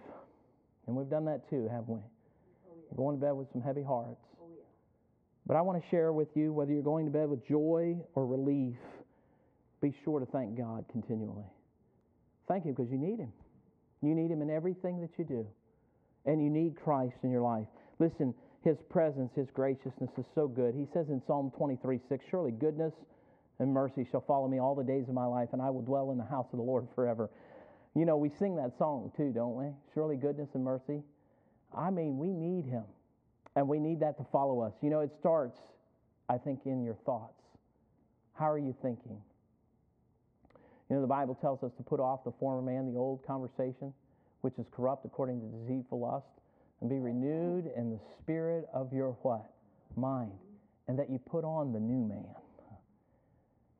And 0.86 0.96
we've 0.96 1.10
done 1.10 1.24
that 1.26 1.48
too, 1.50 1.68
haven't 1.70 1.88
we? 1.88 2.00
Oh, 2.00 2.74
yeah. 2.76 2.96
Going 2.96 3.16
to 3.16 3.20
bed 3.20 3.32
with 3.32 3.48
some 3.52 3.60
heavy 3.60 3.82
hearts. 3.82 4.24
Oh, 4.40 4.46
yeah. 4.48 4.62
But 5.46 5.56
I 5.56 5.60
want 5.60 5.82
to 5.82 5.90
share 5.90 6.12
with 6.12 6.28
you 6.34 6.52
whether 6.52 6.72
you're 6.72 6.82
going 6.82 7.04
to 7.04 7.12
bed 7.12 7.28
with 7.28 7.46
joy 7.46 7.96
or 8.14 8.26
relief, 8.26 8.76
be 9.82 9.94
sure 10.04 10.20
to 10.20 10.26
thank 10.26 10.56
God 10.56 10.84
continually. 10.90 11.44
Thank 12.46 12.64
Him 12.64 12.72
because 12.72 12.90
you 12.90 12.98
need 12.98 13.18
Him. 13.18 13.32
You 14.00 14.14
need 14.14 14.30
Him 14.30 14.42
in 14.42 14.50
everything 14.50 15.00
that 15.00 15.10
you 15.18 15.24
do 15.24 15.46
and 16.28 16.42
you 16.42 16.50
need 16.50 16.76
Christ 16.76 17.16
in 17.22 17.30
your 17.30 17.40
life. 17.40 17.66
Listen, 17.98 18.34
His 18.62 18.76
presence, 18.90 19.32
His 19.34 19.48
graciousness 19.50 20.10
is 20.18 20.26
so 20.34 20.46
good. 20.46 20.74
He 20.74 20.86
says 20.92 21.08
in 21.08 21.22
Psalm 21.26 21.50
23 21.56 21.98
6, 22.06 22.24
Surely 22.30 22.52
goodness 22.52 22.92
and 23.58 23.72
mercy 23.72 24.06
shall 24.08 24.20
follow 24.20 24.46
me 24.46 24.60
all 24.60 24.74
the 24.74 24.84
days 24.84 25.08
of 25.08 25.14
my 25.14 25.24
life, 25.24 25.48
and 25.52 25.62
I 25.62 25.70
will 25.70 25.82
dwell 25.82 26.12
in 26.12 26.18
the 26.18 26.24
house 26.24 26.46
of 26.52 26.58
the 26.58 26.64
Lord 26.64 26.86
forever. 26.94 27.30
You 27.96 28.04
know, 28.04 28.18
we 28.18 28.28
sing 28.28 28.56
that 28.56 28.76
song 28.76 29.10
too, 29.16 29.32
don't 29.32 29.56
we? 29.56 29.72
Surely 29.94 30.16
goodness 30.16 30.50
and 30.54 30.62
mercy. 30.62 31.02
I 31.74 31.90
mean, 31.90 32.18
we 32.18 32.28
need 32.28 32.66
Him. 32.66 32.84
And 33.56 33.66
we 33.66 33.80
need 33.80 34.00
that 34.00 34.18
to 34.18 34.26
follow 34.30 34.60
us. 34.60 34.74
You 34.82 34.90
know, 34.90 35.00
it 35.00 35.10
starts, 35.18 35.58
I 36.28 36.36
think, 36.36 36.60
in 36.66 36.84
your 36.84 36.94
thoughts. 37.06 37.42
How 38.34 38.50
are 38.50 38.58
you 38.58 38.76
thinking? 38.82 39.18
You 40.88 40.96
know, 40.96 41.00
the 41.00 41.08
Bible 41.08 41.34
tells 41.34 41.62
us 41.62 41.72
to 41.78 41.82
put 41.82 42.00
off 42.00 42.22
the 42.22 42.32
former 42.38 42.62
man, 42.62 42.92
the 42.92 42.98
old 42.98 43.26
conversation, 43.26 43.92
which 44.40 44.58
is 44.58 44.66
corrupt 44.70 45.04
according 45.04 45.40
to 45.40 45.46
deceitful 45.46 46.00
lust, 46.00 46.26
and 46.80 46.88
be 46.88 46.98
renewed 46.98 47.70
in 47.76 47.90
the 47.90 47.98
spirit 48.20 48.68
of 48.72 48.92
your 48.92 49.16
what? 49.22 49.50
Mind. 49.96 50.32
And 50.86 50.98
that 50.98 51.10
you 51.10 51.18
put 51.18 51.44
on 51.44 51.72
the 51.72 51.80
new 51.80 52.06
man. 52.06 52.34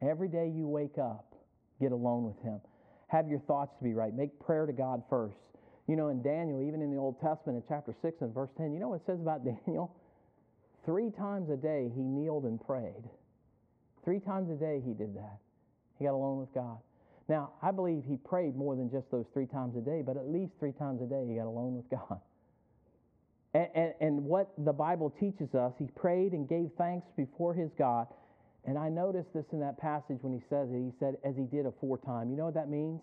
Every 0.03 0.29
day 0.29 0.49
you 0.55 0.67
wake 0.69 0.99
up, 0.99 1.35
get 1.81 1.93
alone 1.93 2.25
with 2.25 2.39
him. 2.43 2.61
Have 3.09 3.29
your 3.29 3.41
thoughts 3.41 3.73
to 3.79 3.85
be 3.85 3.95
right. 3.95 4.15
Make 4.15 4.39
prayer 4.39 4.67
to 4.67 4.73
God 4.73 5.03
first. 5.09 5.37
You 5.87 5.97
know, 5.97 6.09
in 6.09 6.23
Daniel, 6.23 6.63
even 6.63 6.83
in 6.83 6.91
the 6.91 6.99
Old 6.99 7.19
Testament, 7.21 7.57
in 7.57 7.63
chapter 7.67 7.95
6 8.03 8.21
and 8.21 8.35
verse 8.35 8.51
10, 8.59 8.73
you 8.73 8.79
know 8.79 8.89
what 8.89 9.01
it 9.01 9.07
says 9.07 9.21
about 9.21 9.45
Daniel? 9.67 9.95
Three 10.85 11.11
times 11.11 11.51
a 11.51 11.57
day 11.57 11.91
he 11.95 12.03
kneeled 12.03 12.45
and 12.45 12.61
prayed. 12.61 13.09
Three 14.05 14.21
times 14.21 14.51
a 14.51 14.55
day 14.55 14.83
he 14.85 14.93
did 14.93 15.17
that. 15.17 15.39
He 15.99 16.05
got 16.05 16.13
alone 16.13 16.39
with 16.39 16.53
God. 16.55 16.79
Now, 17.29 17.53
I 17.63 17.71
believe 17.71 18.05
he 18.07 18.17
prayed 18.17 18.57
more 18.57 18.75
than 18.75 18.91
just 18.91 19.11
those 19.11 19.27
three 19.33 19.47
times 19.47 19.77
a 19.77 19.81
day, 19.81 20.03
but 20.05 20.17
at 20.17 20.29
least 20.29 20.53
three 20.59 20.73
times 20.73 21.03
a 21.03 21.07
day 21.07 21.27
he 21.29 21.37
got 21.37 21.47
alone 21.47 21.77
with 21.77 21.89
God. 21.91 22.21
And, 23.55 23.69
and, 23.75 23.95
and, 24.03 24.25
what 24.27 24.53
the 24.59 24.75
Bible 24.75 25.09
teaches 25.19 25.55
us, 25.55 25.73
he 25.79 25.87
prayed 25.97 26.33
and 26.33 26.47
gave 26.47 26.69
thanks 26.77 27.07
before 27.17 27.55
his 27.55 27.71
God. 27.79 28.07
And 28.67 28.77
I 28.77 28.91
noticed 28.91 29.33
this 29.33 29.47
in 29.53 29.61
that 29.61 29.79
passage 29.79 30.19
when 30.21 30.35
he 30.35 30.41
says 30.51 30.69
it. 30.71 30.77
He 30.77 30.93
said, 31.01 31.17
as 31.25 31.35
he 31.35 31.45
did 31.45 31.65
aforetime. 31.65 32.29
You 32.29 32.37
know 32.37 32.45
what 32.45 32.55
that 32.55 32.69
means? 32.69 33.01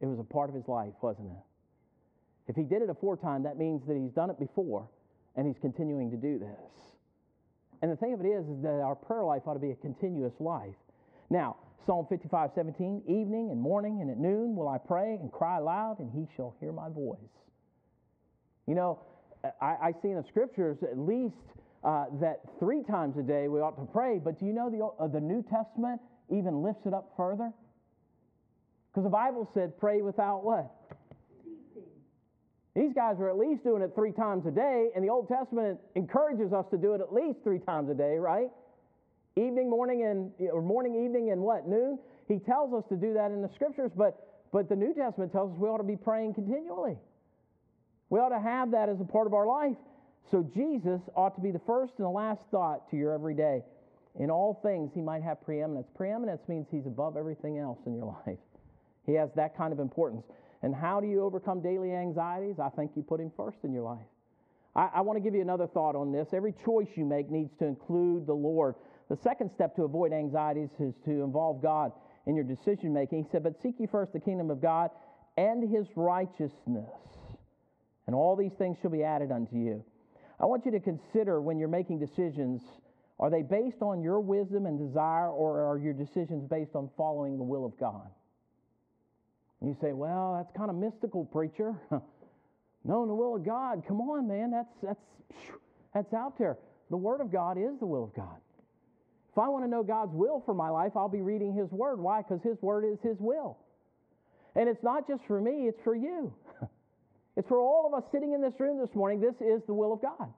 It 0.00 0.06
was 0.06 0.20
a 0.20 0.22
part 0.22 0.48
of 0.48 0.54
his 0.54 0.68
life, 0.68 0.92
wasn't 1.02 1.26
it? 1.26 1.42
If 2.46 2.54
he 2.54 2.62
did 2.62 2.82
it 2.82 2.88
aforetime, 2.88 3.42
that 3.42 3.58
means 3.58 3.82
that 3.88 3.96
he's 3.96 4.12
done 4.12 4.30
it 4.30 4.38
before 4.38 4.88
and 5.34 5.44
he's 5.44 5.58
continuing 5.60 6.08
to 6.12 6.16
do 6.16 6.38
this. 6.38 6.94
And 7.82 7.90
the 7.90 7.96
thing 7.96 8.14
of 8.14 8.20
it 8.20 8.28
is, 8.28 8.46
is 8.46 8.62
that 8.62 8.80
our 8.80 8.94
prayer 8.94 9.24
life 9.24 9.42
ought 9.46 9.54
to 9.54 9.60
be 9.60 9.72
a 9.72 9.76
continuous 9.76 10.34
life. 10.38 10.76
Now, 11.30 11.56
Psalm 11.86 12.06
55, 12.08 12.50
17, 12.54 13.02
evening 13.06 13.50
and 13.50 13.60
morning 13.60 14.00
and 14.00 14.10
at 14.10 14.18
noon 14.18 14.56
will 14.56 14.68
I 14.68 14.78
pray 14.78 15.18
and 15.20 15.30
cry 15.30 15.58
aloud, 15.58 15.98
and 15.98 16.10
he 16.10 16.26
shall 16.34 16.54
hear 16.60 16.72
my 16.72 16.88
voice. 16.88 17.18
You 18.66 18.74
know, 18.74 19.00
I, 19.60 19.76
I 19.82 19.94
see 20.00 20.08
in 20.08 20.16
the 20.16 20.24
scriptures 20.28 20.78
at 20.82 20.98
least 20.98 21.34
uh, 21.84 22.06
that 22.20 22.40
three 22.58 22.82
times 22.82 23.18
a 23.18 23.22
day 23.22 23.48
we 23.48 23.60
ought 23.60 23.76
to 23.76 23.86
pray, 23.92 24.18
but 24.18 24.40
do 24.40 24.46
you 24.46 24.52
know 24.52 24.70
the, 24.70 25.04
uh, 25.04 25.08
the 25.08 25.20
New 25.20 25.42
Testament 25.42 26.00
even 26.30 26.62
lifts 26.62 26.86
it 26.86 26.94
up 26.94 27.12
further? 27.16 27.52
Because 28.90 29.04
the 29.04 29.10
Bible 29.10 29.50
said, 29.52 29.78
pray 29.78 30.00
without 30.00 30.44
what? 30.44 30.72
These 32.74 32.92
guys 32.92 33.16
are 33.20 33.28
at 33.28 33.38
least 33.38 33.62
doing 33.62 33.82
it 33.82 33.92
three 33.94 34.12
times 34.12 34.46
a 34.46 34.50
day, 34.50 34.88
and 34.96 35.04
the 35.04 35.08
Old 35.08 35.28
Testament 35.28 35.78
encourages 35.94 36.52
us 36.52 36.64
to 36.70 36.76
do 36.76 36.94
it 36.94 37.00
at 37.00 37.12
least 37.12 37.38
three 37.44 37.60
times 37.60 37.88
a 37.88 37.94
day, 37.94 38.16
right? 38.16 38.50
Evening, 39.36 39.68
morning, 39.68 40.04
and 40.04 40.30
or 40.52 40.62
morning, 40.62 40.94
evening, 41.04 41.30
and 41.30 41.40
what 41.40 41.66
noon. 41.66 41.98
He 42.28 42.38
tells 42.38 42.72
us 42.72 42.84
to 42.88 42.96
do 42.96 43.14
that 43.14 43.32
in 43.32 43.42
the 43.42 43.50
Scriptures, 43.54 43.90
but 43.96 44.48
but 44.52 44.68
the 44.68 44.76
New 44.76 44.94
Testament 44.94 45.32
tells 45.32 45.52
us 45.52 45.58
we 45.58 45.68
ought 45.68 45.78
to 45.78 45.82
be 45.82 45.96
praying 45.96 46.34
continually. 46.34 46.96
We 48.10 48.20
ought 48.20 48.28
to 48.28 48.38
have 48.38 48.70
that 48.70 48.88
as 48.88 49.00
a 49.00 49.04
part 49.04 49.26
of 49.26 49.34
our 49.34 49.46
life. 49.46 49.76
So 50.30 50.48
Jesus 50.54 51.00
ought 51.16 51.34
to 51.34 51.40
be 51.40 51.50
the 51.50 51.60
first 51.66 51.94
and 51.98 52.06
the 52.06 52.10
last 52.10 52.42
thought 52.52 52.88
to 52.90 52.96
your 52.96 53.12
everyday. 53.12 53.62
In 54.20 54.30
all 54.30 54.60
things, 54.62 54.92
he 54.94 55.02
might 55.02 55.22
have 55.24 55.44
preeminence. 55.44 55.88
Preeminence 55.96 56.42
means 56.46 56.68
he's 56.70 56.86
above 56.86 57.16
everything 57.16 57.58
else 57.58 57.78
in 57.86 57.96
your 57.96 58.06
life. 58.26 58.38
He 59.06 59.14
has 59.14 59.30
that 59.34 59.56
kind 59.56 59.72
of 59.72 59.80
importance. 59.80 60.24
And 60.62 60.72
how 60.72 61.00
do 61.00 61.08
you 61.08 61.22
overcome 61.22 61.60
daily 61.60 61.92
anxieties? 61.92 62.60
I 62.62 62.68
think 62.70 62.92
you 62.94 63.02
put 63.02 63.20
him 63.20 63.32
first 63.36 63.58
in 63.64 63.72
your 63.72 63.82
life. 63.82 64.06
I, 64.76 64.90
I 64.94 65.00
want 65.02 65.16
to 65.16 65.20
give 65.20 65.34
you 65.34 65.42
another 65.42 65.66
thought 65.66 65.96
on 65.96 66.12
this. 66.12 66.28
Every 66.32 66.54
choice 66.64 66.88
you 66.94 67.04
make 67.04 67.30
needs 67.30 67.50
to 67.58 67.66
include 67.66 68.26
the 68.26 68.34
Lord. 68.34 68.76
The 69.14 69.22
second 69.22 69.52
step 69.54 69.76
to 69.76 69.84
avoid 69.84 70.12
anxieties 70.12 70.70
is 70.80 70.92
to 71.04 71.22
involve 71.22 71.62
God 71.62 71.92
in 72.26 72.34
your 72.34 72.44
decision 72.44 72.92
making. 72.92 73.22
He 73.22 73.30
said, 73.30 73.44
But 73.44 73.62
seek 73.62 73.76
ye 73.78 73.86
first 73.86 74.12
the 74.12 74.18
kingdom 74.18 74.50
of 74.50 74.60
God 74.60 74.90
and 75.36 75.62
his 75.62 75.86
righteousness, 75.94 76.90
and 78.08 78.16
all 78.16 78.34
these 78.34 78.54
things 78.54 78.76
shall 78.82 78.90
be 78.90 79.04
added 79.04 79.30
unto 79.30 79.54
you. 79.54 79.84
I 80.40 80.46
want 80.46 80.64
you 80.64 80.72
to 80.72 80.80
consider 80.80 81.40
when 81.40 81.60
you're 81.60 81.68
making 81.68 82.00
decisions 82.00 82.60
are 83.20 83.30
they 83.30 83.42
based 83.42 83.82
on 83.82 84.02
your 84.02 84.18
wisdom 84.18 84.66
and 84.66 84.76
desire, 84.76 85.30
or 85.30 85.62
are 85.62 85.78
your 85.78 85.92
decisions 85.92 86.44
based 86.50 86.74
on 86.74 86.90
following 86.96 87.38
the 87.38 87.44
will 87.44 87.64
of 87.64 87.78
God? 87.78 88.10
And 89.60 89.70
you 89.70 89.76
say, 89.80 89.92
well, 89.92 90.34
that's 90.36 90.50
kind 90.56 90.70
of 90.70 90.74
mystical, 90.74 91.24
preacher. 91.24 91.76
no, 92.84 93.06
the 93.06 93.14
will 93.14 93.36
of 93.36 93.44
God. 93.44 93.84
Come 93.86 94.00
on, 94.00 94.26
man. 94.26 94.50
That's, 94.50 94.74
that's, 94.82 95.00
that's 95.94 96.12
out 96.12 96.36
there. 96.36 96.58
The 96.90 96.96
Word 96.96 97.20
of 97.20 97.30
God 97.30 97.56
is 97.56 97.78
the 97.78 97.86
will 97.86 98.02
of 98.02 98.12
God. 98.16 98.38
If 99.34 99.38
I 99.38 99.48
want 99.48 99.64
to 99.64 99.68
know 99.68 99.82
God's 99.82 100.14
will 100.14 100.44
for 100.46 100.54
my 100.54 100.70
life, 100.70 100.92
I'll 100.94 101.08
be 101.08 101.20
reading 101.20 101.52
His 101.52 101.68
Word. 101.72 101.98
Why? 101.98 102.22
Because 102.22 102.40
His 102.44 102.56
Word 102.62 102.84
is 102.84 103.00
His 103.02 103.16
will. 103.18 103.58
And 104.54 104.68
it's 104.68 104.82
not 104.84 105.08
just 105.08 105.22
for 105.26 105.40
me, 105.40 105.66
it's 105.66 105.80
for 105.82 105.96
you. 105.96 106.32
It's 107.36 107.48
for 107.48 107.58
all 107.58 107.84
of 107.84 107.94
us 107.94 108.08
sitting 108.12 108.32
in 108.32 108.40
this 108.40 108.52
room 108.60 108.78
this 108.78 108.94
morning. 108.94 109.20
This 109.20 109.34
is 109.40 109.60
the 109.66 109.74
will 109.74 109.92
of 109.92 110.00
God. 110.00 110.32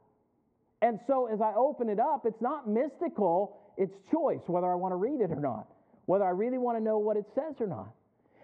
And 0.81 0.99
so 1.07 1.27
as 1.27 1.43
I 1.43 1.53
open 1.55 1.91
it 1.91 2.01
up, 2.01 2.25
it's 2.25 2.41
not 2.41 2.67
mystical, 2.67 3.59
it's 3.77 3.93
choice 4.11 4.41
whether 4.47 4.67
I 4.67 4.77
want 4.77 4.93
to 4.93 4.97
read 4.97 5.21
it 5.21 5.31
or 5.31 5.41
not, 5.41 5.67
whether 6.07 6.25
I 6.25 6.31
really 6.31 6.57
want 6.57 6.79
to 6.79 6.83
know 6.83 6.97
what 6.97 7.19
it 7.19 7.27
says 7.35 7.55
or 7.61 7.67
not. 7.67 7.93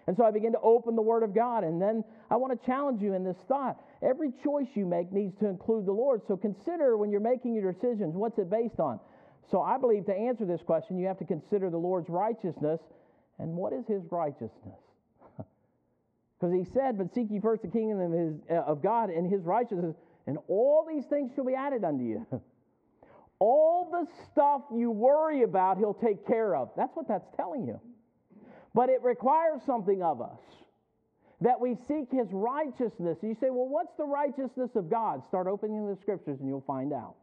And 0.05 0.15
so 0.17 0.23
I 0.23 0.31
begin 0.31 0.51
to 0.51 0.59
open 0.59 0.95
the 0.95 1.01
Word 1.01 1.23
of 1.23 1.33
God, 1.33 1.63
and 1.63 1.81
then 1.81 2.03
I 2.29 2.35
want 2.35 2.59
to 2.59 2.65
challenge 2.65 3.01
you 3.01 3.13
in 3.13 3.23
this 3.23 3.37
thought. 3.47 3.79
Every 4.01 4.31
choice 4.43 4.67
you 4.75 4.85
make 4.85 5.11
needs 5.11 5.33
to 5.39 5.47
include 5.47 5.85
the 5.85 5.93
Lord. 5.93 6.21
So 6.27 6.37
consider 6.37 6.97
when 6.97 7.09
you're 7.09 7.21
making 7.21 7.55
your 7.55 7.71
decisions, 7.71 8.13
what's 8.13 8.37
it 8.37 8.49
based 8.49 8.79
on? 8.79 8.99
So 9.51 9.61
I 9.61 9.77
believe 9.77 10.05
to 10.05 10.15
answer 10.15 10.45
this 10.45 10.61
question, 10.61 10.97
you 10.97 11.07
have 11.07 11.19
to 11.19 11.25
consider 11.25 11.69
the 11.69 11.77
Lord's 11.77 12.09
righteousness. 12.09 12.79
And 13.39 13.55
what 13.55 13.73
is 13.73 13.85
His 13.87 14.03
righteousness? 14.11 14.79
Because 16.39 16.57
he 16.57 16.73
said, 16.73 16.97
But 16.97 17.13
seek 17.13 17.27
ye 17.31 17.39
first 17.39 17.61
the 17.61 17.69
kingdom 17.69 18.01
of, 18.01 18.11
his, 18.11 18.33
uh, 18.51 18.69
of 18.69 18.83
God 18.83 19.09
and 19.09 19.31
his 19.31 19.43
righteousness, 19.45 19.95
and 20.27 20.37
all 20.49 20.85
these 20.85 21.05
things 21.05 21.31
shall 21.33 21.45
be 21.45 21.53
added 21.53 21.85
unto 21.85 22.03
you. 22.03 22.27
all 23.39 23.89
the 23.89 24.05
stuff 24.29 24.61
you 24.75 24.91
worry 24.91 25.43
about, 25.43 25.77
he'll 25.77 25.93
take 25.93 26.27
care 26.27 26.53
of. 26.53 26.69
That's 26.75 26.93
what 26.97 27.07
that's 27.07 27.29
telling 27.37 27.65
you. 27.65 27.79
But 28.73 28.89
it 28.89 29.01
requires 29.03 29.61
something 29.65 30.03
of 30.03 30.21
us 30.21 30.39
that 31.39 31.59
we 31.59 31.75
seek 31.87 32.11
his 32.11 32.27
righteousness. 32.31 33.17
You 33.21 33.35
say, 33.39 33.49
Well, 33.49 33.67
what's 33.67 33.95
the 33.97 34.05
righteousness 34.05 34.71
of 34.75 34.89
God? 34.89 35.23
Start 35.27 35.47
opening 35.47 35.87
the 35.87 35.95
scriptures 36.01 36.39
and 36.39 36.47
you'll 36.49 36.61
find 36.67 36.91
out. 36.91 37.15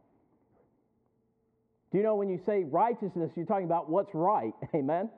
Do 1.91 1.97
you 1.97 2.03
know 2.03 2.15
when 2.15 2.29
you 2.29 2.39
say 2.45 2.63
righteousness, 2.63 3.31
you're 3.35 3.45
talking 3.45 3.65
about 3.65 3.89
what's 3.89 4.13
right? 4.13 4.53
Amen? 4.75 5.09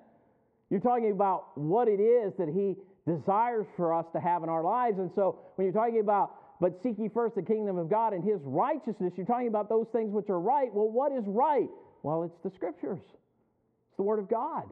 You're 0.69 0.79
talking 0.79 1.11
about 1.11 1.55
what 1.55 1.87
it 1.87 1.99
is 1.99 2.33
that 2.39 2.49
he 2.49 2.75
desires 3.05 3.67
for 3.77 3.93
us 3.93 4.05
to 4.13 4.19
have 4.19 4.43
in 4.43 4.49
our 4.49 4.63
lives. 4.63 4.97
And 4.97 5.11
so 5.13 5.39
when 5.55 5.65
you're 5.65 5.73
talking 5.73 5.99
about, 5.99 6.59
but 6.59 6.81
seek 6.81 6.97
ye 6.97 7.09
first 7.09 7.35
the 7.35 7.41
kingdom 7.41 7.77
of 7.77 7.89
God 7.89 8.13
and 8.13 8.23
his 8.23 8.39
righteousness, 8.43 9.13
you're 9.15 9.25
talking 9.25 9.49
about 9.49 9.69
those 9.69 9.87
things 9.91 10.11
which 10.13 10.29
are 10.29 10.39
right. 10.39 10.73
Well, 10.73 10.89
what 10.89 11.11
is 11.11 11.23
right? 11.27 11.69
Well, 12.01 12.23
it's 12.23 12.37
the 12.43 12.51
scriptures, 12.55 12.99
it's 13.01 13.97
the 13.97 14.03
word 14.03 14.19
of 14.19 14.29
God. 14.29 14.63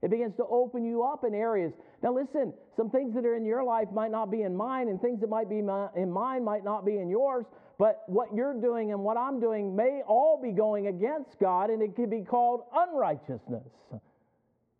It 0.00 0.10
begins 0.10 0.36
to 0.36 0.44
open 0.48 0.84
you 0.84 1.02
up 1.02 1.24
in 1.24 1.34
areas. 1.34 1.72
Now, 2.02 2.14
listen, 2.14 2.52
some 2.76 2.88
things 2.90 3.14
that 3.14 3.26
are 3.26 3.36
in 3.36 3.44
your 3.44 3.64
life 3.64 3.88
might 3.92 4.12
not 4.12 4.30
be 4.30 4.42
in 4.42 4.56
mine, 4.56 4.88
and 4.88 5.00
things 5.00 5.20
that 5.20 5.28
might 5.28 5.48
be 5.48 5.58
in 5.58 6.10
mine 6.10 6.44
might 6.44 6.64
not 6.64 6.86
be 6.86 6.98
in 6.98 7.08
yours. 7.08 7.46
But 7.78 8.02
what 8.06 8.34
you're 8.34 8.60
doing 8.60 8.92
and 8.92 9.02
what 9.02 9.16
I'm 9.16 9.40
doing 9.40 9.74
may 9.74 10.02
all 10.06 10.40
be 10.40 10.52
going 10.52 10.86
against 10.86 11.38
God, 11.40 11.70
and 11.70 11.82
it 11.82 11.96
could 11.96 12.10
be 12.10 12.22
called 12.22 12.62
unrighteousness. 12.74 13.66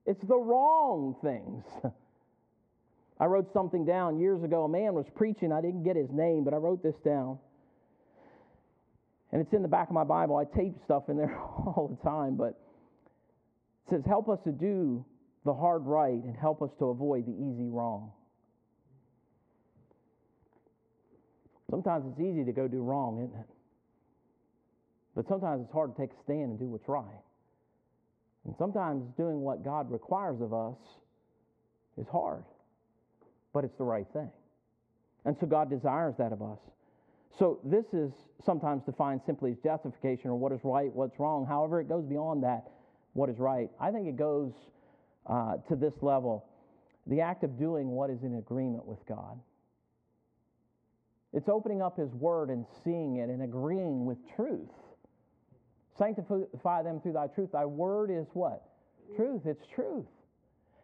It's 0.07 0.22
the 0.26 0.37
wrong 0.37 1.16
things. 1.22 1.64
I 3.20 3.26
wrote 3.26 3.52
something 3.52 3.85
down 3.85 4.18
years 4.18 4.42
ago. 4.44 4.64
A 4.64 4.68
man 4.68 4.94
was 4.94 5.07
preaching. 5.14 5.52
I 5.52 5.61
didn't 5.61 5.83
get 5.83 5.96
his 5.96 6.11
name, 6.11 6.44
but 6.44 6.54
I 6.54 6.57
wrote 6.59 6.83
this 6.83 6.94
down. 7.04 7.38
And 9.33 9.42
it's 9.42 9.52
in 9.52 9.62
the 9.62 9.68
back 9.68 9.88
of 9.88 9.94
my 9.94 10.04
Bible. 10.04 10.37
I 10.37 10.44
tape 10.44 10.75
stuff 10.85 11.08
in 11.08 11.16
there 11.16 11.37
all 11.40 11.88
the 11.88 12.08
time, 12.08 12.37
but 12.37 12.58
it 13.88 13.94
says, 13.94 14.04
Help 14.06 14.28
us 14.28 14.38
to 14.44 14.52
do 14.52 15.04
the 15.44 15.54
hard 15.54 15.86
right 15.86 16.12
and 16.12 16.36
help 16.36 16.62
us 16.62 16.70
to 16.78 16.86
avoid 16.86 17.26
the 17.26 17.32
easy 17.32 17.68
wrong. 17.68 18.12
Sometimes 21.70 22.04
it's 22.10 22.20
easy 22.20 22.44
to 22.44 22.52
go 22.52 22.66
do 22.66 22.82
wrong, 22.82 23.18
isn't 23.18 23.40
it? 23.40 23.46
But 25.14 25.28
sometimes 25.28 25.62
it's 25.64 25.72
hard 25.72 25.94
to 25.94 26.00
take 26.00 26.10
a 26.12 26.22
stand 26.22 26.50
and 26.50 26.58
do 26.58 26.66
what's 26.66 26.88
right. 26.88 27.04
And 28.44 28.54
sometimes 28.58 29.04
doing 29.16 29.40
what 29.40 29.64
God 29.64 29.90
requires 29.90 30.40
of 30.40 30.54
us 30.54 30.78
is 31.98 32.06
hard 32.08 32.44
but 33.52 33.64
it's 33.64 33.76
the 33.76 33.84
right 33.84 34.06
thing. 34.12 34.30
And 35.24 35.36
so 35.40 35.46
God 35.46 35.70
desires 35.70 36.14
that 36.18 36.32
of 36.32 36.42
us. 36.42 36.58
So 37.38 37.60
this 37.64 37.84
is 37.92 38.12
sometimes 38.44 38.82
defined 38.84 39.20
simply 39.26 39.52
as 39.52 39.58
justification 39.58 40.30
or 40.30 40.36
what 40.36 40.52
is 40.52 40.60
right, 40.64 40.94
what's 40.94 41.18
wrong. 41.18 41.46
However, 41.46 41.80
it 41.80 41.88
goes 41.88 42.04
beyond 42.04 42.42
that, 42.44 42.70
what 43.19 43.29
is 43.29 43.38
right. 43.38 43.69
I 43.81 43.90
think 43.90 44.06
it 44.06 44.16
goes 44.16 44.52
uh, 45.27 45.56
to 45.69 45.77
this 45.77 45.94
level 46.00 46.46
the 47.06 47.21
act 47.21 47.42
of 47.42 47.58
doing 47.58 47.88
what 47.88 48.10
is 48.10 48.23
in 48.23 48.37
agreement 48.37 48.87
with 48.87 48.98
God. 49.08 49.38
It's 51.33 51.48
opening 51.48 51.83
up 51.83 51.98
His 51.98 52.12
Word 52.12 52.50
and 52.50 52.64
seeing 52.85 53.16
it 53.16 53.29
and 53.31 53.42
agreeing 53.42 54.04
with 54.04 54.19
truth. 54.37 54.69
Sanctify 55.98 56.83
them 56.83 57.00
through 57.00 57.14
thy 57.14 57.27
truth. 57.27 57.50
Thy 57.52 57.64
word 57.64 58.10
is 58.10 58.27
what? 58.35 58.62
Truth. 59.16 59.42
It's 59.46 59.66
truth. 59.75 60.06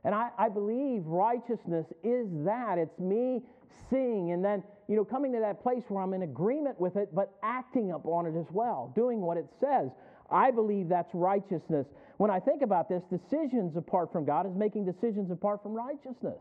And 0.03 0.14
I, 0.14 0.30
I 0.37 0.49
believe 0.49 1.07
righteousness 1.07 1.87
is 2.03 2.26
that. 2.45 2.78
It's 2.78 2.99
me 2.99 3.43
seeing 3.91 4.32
and 4.32 4.45
then, 4.45 4.62
you 4.89 4.97
know, 4.97 5.05
coming 5.05 5.32
to 5.32 5.41
that 5.41 5.62
place 5.62 5.85
where 5.89 6.03
I'm 6.03 6.14
in 6.14 6.22
agreement 6.22 6.80
with 6.80 6.97
it, 6.97 7.14
but 7.14 7.32
acting 7.43 7.93
upon 7.93 8.26
it 8.26 8.37
as 8.37 8.47
well, 8.51 8.93
doing 8.97 9.20
what 9.20 9.37
it 9.37 9.47
says. 9.61 9.91
I 10.31 10.51
believe 10.51 10.89
that's 10.89 11.11
righteousness. 11.14 11.87
When 12.16 12.31
I 12.31 12.41
think 12.41 12.62
about 12.62 12.89
this, 12.89 13.03
decisions 13.11 13.77
apart 13.77 14.12
from 14.12 14.25
God 14.25 14.47
is 14.47 14.55
making 14.57 14.85
decisions 14.85 15.31
apart 15.31 15.62
from 15.62 15.75
righteousness. 15.75 16.39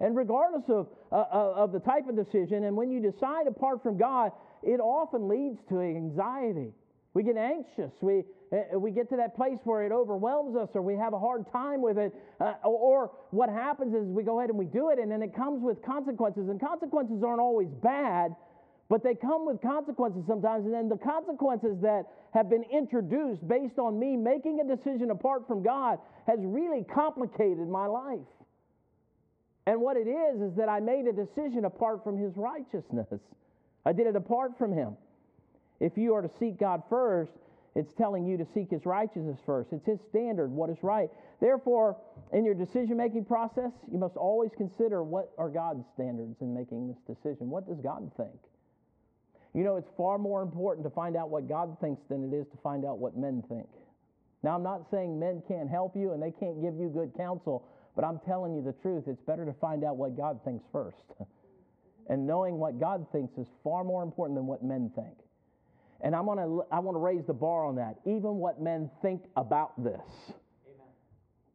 And 0.00 0.16
regardless 0.16 0.64
of, 0.68 0.88
uh, 1.12 1.16
uh 1.16 1.52
of 1.56 1.72
the 1.72 1.80
type 1.80 2.08
of 2.08 2.16
decision, 2.16 2.64
and 2.64 2.76
when 2.76 2.90
you 2.90 3.00
decide 3.00 3.46
apart 3.46 3.82
from 3.82 3.98
God, 3.98 4.32
it 4.62 4.80
often 4.80 5.28
leads 5.28 5.58
to 5.68 5.80
anxiety. 5.80 6.72
We 7.12 7.24
get 7.24 7.36
anxious. 7.36 7.90
We, 8.00 8.22
uh, 8.52 8.78
we 8.78 8.92
get 8.92 9.08
to 9.10 9.16
that 9.16 9.34
place 9.34 9.58
where 9.64 9.82
it 9.82 9.90
overwhelms 9.90 10.56
us 10.56 10.68
or 10.74 10.82
we 10.82 10.94
have 10.94 11.12
a 11.12 11.18
hard 11.18 11.44
time 11.50 11.82
with 11.82 11.98
it. 11.98 12.14
Uh, 12.40 12.54
or 12.64 13.10
what 13.30 13.48
happens 13.48 13.94
is 13.94 14.06
we 14.06 14.22
go 14.22 14.38
ahead 14.38 14.50
and 14.50 14.58
we 14.58 14.66
do 14.66 14.90
it 14.90 14.98
and 14.98 15.10
then 15.10 15.22
it 15.22 15.34
comes 15.34 15.62
with 15.62 15.82
consequences. 15.82 16.48
And 16.48 16.60
consequences 16.60 17.22
aren't 17.24 17.40
always 17.40 17.68
bad, 17.82 18.36
but 18.90 19.04
they 19.04 19.14
come 19.14 19.46
with 19.46 19.62
consequences 19.62 20.24
sometimes. 20.26 20.66
And 20.66 20.74
then 20.74 20.88
the 20.88 20.98
consequences 20.98 21.78
that 21.80 22.06
have 22.34 22.50
been 22.50 22.64
introduced 22.64 23.46
based 23.46 23.78
on 23.78 23.98
me 23.98 24.16
making 24.16 24.58
a 24.60 24.76
decision 24.76 25.12
apart 25.12 25.46
from 25.46 25.62
God 25.62 26.00
has 26.26 26.40
really 26.42 26.84
complicated 26.92 27.68
my 27.68 27.86
life. 27.86 28.18
And 29.66 29.80
what 29.80 29.96
it 29.96 30.08
is, 30.08 30.42
is 30.42 30.56
that 30.56 30.68
I 30.68 30.80
made 30.80 31.06
a 31.06 31.12
decision 31.12 31.64
apart 31.66 32.02
from 32.02 32.18
His 32.18 32.36
righteousness. 32.36 33.06
I 33.86 33.92
did 33.92 34.08
it 34.08 34.16
apart 34.16 34.58
from 34.58 34.72
Him. 34.72 34.96
If 35.78 35.96
you 35.96 36.12
are 36.14 36.22
to 36.22 36.30
seek 36.40 36.58
God 36.58 36.82
first, 36.90 37.30
it's 37.76 37.92
telling 37.92 38.26
you 38.26 38.36
to 38.38 38.46
seek 38.52 38.70
His 38.70 38.84
righteousness 38.86 39.38
first. 39.46 39.72
It's 39.72 39.86
His 39.86 40.00
standard, 40.08 40.50
what 40.50 40.68
is 40.68 40.78
right. 40.82 41.08
Therefore, 41.40 41.96
in 42.32 42.44
your 42.44 42.54
decision 42.54 42.96
making 42.96 43.26
process, 43.26 43.70
you 43.88 43.98
must 43.98 44.16
always 44.16 44.50
consider 44.56 45.04
what 45.04 45.30
are 45.38 45.48
God's 45.48 45.84
standards 45.94 46.40
in 46.40 46.52
making 46.52 46.88
this 46.88 46.98
decision. 47.06 47.50
What 47.50 47.68
does 47.68 47.78
God 47.80 48.10
think? 48.16 48.49
You 49.54 49.64
know, 49.64 49.76
it's 49.76 49.88
far 49.96 50.18
more 50.18 50.42
important 50.42 50.86
to 50.86 50.90
find 50.90 51.16
out 51.16 51.30
what 51.30 51.48
God 51.48 51.76
thinks 51.80 52.02
than 52.08 52.22
it 52.24 52.36
is 52.36 52.46
to 52.48 52.56
find 52.62 52.84
out 52.84 52.98
what 52.98 53.16
men 53.16 53.42
think. 53.48 53.68
Now, 54.42 54.54
I'm 54.54 54.62
not 54.62 54.86
saying 54.90 55.18
men 55.18 55.42
can't 55.48 55.68
help 55.68 55.96
you 55.96 56.12
and 56.12 56.22
they 56.22 56.30
can't 56.30 56.62
give 56.62 56.76
you 56.76 56.88
good 56.88 57.12
counsel, 57.16 57.66
but 57.96 58.04
I'm 58.04 58.20
telling 58.20 58.54
you 58.54 58.62
the 58.62 58.72
truth. 58.80 59.04
It's 59.06 59.20
better 59.22 59.44
to 59.44 59.52
find 59.54 59.84
out 59.84 59.96
what 59.96 60.16
God 60.16 60.40
thinks 60.44 60.64
first. 60.72 61.04
and 62.08 62.26
knowing 62.26 62.58
what 62.58 62.78
God 62.78 63.06
thinks 63.12 63.38
is 63.38 63.46
far 63.62 63.84
more 63.84 64.02
important 64.02 64.36
than 64.36 64.46
what 64.46 64.62
men 64.62 64.90
think. 64.94 65.14
And 66.02 66.14
I'm 66.14 66.26
gonna, 66.26 66.60
I 66.72 66.78
want 66.80 66.96
to 66.96 67.00
raise 67.00 67.24
the 67.26 67.34
bar 67.34 67.66
on 67.66 67.76
that. 67.76 67.96
Even 68.04 68.36
what 68.36 68.60
men 68.60 68.90
think 69.02 69.22
about 69.36 69.82
this. 69.82 70.00
Amen. 70.26 70.86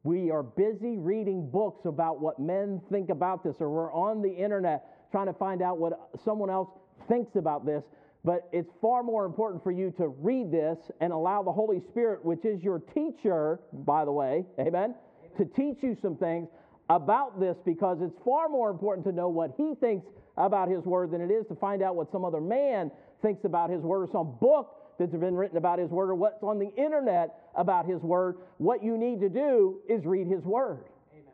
We 0.04 0.30
are 0.30 0.44
busy 0.44 0.98
reading 0.98 1.50
books 1.50 1.86
about 1.86 2.22
what 2.22 2.40
men 2.40 2.82
think 2.92 3.10
about 3.10 3.44
this, 3.44 3.56
or 3.60 3.70
we're 3.70 3.92
on 3.92 4.22
the 4.22 4.32
internet 4.32 5.12
trying 5.12 5.26
to 5.26 5.34
find 5.34 5.62
out 5.62 5.80
what 5.80 5.94
someone 6.24 6.50
else 6.50 6.70
thinks 7.08 7.36
about 7.36 7.66
this. 7.66 7.84
But 8.24 8.50
it's 8.52 8.72
far 8.82 9.04
more 9.04 9.26
important 9.26 9.64
for 9.64 9.72
you 9.72 9.94
to 9.98 10.08
read 10.08 10.52
this 10.52 10.80
and 11.00 11.14
allow 11.14 11.44
the 11.44 11.52
Holy 11.52 11.80
Spirit, 11.90 12.26
which 12.26 12.44
is 12.44 12.64
your 12.64 12.80
teacher, 12.80 13.60
by 13.72 14.04
the 14.04 14.12
way, 14.12 14.46
amen, 14.60 14.74
amen. 14.74 14.96
to 15.38 15.46
teach 15.46 15.84
you 15.84 15.96
some 16.02 16.18
things 16.18 16.48
about 16.90 17.40
this 17.40 17.56
because 17.66 18.00
it's 18.02 18.18
far 18.24 18.50
more 18.50 18.72
important 18.72 19.06
to 19.06 19.12
know 19.12 19.30
what 19.30 19.54
he 19.58 19.74
thinks 19.80 20.08
about 20.38 20.70
his 20.70 20.84
word 20.86 21.12
than 21.12 21.22
it 21.22 21.32
is 21.32 21.46
to 21.48 21.56
find 21.56 21.84
out 21.84 21.96
what 21.96 22.12
some 22.12 22.26
other 22.26 22.42
man 22.42 22.92
thinks 23.26 23.44
about 23.44 23.70
His 23.70 23.82
Word 23.82 24.04
or 24.04 24.10
some 24.12 24.36
book 24.40 24.76
that's 25.00 25.12
been 25.12 25.36
written 25.36 25.58
about 25.58 25.80
His 25.80 25.90
Word 25.90 26.12
or 26.12 26.16
what's 26.16 26.44
on 26.44 26.60
the 26.60 26.72
internet 26.76 27.50
about 27.56 27.88
His 27.88 28.02
Word. 28.02 28.38
What 28.58 28.84
you 28.84 28.98
need 28.98 29.20
to 29.22 29.30
do 29.30 29.80
is 29.90 30.06
read 30.06 30.28
His 30.28 30.44
Word. 30.44 30.84
Amen. 31.12 31.34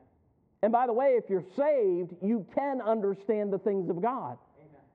And 0.63 0.71
by 0.71 0.87
the 0.87 0.93
way, 0.93 1.19
if 1.21 1.29
you're 1.29 1.43
saved, 1.57 2.15
you 2.21 2.45
can 2.55 2.81
understand 2.81 3.51
the 3.51 3.59
things 3.59 3.89
of 3.89 4.01
God. 4.01 4.37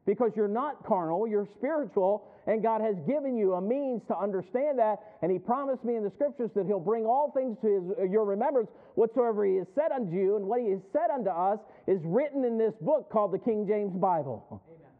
Because 0.07 0.31
you're 0.37 0.47
not 0.47 0.85
carnal, 0.87 1.27
you're 1.27 1.49
spiritual, 1.59 2.29
and 2.47 2.63
God 2.63 2.81
has 2.81 2.95
given 3.09 3.37
you 3.37 3.55
a 3.55 3.61
means 3.61 4.03
to 4.07 4.17
understand 4.17 4.79
that. 4.79 5.01
And 5.21 5.33
He 5.33 5.39
promised 5.39 5.85
me 5.85 5.97
in 5.97 6.05
the 6.05 6.11
scriptures 6.11 6.51
that 6.55 6.65
He'll 6.67 6.79
bring 6.79 7.05
all 7.05 7.33
things 7.33 7.59
to 7.63 7.67
his, 7.67 7.99
uh, 7.99 8.05
your 8.05 8.25
remembrance, 8.25 8.71
whatsoever 8.95 9.45
He 9.45 9.57
has 9.57 9.67
said 9.75 9.91
unto 9.93 10.15
you, 10.15 10.37
and 10.37 10.47
what 10.47 10.61
He 10.61 10.71
has 10.71 10.81
said 10.93 11.11
unto 11.13 11.31
us 11.31 11.59
is 11.89 12.01
written 12.05 12.45
in 12.45 12.57
this 12.57 12.75
book 12.81 13.11
called 13.11 13.33
the 13.33 13.39
King 13.39 13.67
James 13.67 13.97
Bible. 13.97 14.63
Amen. 14.69 14.93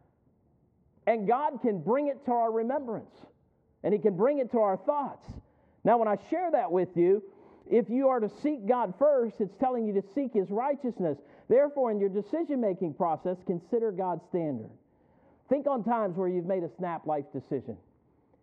And 1.07 1.25
God 1.25 1.61
can 1.61 1.79
bring 1.81 2.07
it 2.07 2.25
to 2.25 2.31
our 2.31 2.51
remembrance, 2.51 3.15
and 3.83 3.93
He 3.93 3.99
can 3.99 4.17
bring 4.17 4.39
it 4.39 4.51
to 4.51 4.59
our 4.59 4.75
thoughts. 4.75 5.25
Now, 5.85 5.97
when 5.97 6.09
I 6.09 6.17
share 6.29 6.51
that 6.51 6.69
with 6.69 6.89
you, 6.97 7.23
if 7.65 7.89
you 7.89 8.09
are 8.09 8.19
to 8.19 8.29
seek 8.41 8.67
God 8.67 8.93
first, 8.99 9.39
it's 9.39 9.55
telling 9.57 9.87
you 9.87 9.93
to 9.93 10.03
seek 10.13 10.33
His 10.33 10.49
righteousness. 10.49 11.17
Therefore, 11.47 11.91
in 11.91 11.99
your 12.01 12.09
decision 12.09 12.59
making 12.59 12.95
process, 12.95 13.37
consider 13.45 13.93
God's 13.93 14.25
standard. 14.27 14.69
Think 15.49 15.67
on 15.67 15.83
times 15.83 16.17
where 16.17 16.27
you've 16.27 16.45
made 16.45 16.63
a 16.63 16.69
snap 16.77 17.05
life 17.05 17.25
decision. 17.33 17.77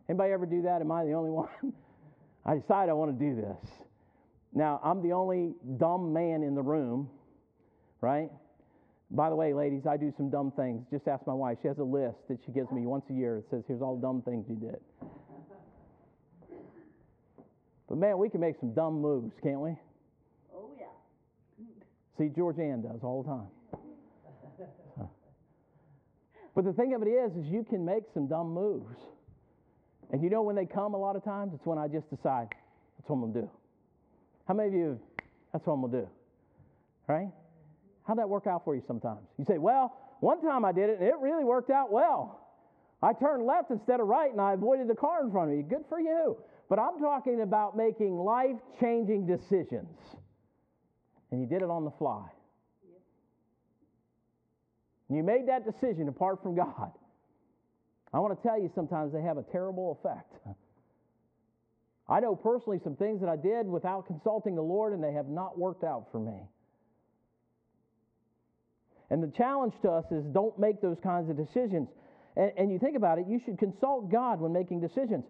Anybody 0.08 0.32
ever 0.32 0.46
do 0.46 0.62
that? 0.62 0.80
Am 0.80 0.90
I 0.90 1.04
the 1.04 1.12
only 1.12 1.30
one? 1.30 1.48
I 2.44 2.56
decide 2.56 2.88
I 2.88 2.92
want 2.92 3.18
to 3.18 3.24
do 3.24 3.34
this. 3.34 3.70
Now, 4.52 4.80
I'm 4.84 5.02
the 5.02 5.12
only 5.12 5.54
dumb 5.78 6.12
man 6.12 6.42
in 6.42 6.54
the 6.54 6.62
room, 6.62 7.10
right? 8.00 8.30
By 9.10 9.28
the 9.28 9.36
way, 9.36 9.52
ladies, 9.52 9.82
I 9.86 9.96
do 9.96 10.12
some 10.16 10.30
dumb 10.30 10.52
things. 10.52 10.84
Just 10.90 11.08
ask 11.08 11.26
my 11.26 11.34
wife. 11.34 11.58
She 11.62 11.68
has 11.68 11.78
a 11.78 11.84
list 11.84 12.16
that 12.28 12.38
she 12.44 12.52
gives 12.52 12.70
me 12.70 12.86
once 12.86 13.04
a 13.10 13.12
year 13.12 13.38
It 13.38 13.46
says, 13.50 13.64
here's 13.66 13.82
all 13.82 13.96
the 13.96 14.02
dumb 14.02 14.22
things 14.22 14.46
you 14.48 14.56
did. 14.56 14.80
But 17.88 17.98
man, 17.98 18.18
we 18.18 18.28
can 18.28 18.40
make 18.40 18.56
some 18.60 18.72
dumb 18.72 19.00
moves, 19.00 19.34
can't 19.42 19.60
we? 19.60 19.76
Oh, 20.54 20.70
yeah. 20.78 20.86
See, 22.16 22.28
Georgianne 22.28 22.82
does 22.82 23.00
all 23.02 23.22
the 23.22 23.28
time. 23.28 23.46
But 26.54 26.64
the 26.64 26.72
thing 26.72 26.94
of 26.94 27.02
it 27.02 27.08
is, 27.08 27.36
is 27.36 27.46
you 27.46 27.64
can 27.64 27.84
make 27.84 28.04
some 28.12 28.26
dumb 28.26 28.52
moves. 28.54 28.96
And 30.12 30.22
you 30.22 30.30
know 30.30 30.42
when 30.42 30.54
they 30.54 30.66
come 30.66 30.94
a 30.94 30.98
lot 30.98 31.16
of 31.16 31.24
times? 31.24 31.52
It's 31.54 31.66
when 31.66 31.78
I 31.78 31.88
just 31.88 32.08
decide, 32.10 32.48
that's 32.96 33.08
what 33.08 33.16
I'm 33.16 33.32
to 33.32 33.40
do. 33.40 33.50
How 34.46 34.54
many 34.54 34.68
of 34.68 34.74
you, 34.74 35.00
that's 35.52 35.66
what 35.66 35.74
I'm 35.74 35.90
to 35.90 36.00
do? 36.02 36.08
Right? 37.08 37.28
How'd 38.06 38.18
that 38.18 38.28
work 38.28 38.46
out 38.46 38.64
for 38.64 38.74
you 38.74 38.82
sometimes? 38.86 39.26
You 39.38 39.44
say, 39.44 39.58
well, 39.58 39.96
one 40.20 40.40
time 40.42 40.64
I 40.64 40.72
did 40.72 40.90
it 40.90 41.00
and 41.00 41.08
it 41.08 41.16
really 41.20 41.44
worked 41.44 41.70
out 41.70 41.90
well. 41.90 42.40
I 43.02 43.12
turned 43.12 43.44
left 43.44 43.70
instead 43.70 44.00
of 44.00 44.06
right 44.06 44.30
and 44.30 44.40
I 44.40 44.52
avoided 44.54 44.88
the 44.88 44.94
car 44.94 45.24
in 45.24 45.30
front 45.30 45.50
of 45.50 45.56
me. 45.56 45.62
Good 45.62 45.84
for 45.88 46.00
you. 46.00 46.36
But 46.68 46.78
I'm 46.78 46.98
talking 46.98 47.42
about 47.42 47.76
making 47.76 48.16
life 48.16 48.56
changing 48.80 49.26
decisions. 49.26 49.98
And 51.30 51.40
you 51.40 51.46
did 51.46 51.62
it 51.62 51.70
on 51.70 51.84
the 51.84 51.90
fly. 51.90 52.26
And 55.14 55.18
you 55.20 55.22
made 55.22 55.46
that 55.46 55.64
decision 55.64 56.08
apart 56.08 56.42
from 56.42 56.56
God. 56.56 56.90
I 58.12 58.18
want 58.18 58.36
to 58.36 58.48
tell 58.48 58.60
you 58.60 58.68
sometimes 58.74 59.12
they 59.12 59.22
have 59.22 59.38
a 59.38 59.44
terrible 59.44 59.96
effect. 60.02 60.34
I 62.08 62.18
know 62.18 62.34
personally 62.34 62.80
some 62.82 62.96
things 62.96 63.20
that 63.20 63.28
I 63.28 63.36
did 63.36 63.68
without 63.68 64.08
consulting 64.08 64.56
the 64.56 64.62
Lord 64.62 64.92
and 64.92 65.04
they 65.04 65.12
have 65.12 65.28
not 65.28 65.56
worked 65.56 65.84
out 65.84 66.08
for 66.10 66.18
me. 66.18 66.48
And 69.08 69.22
the 69.22 69.28
challenge 69.28 69.74
to 69.82 69.90
us 69.92 70.04
is 70.10 70.24
don't 70.24 70.58
make 70.58 70.82
those 70.82 70.98
kinds 71.00 71.30
of 71.30 71.36
decisions. 71.36 71.86
And, 72.36 72.50
and 72.58 72.72
you 72.72 72.80
think 72.80 72.96
about 72.96 73.20
it, 73.20 73.26
you 73.28 73.40
should 73.44 73.56
consult 73.56 74.10
God 74.10 74.40
when 74.40 74.52
making 74.52 74.80
decisions. 74.80 75.24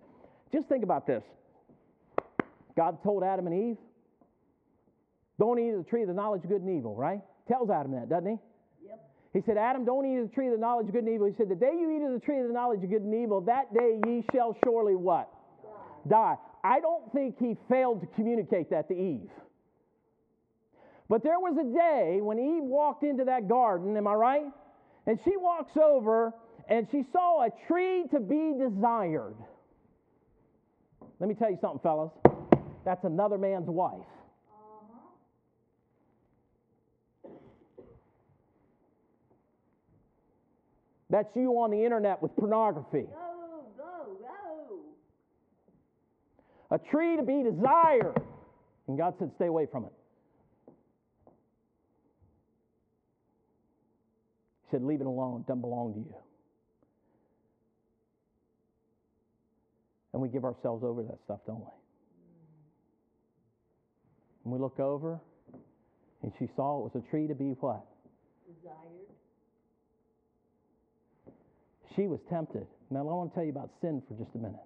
Just 0.50 0.66
think 0.66 0.82
about 0.82 1.06
this 1.06 1.22
God 2.74 3.02
told 3.02 3.22
Adam 3.22 3.46
and 3.48 3.72
Eve, 3.72 3.76
don't 5.38 5.58
eat 5.58 5.72
of 5.72 5.84
the 5.84 5.90
tree 5.90 6.00
of 6.00 6.08
the 6.08 6.14
knowledge 6.14 6.42
of 6.42 6.48
good 6.48 6.62
and 6.62 6.74
evil, 6.74 6.96
right? 6.96 7.20
Tells 7.46 7.68
Adam 7.68 7.92
that, 7.92 8.08
doesn't 8.08 8.30
he? 8.30 8.38
He 9.34 9.42
said, 9.44 9.56
Adam, 9.56 9.84
don't 9.84 10.06
eat 10.06 10.16
of 10.18 10.28
the 10.28 10.34
tree 10.34 10.46
of 10.46 10.52
the 10.52 10.58
knowledge 10.58 10.86
of 10.86 10.92
good 10.92 11.04
and 11.04 11.12
evil. 11.12 11.26
He 11.26 11.34
said, 11.36 11.48
The 11.48 11.56
day 11.56 11.72
you 11.72 11.90
eat 11.90 12.06
of 12.06 12.12
the 12.12 12.24
tree 12.24 12.40
of 12.40 12.46
the 12.46 12.54
knowledge 12.54 12.84
of 12.84 12.88
good 12.88 13.02
and 13.02 13.14
evil, 13.14 13.40
that 13.42 13.74
day 13.74 14.00
ye 14.06 14.24
shall 14.32 14.56
surely 14.64 14.94
what? 14.94 15.28
Die. 16.08 16.08
Die. 16.08 16.36
I 16.62 16.80
don't 16.80 17.12
think 17.12 17.36
he 17.38 17.56
failed 17.68 18.00
to 18.00 18.06
communicate 18.14 18.70
that 18.70 18.86
to 18.88 18.94
Eve. 18.94 19.28
But 21.08 21.24
there 21.24 21.40
was 21.40 21.58
a 21.58 21.64
day 21.64 22.20
when 22.22 22.38
Eve 22.38 22.62
walked 22.62 23.02
into 23.02 23.24
that 23.24 23.48
garden, 23.48 23.96
am 23.96 24.06
I 24.06 24.14
right? 24.14 24.46
And 25.06 25.18
she 25.24 25.36
walks 25.36 25.76
over 25.76 26.32
and 26.68 26.86
she 26.90 27.04
saw 27.12 27.44
a 27.44 27.50
tree 27.68 28.04
to 28.12 28.20
be 28.20 28.54
desired. 28.58 29.34
Let 31.18 31.28
me 31.28 31.34
tell 31.34 31.50
you 31.50 31.58
something, 31.60 31.80
fellas. 31.80 32.12
That's 32.84 33.04
another 33.04 33.36
man's 33.36 33.68
wife. 33.68 34.06
That's 41.14 41.30
you 41.36 41.52
on 41.52 41.70
the 41.70 41.84
internet 41.84 42.20
with 42.20 42.34
pornography. 42.34 43.06
Go, 43.06 43.64
go, 43.78 44.16
go. 44.18 44.80
A 46.72 46.78
tree 46.90 47.16
to 47.16 47.22
be 47.22 47.44
desired. 47.44 48.20
And 48.88 48.98
God 48.98 49.14
said, 49.20 49.30
stay 49.36 49.46
away 49.46 49.68
from 49.70 49.84
it. 49.84 49.92
He 54.64 54.70
said, 54.72 54.82
leave 54.82 55.00
it 55.00 55.06
alone. 55.06 55.42
It 55.42 55.46
doesn't 55.46 55.60
belong 55.60 55.92
to 55.94 56.00
you. 56.00 56.16
And 60.14 60.20
we 60.20 60.28
give 60.28 60.44
ourselves 60.44 60.82
over 60.82 61.02
to 61.02 61.08
that 61.10 61.18
stuff, 61.26 61.38
don't 61.46 61.60
we? 61.60 61.70
And 64.42 64.52
we 64.52 64.58
look 64.58 64.80
over, 64.80 65.20
and 66.24 66.32
she 66.40 66.48
saw 66.56 66.80
it 66.80 66.92
was 66.92 67.04
a 67.06 67.08
tree 67.08 67.28
to 67.28 67.36
be 67.36 67.54
what? 67.60 67.84
Desired. 68.48 69.03
She 71.94 72.06
was 72.06 72.20
tempted. 72.28 72.66
Now, 72.90 73.00
I 73.00 73.02
want 73.02 73.30
to 73.30 73.34
tell 73.34 73.44
you 73.44 73.50
about 73.50 73.70
sin 73.80 74.02
for 74.08 74.14
just 74.14 74.34
a 74.34 74.38
minute. 74.38 74.60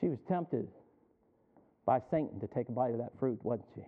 She 0.00 0.08
was 0.08 0.18
tempted 0.28 0.68
by 1.86 2.00
Satan 2.10 2.40
to 2.40 2.46
take 2.46 2.68
a 2.68 2.72
bite 2.72 2.92
of 2.92 2.98
that 2.98 3.12
fruit, 3.18 3.38
wasn't 3.42 3.66
she? 3.74 3.82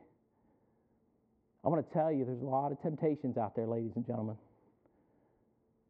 I 1.65 1.69
want 1.69 1.87
to 1.87 1.93
tell 1.95 2.13
you 2.13 2.25
there's 2.25 2.43
a 2.43 2.45
lot 2.45 2.73
of 2.73 2.83
temptations 2.83 3.39
out 3.39 3.57
there, 3.57 3.67
ladies 3.67 3.93
and 3.97 4.07
gentlemen. 4.07 4.37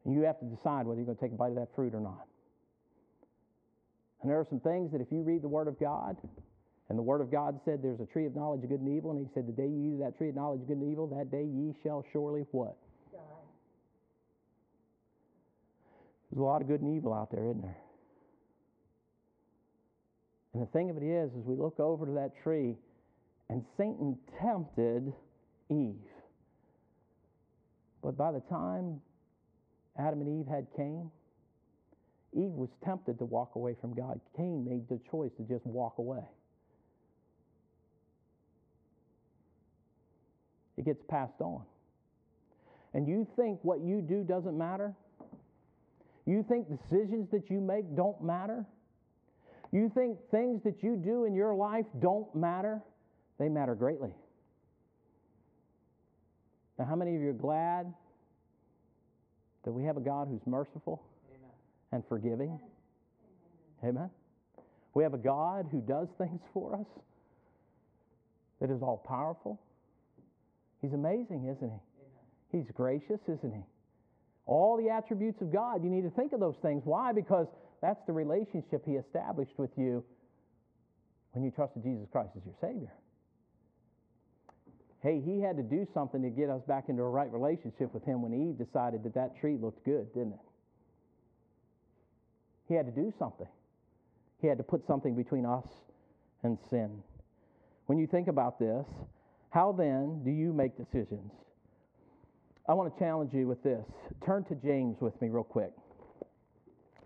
And 0.04 0.14
you 0.14 0.22
have 0.22 0.38
to 0.40 0.44
decide 0.44 0.86
whether 0.86 1.00
you're 1.00 1.06
going 1.06 1.16
to 1.16 1.24
take 1.24 1.32
a 1.32 1.36
bite 1.36 1.48
of 1.48 1.56
that 1.56 1.74
fruit 1.74 1.94
or 1.94 2.00
not. 2.00 2.26
And 4.22 4.30
there 4.30 4.38
are 4.38 4.46
some 4.48 4.60
things 4.60 4.92
that 4.92 5.00
if 5.00 5.08
you 5.10 5.22
read 5.22 5.42
the 5.42 5.48
Word 5.48 5.68
of 5.68 5.78
God, 5.80 6.16
and 6.88 6.98
the 6.98 7.02
Word 7.02 7.20
of 7.20 7.30
God 7.30 7.58
said 7.64 7.82
there's 7.82 8.00
a 8.00 8.06
tree 8.06 8.26
of 8.26 8.36
knowledge 8.36 8.62
of 8.62 8.70
good 8.70 8.80
and 8.80 8.96
evil, 8.96 9.10
and 9.10 9.20
He 9.20 9.26
said, 9.34 9.46
The 9.46 9.52
day 9.52 9.68
you 9.68 9.90
eat 9.90 9.94
of 9.94 9.98
that 10.00 10.16
tree 10.16 10.28
of 10.28 10.34
knowledge 10.34 10.60
of 10.60 10.68
good 10.68 10.76
and 10.76 10.90
evil, 10.90 11.06
that 11.08 11.30
day 11.30 11.44
ye 11.44 11.74
shall 11.82 12.04
surely 12.12 12.46
what? 12.52 12.76
Die. 13.12 13.18
There's 16.34 16.42
a 16.42 16.46
lot 16.46 16.62
of 16.62 16.66
good 16.66 16.80
and 16.80 16.96
evil 16.96 17.14
out 17.14 17.30
there, 17.30 17.44
isn't 17.44 17.62
there? 17.62 17.78
And 20.52 20.62
the 20.62 20.66
thing 20.66 20.90
of 20.90 20.96
it 20.96 21.04
is, 21.04 21.30
as 21.38 21.44
we 21.44 21.54
look 21.54 21.78
over 21.78 22.06
to 22.06 22.12
that 22.14 22.32
tree, 22.42 22.74
and 23.48 23.64
Satan 23.76 24.18
tempted 24.42 25.12
Eve. 25.70 25.94
But 28.02 28.16
by 28.16 28.32
the 28.32 28.40
time 28.50 29.00
Adam 29.96 30.22
and 30.22 30.40
Eve 30.40 30.50
had 30.50 30.66
Cain, 30.76 31.08
Eve 32.32 32.50
was 32.50 32.70
tempted 32.84 33.16
to 33.20 33.24
walk 33.24 33.54
away 33.54 33.76
from 33.80 33.94
God. 33.94 34.20
Cain 34.36 34.64
made 34.68 34.88
the 34.88 34.98
choice 35.08 35.30
to 35.36 35.44
just 35.44 35.64
walk 35.64 35.98
away. 35.98 36.24
It 40.76 40.84
gets 40.84 41.02
passed 41.08 41.40
on. 41.40 41.62
And 42.92 43.06
you 43.06 43.24
think 43.36 43.60
what 43.62 43.82
you 43.82 44.00
do 44.00 44.24
doesn't 44.24 44.58
matter? 44.58 44.96
You 46.26 46.44
think 46.48 46.68
decisions 46.68 47.28
that 47.30 47.50
you 47.50 47.60
make 47.60 47.94
don't 47.94 48.22
matter? 48.22 48.64
You 49.72 49.90
think 49.94 50.18
things 50.30 50.62
that 50.64 50.82
you 50.82 50.96
do 50.96 51.24
in 51.24 51.34
your 51.34 51.54
life 51.54 51.86
don't 52.00 52.32
matter? 52.34 52.80
They 53.38 53.48
matter 53.48 53.74
greatly. 53.74 54.14
Now, 56.78 56.86
how 56.86 56.96
many 56.96 57.14
of 57.14 57.20
you 57.20 57.28
are 57.28 57.32
glad 57.32 57.92
that 59.64 59.72
we 59.72 59.84
have 59.84 59.96
a 59.96 60.00
God 60.00 60.28
who's 60.28 60.40
merciful 60.46 61.02
Amen. 61.30 61.50
and 61.92 62.02
forgiving? 62.08 62.58
Amen. 63.84 64.10
We 64.94 65.02
have 65.02 65.14
a 65.14 65.18
God 65.18 65.66
who 65.70 65.80
does 65.80 66.08
things 66.18 66.40
for 66.52 66.74
us, 66.76 66.86
that 68.60 68.70
is 68.70 68.80
all 68.80 68.96
powerful. 69.06 69.60
He's 70.80 70.92
amazing, 70.92 71.46
isn't 71.46 71.70
he? 71.70 71.80
Amen. 71.80 71.80
He's 72.52 72.70
gracious, 72.74 73.20
isn't 73.28 73.52
he? 73.52 73.62
All 74.46 74.76
the 74.76 74.90
attributes 74.90 75.40
of 75.40 75.52
God, 75.52 75.82
you 75.82 75.90
need 75.90 76.02
to 76.02 76.10
think 76.10 76.32
of 76.32 76.40
those 76.40 76.56
things. 76.60 76.82
Why? 76.84 77.12
Because 77.12 77.46
that's 77.80 78.00
the 78.06 78.12
relationship 78.12 78.84
he 78.84 78.92
established 78.92 79.58
with 79.58 79.70
you 79.76 80.04
when 81.32 81.44
you 81.44 81.50
trusted 81.50 81.82
Jesus 81.82 82.06
Christ 82.12 82.30
as 82.36 82.42
your 82.44 82.54
Savior. 82.60 82.92
Hey, 85.02 85.20
he 85.20 85.40
had 85.40 85.56
to 85.58 85.62
do 85.62 85.86
something 85.92 86.22
to 86.22 86.30
get 86.30 86.48
us 86.48 86.62
back 86.66 86.88
into 86.88 87.02
a 87.02 87.08
right 87.08 87.30
relationship 87.30 87.92
with 87.92 88.04
him 88.04 88.22
when 88.22 88.32
Eve 88.32 88.56
decided 88.56 89.02
that 89.04 89.14
that 89.14 89.38
tree 89.38 89.58
looked 89.60 89.84
good, 89.84 90.12
didn't 90.14 90.32
it? 90.32 90.38
He 92.68 92.74
had 92.74 92.86
to 92.86 92.92
do 92.92 93.12
something. 93.18 93.48
He 94.40 94.46
had 94.46 94.56
to 94.58 94.64
put 94.64 94.86
something 94.86 95.14
between 95.14 95.44
us 95.44 95.66
and 96.42 96.58
sin. 96.70 97.02
When 97.86 97.98
you 97.98 98.06
think 98.06 98.28
about 98.28 98.58
this, 98.58 98.86
how 99.50 99.72
then 99.72 100.22
do 100.24 100.30
you 100.30 100.52
make 100.52 100.76
decisions? 100.76 101.32
I 102.66 102.72
want 102.72 102.94
to 102.94 102.98
challenge 102.98 103.32
you 103.34 103.46
with 103.46 103.62
this. 103.62 103.84
Turn 104.24 104.44
to 104.44 104.54
James 104.54 104.96
with 105.00 105.20
me, 105.20 105.28
real 105.28 105.44
quick. 105.44 105.72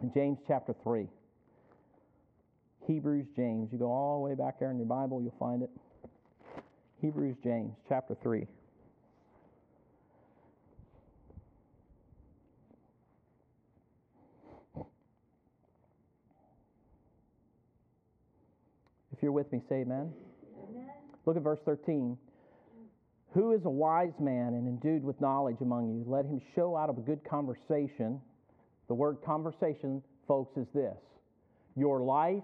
In 0.01 0.13
James 0.15 0.39
chapter 0.47 0.75
3. 0.85 1.09
Hebrews, 2.87 3.27
James. 3.35 3.69
You 3.73 3.79
go 3.79 3.91
all 3.91 4.23
the 4.23 4.29
way 4.29 4.35
back 4.35 4.61
there 4.61 4.71
in 4.71 4.79
your 4.79 4.87
Bible, 4.87 5.21
you'll 5.21 5.35
find 5.39 5.63
it. 5.63 5.71
Hebrews, 7.03 7.37
James, 7.43 7.73
chapter 7.89 8.17
3. 8.23 8.47
If 19.13 19.23
you're 19.23 19.33
with 19.33 19.51
me, 19.53 19.61
say 19.69 19.81
amen. 19.81 20.13
Amen. 20.71 20.87
Look 21.27 21.37
at 21.37 21.43
verse 21.43 21.59
13. 21.65 22.17
Who 23.35 23.53
is 23.53 23.65
a 23.65 23.71
wise 23.71 24.15
man 24.19 24.55
and 24.55 24.67
endued 24.67 25.05
with 25.05 25.21
knowledge 25.21 25.59
among 25.61 25.91
you? 25.91 26.05
Let 26.07 26.25
him 26.25 26.41
show 26.55 26.77
out 26.77 26.89
of 26.89 26.99
a 26.99 27.03
good 27.03 27.21
conversation. 27.29 28.21
The 28.89 28.95
word 28.95 29.19
conversation, 29.25 30.03
folks, 30.27 30.57
is 30.57 30.67
this 30.75 30.97
your 31.77 32.01
life 32.01 32.43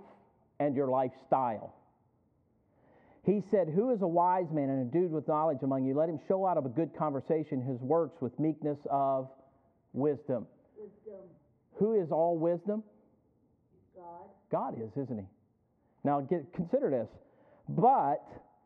and 0.61 0.76
your 0.76 0.89
lifestyle. 0.89 1.74
He 3.24 3.43
said, 3.51 3.68
Who 3.74 3.91
is 3.91 4.03
a 4.03 4.07
wise 4.07 4.51
man 4.53 4.68
and 4.68 4.82
endued 4.82 5.11
with 5.11 5.26
knowledge 5.26 5.59
among 5.62 5.87
you? 5.87 5.95
Let 5.95 6.09
him 6.09 6.20
show 6.28 6.47
out 6.47 6.59
of 6.59 6.66
a 6.66 6.68
good 6.68 6.91
conversation 6.97 7.62
his 7.62 7.80
works 7.80 8.20
with 8.20 8.39
meekness 8.39 8.78
of 8.91 9.30
wisdom. 9.95 10.47
Wisdom. 10.76 11.24
Who 11.78 12.01
is 12.01 12.11
all 12.11 12.37
wisdom? 12.37 12.82
God. 13.97 14.28
God 14.53 14.74
is, 14.78 14.91
isn't 15.03 15.18
he? 15.18 15.26
Now 16.05 16.20
get, 16.20 16.53
consider 16.53 16.91
this. 16.91 17.09
But, 17.68 18.22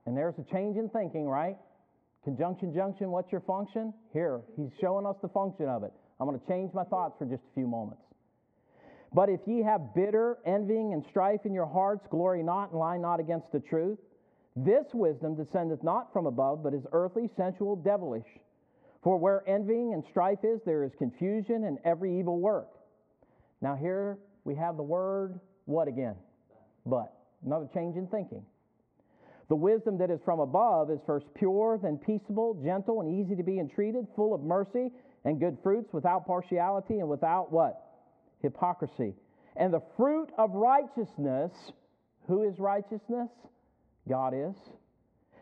and 0.06 0.16
there's 0.16 0.34
a 0.38 0.52
change 0.52 0.76
in 0.76 0.88
thinking, 0.88 1.26
right? 1.26 1.56
Conjunction, 2.28 2.74
junction, 2.74 3.10
what's 3.10 3.32
your 3.32 3.40
function? 3.40 3.94
Here, 4.12 4.42
he's 4.54 4.68
showing 4.82 5.06
us 5.06 5.16
the 5.22 5.28
function 5.28 5.66
of 5.66 5.82
it. 5.82 5.94
I'm 6.20 6.28
going 6.28 6.38
to 6.38 6.46
change 6.46 6.74
my 6.74 6.84
thoughts 6.84 7.14
for 7.18 7.24
just 7.24 7.40
a 7.42 7.54
few 7.54 7.66
moments. 7.66 8.02
But 9.14 9.30
if 9.30 9.40
ye 9.46 9.62
have 9.62 9.94
bitter 9.94 10.36
envying 10.44 10.92
and 10.92 11.02
strife 11.08 11.46
in 11.46 11.54
your 11.54 11.64
hearts, 11.64 12.06
glory 12.10 12.42
not 12.42 12.70
and 12.70 12.78
lie 12.78 12.98
not 12.98 13.18
against 13.18 13.50
the 13.50 13.60
truth. 13.60 13.98
This 14.54 14.84
wisdom 14.92 15.36
descendeth 15.36 15.82
not 15.82 16.12
from 16.12 16.26
above, 16.26 16.62
but 16.62 16.74
is 16.74 16.82
earthly, 16.92 17.30
sensual, 17.34 17.76
devilish. 17.76 18.28
For 19.02 19.16
where 19.16 19.42
envying 19.48 19.94
and 19.94 20.04
strife 20.10 20.40
is, 20.42 20.60
there 20.66 20.84
is 20.84 20.92
confusion 20.98 21.64
and 21.64 21.78
every 21.82 22.18
evil 22.18 22.40
work. 22.40 22.68
Now, 23.62 23.74
here 23.74 24.18
we 24.44 24.54
have 24.56 24.76
the 24.76 24.82
word 24.82 25.40
what 25.64 25.88
again? 25.88 26.16
But. 26.84 27.10
Another 27.42 27.68
change 27.72 27.96
in 27.96 28.06
thinking. 28.08 28.44
The 29.48 29.56
wisdom 29.56 29.96
that 29.98 30.10
is 30.10 30.20
from 30.24 30.40
above 30.40 30.90
is 30.90 31.00
first 31.06 31.26
pure, 31.34 31.78
then 31.82 31.98
peaceable, 31.98 32.54
gentle, 32.62 33.00
and 33.00 33.20
easy 33.20 33.34
to 33.34 33.42
be 33.42 33.58
entreated, 33.58 34.06
full 34.14 34.34
of 34.34 34.42
mercy 34.42 34.90
and 35.24 35.40
good 35.40 35.56
fruits, 35.62 35.92
without 35.92 36.26
partiality 36.26 36.98
and 36.98 37.08
without 37.08 37.50
what? 37.50 37.82
Hypocrisy. 38.42 39.14
And 39.56 39.72
the 39.72 39.82
fruit 39.96 40.30
of 40.38 40.50
righteousness, 40.52 41.52
who 42.26 42.48
is 42.48 42.58
righteousness? 42.58 43.30
God 44.08 44.34
is. 44.34 44.54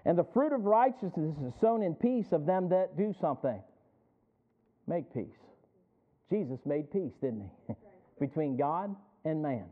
And 0.05 0.17
the 0.17 0.27
fruit 0.33 0.53
of 0.53 0.65
righteousness 0.65 1.37
is 1.45 1.53
sown 1.61 1.83
in 1.83 1.95
peace 1.95 2.31
of 2.31 2.47
them 2.47 2.69
that 2.69 2.97
do 2.97 3.13
something. 3.21 3.61
Make 4.87 5.13
peace. 5.13 5.27
Jesus 6.31 6.61
made 6.65 6.93
peace, 6.93 7.13
didn't 7.21 7.51
he? 7.67 7.75
Between 8.21 8.57
God 8.57 8.95
and 9.25 9.43
man. 9.43 9.67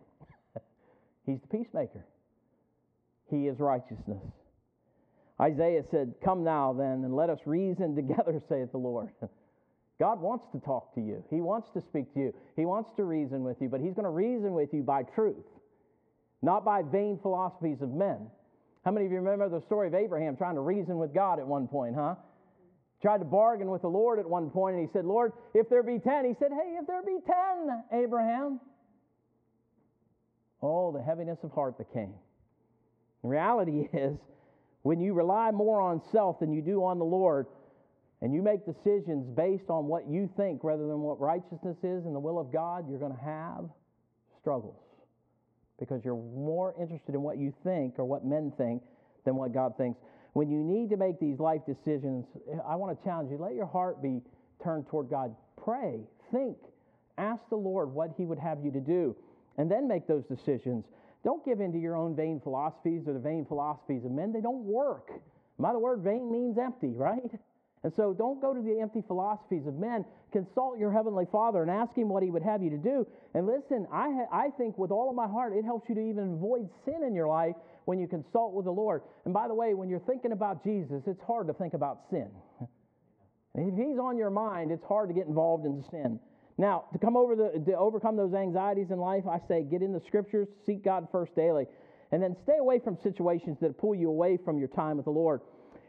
He's 1.27 1.39
the 1.41 1.47
peacemaker. 1.47 2.05
He 3.31 3.47
is 3.49 3.59
righteousness. 3.59 4.23
Isaiah 5.41 5.83
said, 5.91 6.15
Come 6.25 6.45
now 6.45 6.73
then, 6.73 7.05
and 7.05 7.15
let 7.15 7.31
us 7.31 7.41
reason 7.47 7.95
together, 7.97 8.41
saith 8.49 8.73
the 8.73 8.79
Lord. 8.79 9.11
God 10.01 10.21
wants 10.21 10.47
to 10.53 10.59
talk 10.61 10.95
to 10.95 11.01
you. 11.01 11.23
He 11.31 11.41
wants 11.41 11.69
to 11.75 11.81
speak 11.81 12.13
to 12.15 12.21
you. 12.21 12.35
He 12.57 12.67
wants 12.67 12.91
to 12.97 13.05
reason 13.05 13.45
with 13.45 13.57
you, 13.61 13.69
but 13.69 13.81
He's 13.81 13.95
going 13.95 14.05
to 14.05 14.11
reason 14.11 14.53
with 14.55 14.71
you 14.73 14.83
by 14.83 15.03
truth, 15.03 15.47
not 16.43 16.65
by 16.65 16.83
vain 16.83 17.19
philosophies 17.23 17.81
of 17.81 17.91
men. 17.91 18.27
How 18.85 18.91
many 18.91 19.07
of 19.07 19.13
you 19.13 19.19
remember 19.19 19.49
the 19.49 19.65
story 19.65 19.89
of 19.89 19.95
Abraham 19.95 20.37
trying 20.37 20.57
to 20.57 20.61
reason 20.61 20.99
with 20.99 21.15
God 21.15 21.39
at 21.39 21.47
one 21.47 21.69
point, 21.69 21.95
huh? 21.95 22.17
Tried 23.01 23.19
to 23.19 23.25
bargain 23.25 23.71
with 23.71 23.83
the 23.83 23.89
Lord 23.89 24.19
at 24.19 24.29
one 24.29 24.51
point, 24.51 24.77
and 24.77 24.87
he 24.87 24.93
said, 24.93 25.05
Lord, 25.05 25.33
if 25.55 25.69
there 25.69 25.83
be 25.83 25.99
ten, 25.99 26.25
he 26.25 26.35
said, 26.39 26.51
Hey, 26.51 26.77
if 26.81 26.87
there 26.87 27.03
be 27.03 27.19
ten, 27.27 27.85
Abraham. 27.93 28.61
Oh, 30.63 30.93
the 30.93 31.03
heaviness 31.03 31.39
of 31.43 31.53
heart 31.53 31.77
that 31.79 31.93
came. 31.93 32.15
Reality 33.25 33.89
is, 33.93 34.17
when 34.83 35.01
you 35.01 35.15
rely 35.15 35.51
more 35.51 35.81
on 35.81 36.01
self 36.13 36.39
than 36.41 36.53
you 36.53 36.63
do 36.63 36.85
on 36.85 36.99
the 36.99 37.05
Lord, 37.05 37.47
and 38.21 38.33
you 38.33 38.43
make 38.43 38.65
decisions 38.65 39.27
based 39.37 39.69
on 39.69 39.87
what 39.87 40.09
you 40.09 40.31
think 40.37 40.63
rather 40.63 40.87
than 40.87 41.01
what 41.01 41.21
righteousness 41.21 41.77
is 41.83 42.07
and 42.07 42.15
the 42.15 42.21
will 42.21 42.39
of 42.39 42.53
God, 42.53 42.89
you're 42.89 42.99
going 42.99 43.15
to 43.15 43.25
have 43.25 43.65
struggles 44.41 44.81
because 45.79 46.05
you're 46.05 46.17
more 46.17 46.75
interested 46.81 47.15
in 47.15 47.23
what 47.23 47.37
you 47.37 47.53
think 47.65 47.99
or 47.99 48.05
what 48.05 48.25
men 48.25 48.53
think 48.57 48.83
than 49.25 49.35
what 49.37 49.53
God 49.53 49.77
thinks. 49.77 49.99
When 50.33 50.49
you 50.49 50.63
need 50.63 50.91
to 50.91 50.97
make 50.97 51.19
these 51.21 51.39
life 51.39 51.63
decisions, 51.67 52.27
eh, 52.51 52.57
I 52.67 52.77
want 52.77 52.99
to 52.99 53.05
challenge 53.05 53.31
you 53.31 53.39
let 53.39 53.55
your 53.55 53.67
heart 53.67 54.03
be 54.03 54.23
turned 54.63 54.87
toward 54.87 55.11
God. 55.11 55.35
Pray, 55.63 56.01
think, 56.33 56.57
ask 57.19 57.43
the 57.51 57.57
Lord 57.57 57.93
what 57.93 58.15
He 58.17 58.25
would 58.25 58.39
have 58.39 58.65
you 58.65 58.71
to 58.73 58.81
do. 58.81 59.17
and 59.57 59.71
then 59.71 59.87
make 59.87 60.07
those 60.07 60.25
decisions. 60.25 60.85
Don't 61.25 61.45
give 61.45 61.61
in 61.61 61.73
to 61.73 61.79
your 61.79 61.97
own 61.97 62.15
vain 62.15 62.41
philosophies 62.43 63.09
or 63.09 63.15
the 63.15 63.19
vain 63.19 63.47
philosophies 63.47 64.05
of 64.05 64.13
men. 64.13 64.33
They 64.33 64.43
don't 64.43 64.65
work. 64.65 65.11
By 65.59 65.73
the 65.73 65.79
word 65.79 66.01
vain 66.01 66.31
means 66.31 66.59
empty, 66.59 66.95
right? 66.95 67.31
And 67.83 67.93
so 67.97 68.15
don't 68.15 68.41
go 68.41 68.55
to 68.55 68.63
the 68.63 68.81
empty 68.81 69.03
philosophies 69.07 69.67
of 69.67 69.75
men. 69.75 70.05
Consult 70.33 70.79
your 70.79 70.91
Heavenly 70.91 71.27
Father 71.31 71.63
and 71.63 71.71
ask 71.71 71.95
Him 71.95 72.09
what 72.09 72.23
He 72.23 72.31
would 72.31 72.43
have 72.43 72.63
you 72.63 72.71
to 72.71 72.79
do. 72.79 73.07
And 73.35 73.47
listen, 73.47 73.87
I, 73.93 74.09
ha- 74.11 74.29
I 74.33 74.51
think 74.57 74.79
with 74.79 74.91
all 74.91 75.11
of 75.11 75.15
my 75.15 75.29
heart, 75.29 75.53
it 75.55 75.65
helps 75.65 75.89
you 75.89 75.95
to 75.95 76.01
even 76.01 76.35
avoid 76.35 76.69
sin 76.85 77.03
in 77.07 77.15
your 77.15 77.29
life 77.29 77.55
when 77.85 77.99
you 77.99 78.09
consult 78.09 78.55
with 78.55 78.65
the 78.65 78.73
Lord. 78.73 79.03
And 79.27 79.35
by 79.35 79.49
the 79.49 79.55
way, 79.55 79.75
when 79.75 79.89
you're 79.91 80.01
thinking 80.01 80.33
about 80.33 80.65
Jesus, 80.65 81.03
it's 81.07 81.23
hard 81.27 81.47
to 81.49 81.53
think 81.53 81.75
about 81.75 82.01
sin. 82.11 82.29
If 83.55 83.75
He's 83.77 83.99
on 83.99 84.17
your 84.17 84.31
mind, 84.31 84.73
it's 84.73 84.85
hard 84.85 85.09
to 85.11 85.15
get 85.15 85.27
involved 85.27 85.67
in 85.67 85.85
sin. 85.91 86.19
Now, 86.57 86.85
to 86.93 86.99
come 86.99 87.17
over 87.17 87.35
the 87.35 87.63
to 87.67 87.77
overcome 87.77 88.17
those 88.17 88.35
anxieties 88.35 88.91
in 88.91 88.99
life, 88.99 89.27
I 89.27 89.39
say 89.49 89.63
get 89.63 89.83
in 89.83 89.93
the 89.93 90.01
scriptures, 90.01 90.49
seek 90.65 90.85
God 90.85 91.09
first 91.11 91.35
daily, 91.35 91.67
and 92.13 92.23
then 92.23 92.37
stay 92.43 92.59
away 92.59 92.79
from 92.79 92.97
situations 92.97 93.59
that 93.61 93.77
pull 93.77 93.95
you 93.95 94.09
away 94.09 94.37
from 94.37 94.59
your 94.59 94.69
time 94.69 94.97
with 94.97 95.05
the 95.05 95.11
Lord. 95.11 95.41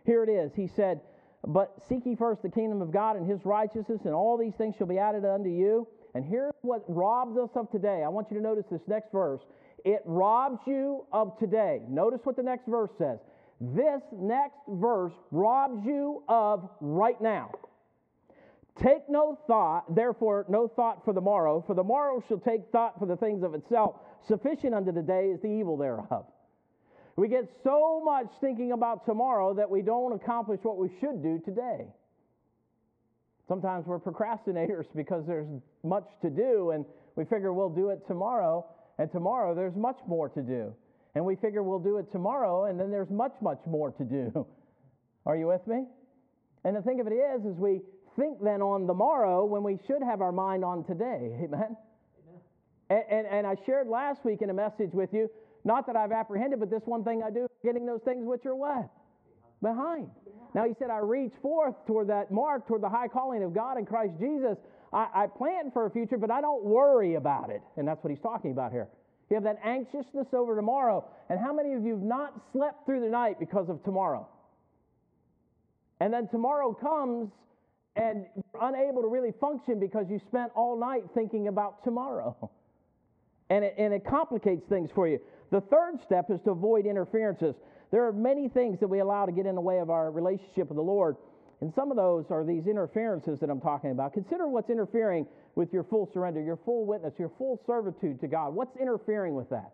Here 0.06 0.24
it 0.24 0.30
is. 0.30 0.54
He 0.56 0.68
said, 0.68 1.02
"But 1.46 1.84
seek 1.88 2.06
ye 2.06 2.16
first 2.16 2.42
the 2.42 2.50
kingdom 2.50 2.82
of 2.82 2.92
God 2.92 3.16
and 3.16 3.30
His 3.30 3.46
righteousness, 3.46 4.06
and 4.06 4.16
all 4.16 4.38
these 4.38 4.56
things 4.56 4.76
shall 4.76 4.88
be 4.88 4.98
added 4.98 5.24
unto 5.24 5.50
you." 5.50 5.88
And 6.16 6.24
here's 6.26 6.54
what 6.62 6.84
robs 6.88 7.38
us 7.38 7.50
of 7.56 7.70
today. 7.70 8.04
I 8.04 8.08
want 8.08 8.32
you 8.32 8.38
to 8.38 8.44
notice 8.44 8.66
this 8.68 8.88
next 8.88 9.12
verse. 9.12 9.46
It 9.84 10.02
robs 10.06 10.66
you 10.66 11.06
of 11.12 11.38
today. 11.38 11.84
Notice 11.88 12.26
what 12.26 12.36
the 12.36 12.44
next 12.44 12.66
verse 12.66 12.92
says. 12.98 13.20
This 13.62 14.02
next 14.12 14.60
verse 14.68 15.14
robs 15.32 15.86
you 15.86 16.24
of 16.28 16.70
right 16.82 17.20
now. 17.22 17.52
Take 18.84 19.08
no 19.10 19.40
thought, 19.48 19.96
therefore, 19.96 20.46
no 20.50 20.68
thought 20.68 21.06
for 21.06 21.14
the 21.14 21.22
morrow, 21.22 21.64
for 21.66 21.74
the 21.74 21.84
morrow 21.84 22.22
shall 22.28 22.40
take 22.40 22.72
thought 22.72 23.00
for 23.00 23.06
the 23.06 23.16
things 23.16 23.42
of 23.42 23.54
itself. 23.54 23.96
Sufficient 24.28 24.74
unto 24.74 24.92
the 24.92 25.02
day 25.02 25.28
is 25.28 25.42
the 25.42 25.48
evil 25.48 25.78
thereof. 25.78 26.26
We 27.16 27.30
get 27.30 27.50
so 27.64 28.02
much 28.04 28.28
thinking 28.42 28.74
about 28.74 29.06
tomorrow 29.06 29.54
that 29.54 29.70
we 29.70 29.82
don't 29.82 30.12
accomplish 30.12 30.60
what 30.64 30.78
we 30.78 30.90
should 31.00 31.24
do 31.24 31.42
today. 31.46 31.88
Sometimes 33.48 33.86
we're 33.86 34.00
procrastinators 34.00 34.86
because 34.94 35.26
there's 35.26 35.48
much 35.84 36.08
to 36.22 36.30
do, 36.30 36.72
and 36.72 36.84
we 37.16 37.24
figure 37.24 37.54
we'll 37.54 37.70
do 37.70 37.92
it 37.92 38.06
tomorrow, 38.08 38.66
and 38.98 39.10
tomorrow 39.10 39.56
there's 39.56 39.76
much 39.76 40.00
more 40.06 40.28
to 40.30 40.42
do. 40.42 40.74
And 41.14 41.24
we 41.24 41.38
figure 41.38 41.64
we'll 41.64 41.80
do 41.80 41.98
it 41.98 42.12
tomorrow, 42.12 42.66
and 42.66 42.78
then 42.78 42.92
there's 42.92 43.10
much, 43.10 43.36
much 43.42 43.60
more 43.66 43.92
to 43.92 44.04
do. 44.04 44.46
Are 45.26 45.38
you 45.38 45.48
with 45.48 45.66
me? 45.66 45.86
And 46.66 46.76
the 46.76 46.82
thing 46.82 47.00
of 47.00 47.08
it 47.08 47.14
is, 47.14 47.46
is 47.46 47.58
we 47.58 47.80
think 48.16 48.44
then 48.44 48.62
on 48.62 48.88
the 48.88 48.94
morrow 48.94 49.46
when 49.46 49.64
we 49.64 49.78
should 49.88 50.02
have 50.04 50.22
our 50.22 50.32
mind 50.32 50.64
on 50.64 50.84
today. 50.84 51.38
Amen? 51.44 51.76
Amen. 51.76 51.78
And, 52.90 53.04
and, 53.10 53.28
and, 53.28 53.48
I 53.48 53.56
shared 53.66 53.88
last 53.88 54.24
week 54.26 54.42
in 54.42 54.50
a 54.50 54.54
message 54.54 54.92
with 54.94 55.14
you, 55.14 55.30
not 55.64 55.88
that 55.88 55.96
I've 55.96 56.12
apprehended, 56.12 56.60
but 56.60 56.70
this 56.70 56.84
one 56.86 57.04
thing 57.04 57.24
I 57.24 57.30
do, 57.30 57.48
getting 57.64 57.86
those 57.86 58.02
things 58.04 58.26
which 58.26 58.46
are 58.46 58.56
what? 58.56 58.90
Behind. 59.62 60.10
Now 60.54 60.66
he 60.66 60.74
said, 60.78 60.90
I 60.90 61.00
reach 61.00 61.34
forth 61.42 61.76
toward 61.88 62.08
that 62.10 62.32
mark, 62.32 62.68
toward 62.68 62.82
the 62.82 62.90
high 62.90 63.08
calling 63.08 63.44
of 63.44 63.54
God 63.54 63.78
in 63.78 63.86
Christ 63.86 64.14
Jesus. 64.20 64.58
I, 64.94 65.08
I 65.14 65.28
plan 65.28 65.72
for 65.72 65.86
a 65.86 65.90
future, 65.90 66.18
but 66.18 66.32
I 66.32 66.42
don't 66.42 66.64
worry 66.64 67.16
about 67.16 67.50
it. 67.50 67.62
And 67.76 67.88
that's 67.88 68.04
what 68.04 68.12
he's 68.12 68.22
talking 68.22 68.52
about 68.52 68.72
here. 68.72 68.88
You 69.30 69.36
have 69.36 69.44
that 69.44 69.58
anxiousness 69.64 70.28
over 70.34 70.56
tomorrow. 70.56 71.04
And 71.30 71.40
how 71.40 71.52
many 71.52 71.74
of 71.74 71.84
you 71.84 71.94
have 71.94 72.04
not 72.04 72.34
slept 72.52 72.86
through 72.86 73.02
the 73.02 73.10
night 73.10 73.40
because 73.40 73.70
of 73.70 73.84
tomorrow? 73.84 74.28
And 76.00 76.14
then 76.14 76.28
tomorrow 76.28 76.74
comes 76.74 77.32
and 77.96 78.26
you're 78.36 78.64
unable 78.64 79.02
to 79.02 79.08
really 79.08 79.34
function 79.40 79.80
because 79.80 80.06
you 80.10 80.20
spent 80.28 80.52
all 80.56 80.80
night 80.80 81.04
thinking 81.14 81.48
about 81.48 81.84
tomorrow. 81.84 82.50
And 83.48 83.64
it, 83.64 83.76
and 83.78 83.94
it 83.94 84.04
complicates 84.04 84.68
things 84.68 84.90
for 84.96 85.08
you. 85.08 85.20
The 85.52 85.62
third 85.62 86.02
step 86.04 86.32
is 86.32 86.42
to 86.46 86.50
avoid 86.50 86.88
interferences. 86.88 87.54
There 87.92 88.04
are 88.08 88.12
many 88.12 88.50
things 88.50 88.80
that 88.80 88.88
we 88.88 89.02
allow 89.02 89.28
to 89.28 89.32
get 89.32 89.46
in 89.46 89.54
the 89.54 89.62
way 89.62 89.78
of 89.78 89.92
our 89.92 90.10
relationship 90.10 90.70
with 90.70 90.78
the 90.78 90.82
Lord. 90.82 91.16
And 91.62 91.72
some 91.76 91.92
of 91.92 91.98
those 91.98 92.26
are 92.32 92.44
these 92.44 92.68
interferences 92.68 93.40
that 93.40 93.50
I'm 93.52 93.62
talking 93.62 93.92
about. 93.92 94.14
Consider 94.14 94.48
what's 94.48 94.70
interfering 94.70 95.28
with 95.56 95.72
your 95.72 95.84
full 95.84 96.10
surrender, 96.12 96.42
your 96.42 96.58
full 96.66 96.86
witness, 96.86 97.14
your 97.18 97.32
full 97.38 97.62
servitude 97.66 98.20
to 98.22 98.28
God. 98.28 98.56
What's 98.56 98.76
interfering 98.78 99.36
with 99.36 99.50
that? 99.52 99.72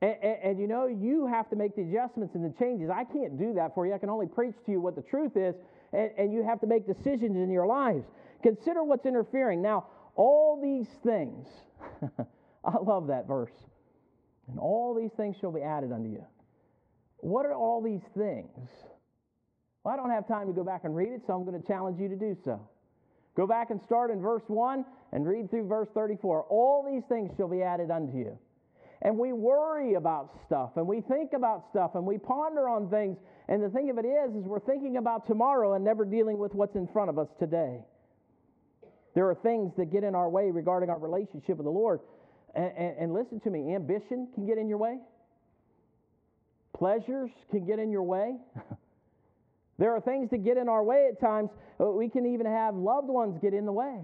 And, 0.00 0.16
and, 0.20 0.36
and, 0.42 0.60
you 0.60 0.66
know, 0.66 0.86
you 0.86 1.28
have 1.28 1.48
to 1.50 1.56
make 1.56 1.76
the 1.76 1.82
adjustments 1.82 2.34
and 2.34 2.44
the 2.44 2.52
changes. 2.58 2.90
I 2.90 3.04
can't 3.04 3.38
do 3.38 3.54
that 3.54 3.74
for 3.74 3.86
you. 3.86 3.94
I 3.94 3.98
can 3.98 4.10
only 4.10 4.26
preach 4.26 4.54
to 4.66 4.72
you 4.72 4.80
what 4.80 4.96
the 4.96 5.02
truth 5.02 5.36
is, 5.36 5.54
and, 5.92 6.10
and 6.18 6.32
you 6.32 6.42
have 6.44 6.60
to 6.60 6.66
make 6.66 6.86
decisions 6.86 7.36
in 7.36 7.50
your 7.50 7.66
lives. 7.66 8.04
Consider 8.42 8.82
what's 8.82 9.06
interfering. 9.06 9.62
Now, 9.62 9.86
all 10.16 10.60
these 10.60 10.88
things, 11.04 11.46
I 12.64 12.76
love 12.82 13.06
that 13.08 13.26
verse. 13.26 13.52
And 14.48 14.58
all 14.58 14.94
these 14.94 15.12
things 15.16 15.36
shall 15.40 15.52
be 15.52 15.62
added 15.62 15.92
unto 15.92 16.10
you. 16.10 16.24
What 17.18 17.46
are 17.46 17.54
all 17.54 17.80
these 17.80 18.02
things? 18.16 18.68
Well, 19.84 19.94
I 19.94 19.96
don't 19.96 20.10
have 20.10 20.26
time 20.26 20.46
to 20.48 20.52
go 20.52 20.64
back 20.64 20.82
and 20.84 20.94
read 20.94 21.12
it, 21.12 21.22
so 21.26 21.34
I'm 21.34 21.44
going 21.44 21.60
to 21.60 21.66
challenge 21.66 22.00
you 22.00 22.08
to 22.08 22.16
do 22.16 22.36
so. 22.44 22.60
Go 23.36 23.46
back 23.46 23.70
and 23.70 23.80
start 23.82 24.10
in 24.10 24.20
verse 24.20 24.42
1 24.46 24.84
and 25.12 25.26
read 25.26 25.50
through 25.50 25.66
verse 25.66 25.88
34. 25.94 26.44
All 26.50 26.84
these 26.84 27.02
things 27.08 27.30
shall 27.36 27.48
be 27.48 27.62
added 27.62 27.90
unto 27.90 28.16
you. 28.16 28.38
And 29.02 29.18
we 29.18 29.32
worry 29.32 29.94
about 29.94 30.38
stuff 30.46 30.72
and 30.76 30.86
we 30.86 31.00
think 31.00 31.32
about 31.32 31.64
stuff 31.70 31.92
and 31.94 32.06
we 32.06 32.18
ponder 32.18 32.68
on 32.68 32.88
things. 32.88 33.18
And 33.48 33.62
the 33.62 33.70
thing 33.70 33.90
of 33.90 33.98
it 33.98 34.06
is, 34.06 34.34
is 34.34 34.44
we're 34.44 34.60
thinking 34.60 34.96
about 34.96 35.26
tomorrow 35.26 35.74
and 35.74 35.84
never 35.84 36.04
dealing 36.04 36.38
with 36.38 36.54
what's 36.54 36.76
in 36.76 36.86
front 36.88 37.10
of 37.10 37.18
us 37.18 37.28
today. 37.38 37.80
There 39.14 39.28
are 39.28 39.34
things 39.34 39.72
that 39.76 39.92
get 39.92 40.04
in 40.04 40.14
our 40.14 40.28
way 40.28 40.50
regarding 40.50 40.88
our 40.90 40.98
relationship 40.98 41.58
with 41.58 41.66
the 41.66 41.70
Lord. 41.70 42.00
And, 42.54 42.72
and, 42.76 42.98
and 42.98 43.14
listen 43.14 43.40
to 43.40 43.50
me 43.50 43.74
ambition 43.74 44.28
can 44.34 44.46
get 44.46 44.58
in 44.58 44.68
your 44.68 44.78
way, 44.78 44.98
pleasures 46.76 47.30
can 47.50 47.66
get 47.66 47.78
in 47.78 47.90
your 47.90 48.02
way. 48.02 48.36
there 49.78 49.94
are 49.94 50.00
things 50.00 50.30
that 50.30 50.44
get 50.44 50.56
in 50.56 50.68
our 50.68 50.82
way 50.82 51.08
at 51.10 51.20
times. 51.20 51.50
Uh, 51.80 51.86
we 51.86 52.08
can 52.08 52.26
even 52.26 52.46
have 52.46 52.74
loved 52.74 53.08
ones 53.08 53.38
get 53.40 53.54
in 53.54 53.66
the 53.66 53.72
way. 53.72 54.00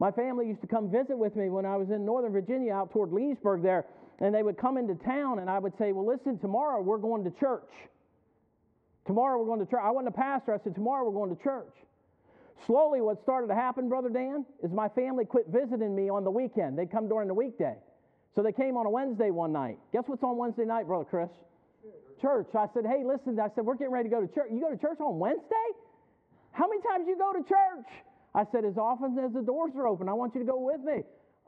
My 0.00 0.12
family 0.12 0.46
used 0.46 0.60
to 0.60 0.68
come 0.68 0.90
visit 0.90 1.18
with 1.18 1.34
me 1.34 1.50
when 1.50 1.66
I 1.66 1.76
was 1.76 1.90
in 1.90 2.04
Northern 2.04 2.32
Virginia 2.32 2.72
out 2.72 2.92
toward 2.92 3.12
Leesburg 3.12 3.62
there, 3.62 3.84
and 4.20 4.32
they 4.32 4.44
would 4.44 4.56
come 4.56 4.76
into 4.76 4.94
town, 4.94 5.40
and 5.40 5.50
I 5.50 5.58
would 5.58 5.72
say, 5.78 5.92
Well, 5.92 6.06
listen, 6.06 6.38
tomorrow 6.38 6.80
we're 6.80 6.98
going 6.98 7.24
to 7.24 7.30
church. 7.40 7.68
Tomorrow 9.08 9.40
we're 9.40 9.46
going 9.46 9.64
to 9.64 9.66
church. 9.66 9.80
I 9.82 9.90
wasn't 9.90 10.14
a 10.14 10.18
pastor. 10.20 10.52
I 10.52 10.62
said, 10.62 10.74
Tomorrow 10.74 11.08
we're 11.08 11.16
going 11.18 11.34
to 11.34 11.42
church. 11.42 11.72
Slowly, 12.66 13.00
what 13.00 13.22
started 13.22 13.48
to 13.48 13.54
happen, 13.54 13.88
Brother 13.88 14.10
Dan, 14.10 14.44
is 14.62 14.70
my 14.70 14.88
family 14.90 15.24
quit 15.24 15.46
visiting 15.48 15.96
me 15.96 16.10
on 16.10 16.24
the 16.24 16.30
weekend. 16.30 16.78
They'd 16.78 16.90
come 16.92 17.08
during 17.08 17.26
the 17.26 17.34
weekday. 17.34 17.76
So 18.36 18.42
they 18.42 18.52
came 18.52 18.76
on 18.76 18.84
a 18.84 18.90
Wednesday 18.90 19.30
one 19.30 19.50
night. 19.50 19.78
Guess 19.94 20.04
what's 20.08 20.22
on 20.22 20.36
Wednesday 20.36 20.66
night, 20.66 20.86
Brother 20.86 21.06
Chris? 21.08 21.30
Church. 22.20 22.48
I 22.54 22.66
said, 22.74 22.84
Hey, 22.84 23.02
listen, 23.02 23.40
I 23.40 23.48
said, 23.54 23.64
We're 23.64 23.76
getting 23.76 23.92
ready 23.92 24.10
to 24.10 24.14
go 24.14 24.20
to 24.20 24.28
church. 24.28 24.48
You 24.52 24.60
go 24.60 24.70
to 24.70 24.76
church 24.76 25.00
on 25.00 25.18
Wednesday? 25.18 25.68
How 26.52 26.68
many 26.68 26.82
times 26.82 27.06
you 27.08 27.16
go 27.16 27.32
to 27.32 27.40
church? 27.48 27.88
I 28.34 28.44
said, 28.52 28.66
As 28.66 28.76
often 28.76 29.18
as 29.18 29.32
the 29.32 29.40
doors 29.40 29.72
are 29.74 29.86
open, 29.86 30.06
I 30.08 30.12
want 30.12 30.34
you 30.34 30.40
to 30.40 30.46
go 30.46 30.60
with 30.60 30.82
me. 30.82 31.00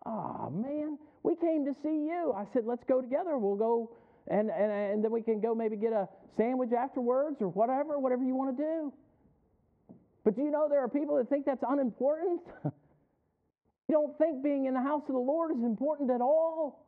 Oh, 0.06 0.48
man, 0.48 0.96
we 1.24 1.36
came 1.36 1.66
to 1.66 1.74
see 1.82 2.08
you. 2.08 2.32
I 2.34 2.46
said, 2.54 2.64
Let's 2.64 2.84
go 2.88 3.02
together. 3.02 3.36
We'll 3.36 3.56
go, 3.56 3.90
and, 4.31 4.49
and, 4.49 4.70
and 4.70 5.05
then 5.05 5.11
we 5.11 5.22
can 5.22 5.41
go 5.41 5.55
maybe 5.55 5.76
get 5.76 5.93
a 5.93 6.09
sandwich 6.37 6.70
afterwards 6.72 7.37
or 7.41 7.49
whatever, 7.49 7.99
whatever 7.99 8.22
you 8.22 8.35
want 8.35 8.57
to 8.57 8.62
do. 8.62 8.93
But 10.24 10.37
do 10.37 10.43
you 10.43 10.51
know 10.51 10.68
there 10.68 10.81
are 10.81 10.89
people 10.89 11.16
that 11.16 11.28
think 11.28 11.47
that's 11.47 11.64
unimportant? 11.68 12.41
you 12.64 12.72
don't 13.91 14.16
think 14.18 14.43
being 14.43 14.66
in 14.66 14.74
the 14.74 14.81
house 14.81 15.03
of 15.09 15.14
the 15.14 15.20
Lord 15.20 15.51
is 15.51 15.62
important 15.64 16.11
at 16.11 16.20
all. 16.20 16.87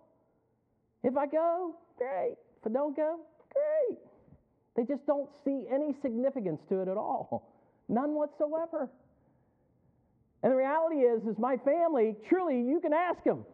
If 1.03 1.17
I 1.17 1.27
go, 1.27 1.75
great. 1.99 2.37
If 2.61 2.67
I 2.67 2.73
don't 2.73 2.95
go, 2.95 3.19
great. 3.53 3.99
They 4.77 4.85
just 4.85 5.05
don't 5.07 5.29
see 5.45 5.65
any 5.73 5.95
significance 6.01 6.61
to 6.69 6.81
it 6.81 6.89
at 6.89 6.97
all. 6.97 7.53
None 7.89 8.15
whatsoever. 8.15 8.89
And 10.45 10.53
the 10.53 10.57
reality 10.57 11.01
is, 11.01 11.23
is 11.25 11.39
my 11.39 11.57
family, 11.57 12.15
truly, 12.29 12.61
you 12.61 12.81
can 12.81 12.93
ask 12.93 13.23
them. 13.25 13.45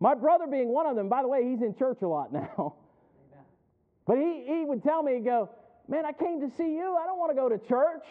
My 0.00 0.14
brother 0.14 0.46
being 0.46 0.68
one 0.68 0.86
of 0.86 0.96
them, 0.96 1.08
by 1.08 1.22
the 1.22 1.28
way, 1.28 1.48
he's 1.48 1.62
in 1.62 1.74
church 1.78 1.98
a 2.02 2.06
lot 2.06 2.32
now. 2.32 2.74
But 4.06 4.18
he, 4.18 4.44
he 4.46 4.64
would 4.64 4.82
tell 4.82 5.02
me, 5.02 5.14
he'd 5.14 5.24
go, 5.24 5.50
Man, 5.88 6.04
I 6.04 6.12
came 6.12 6.40
to 6.40 6.50
see 6.56 6.74
you. 6.74 6.96
I 7.00 7.06
don't 7.06 7.18
want 7.18 7.30
to 7.30 7.36
go 7.36 7.48
to 7.48 7.58
church. 7.68 8.04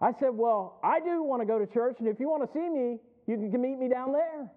I 0.00 0.12
said, 0.18 0.30
Well, 0.32 0.78
I 0.82 1.00
do 1.00 1.22
want 1.22 1.42
to 1.42 1.46
go 1.46 1.58
to 1.58 1.66
church, 1.66 1.96
and 1.98 2.08
if 2.08 2.20
you 2.20 2.28
want 2.28 2.46
to 2.46 2.52
see 2.52 2.68
me, 2.68 2.98
you 3.26 3.50
can 3.50 3.60
meet 3.60 3.78
me 3.78 3.88
down 3.88 4.12
there. 4.12 4.50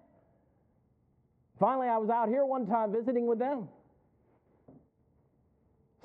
Finally, 1.58 1.88
I 1.88 1.96
was 1.96 2.10
out 2.10 2.28
here 2.28 2.44
one 2.44 2.66
time 2.66 2.92
visiting 2.92 3.26
with 3.26 3.38
them. 3.38 3.68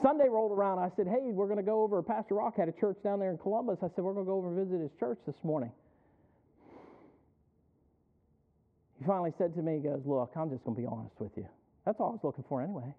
Sunday 0.01 0.29
rolled 0.29 0.51
around. 0.51 0.79
I 0.79 0.89
said, 0.95 1.07
Hey, 1.07 1.31
we're 1.31 1.47
going 1.47 1.57
to 1.57 1.63
go 1.63 1.81
over. 1.83 2.01
Pastor 2.01 2.35
Rock 2.35 2.57
had 2.57 2.67
a 2.69 2.71
church 2.71 2.97
down 3.03 3.19
there 3.19 3.31
in 3.31 3.37
Columbus. 3.37 3.79
I 3.81 3.87
said, 3.95 4.03
We're 4.03 4.13
going 4.13 4.25
to 4.25 4.29
go 4.29 4.37
over 4.37 4.47
and 4.47 4.67
visit 4.67 4.81
his 4.81 4.91
church 4.99 5.19
this 5.25 5.35
morning. 5.43 5.71
He 8.99 9.05
finally 9.05 9.33
said 9.37 9.53
to 9.55 9.61
me, 9.61 9.75
He 9.75 9.79
goes, 9.79 10.01
Look, 10.05 10.31
I'm 10.35 10.49
just 10.49 10.63
going 10.63 10.75
to 10.75 10.81
be 10.81 10.87
honest 10.87 11.15
with 11.19 11.31
you. 11.35 11.47
That's 11.85 11.99
all 11.99 12.09
I 12.09 12.11
was 12.11 12.23
looking 12.23 12.45
for 12.47 12.61
anyway. 12.61 12.93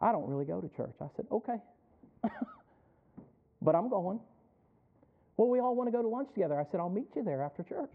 I 0.00 0.12
don't 0.12 0.28
really 0.28 0.44
go 0.44 0.60
to 0.60 0.68
church. 0.76 0.94
I 1.00 1.06
said, 1.16 1.26
Okay. 1.30 1.56
but 3.62 3.74
I'm 3.74 3.88
going. 3.88 4.20
Well, 5.36 5.48
we 5.48 5.60
all 5.60 5.76
want 5.76 5.86
to 5.88 5.92
go 5.92 6.02
to 6.02 6.08
lunch 6.08 6.28
together. 6.34 6.58
I 6.58 6.64
said, 6.70 6.80
I'll 6.80 6.90
meet 6.90 7.08
you 7.14 7.22
there 7.22 7.42
after 7.42 7.62
church. 7.62 7.92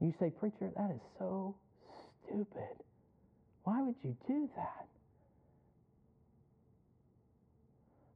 You 0.00 0.14
say, 0.18 0.30
Preacher, 0.30 0.70
that 0.76 0.90
is 0.90 1.00
so 1.18 1.54
stupid. 2.24 2.82
Why 3.64 3.82
would 3.82 3.96
you 4.02 4.16
do 4.26 4.48
that? 4.56 4.86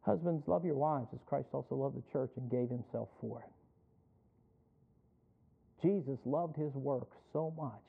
Husbands, 0.03 0.47
love 0.47 0.65
your 0.65 0.77
wives 0.77 1.09
as 1.13 1.21
Christ 1.27 1.49
also 1.53 1.75
loved 1.75 1.97
the 1.97 2.03
church 2.13 2.31
and 2.37 2.51
gave 2.51 2.71
himself 2.71 3.09
for 3.21 3.41
it. 3.41 3.53
Jesus 5.83 6.19
loved 6.25 6.57
his 6.57 6.73
work 6.75 7.09
so 7.33 7.53
much, 7.57 7.83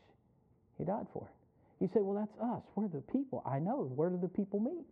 he 0.77 0.83
died 0.83 1.07
for 1.13 1.27
it. 1.27 1.40
You 1.81 1.89
say, 1.95 1.99
well, 2.01 2.13
that's 2.13 2.37
us. 2.39 2.61
We're 2.75 2.87
the 2.87 3.01
people. 3.11 3.41
I 3.43 3.57
know. 3.57 3.91
Where 3.95 4.09
do 4.09 4.19
the 4.21 4.29
people 4.29 4.59
meet? 4.59 4.85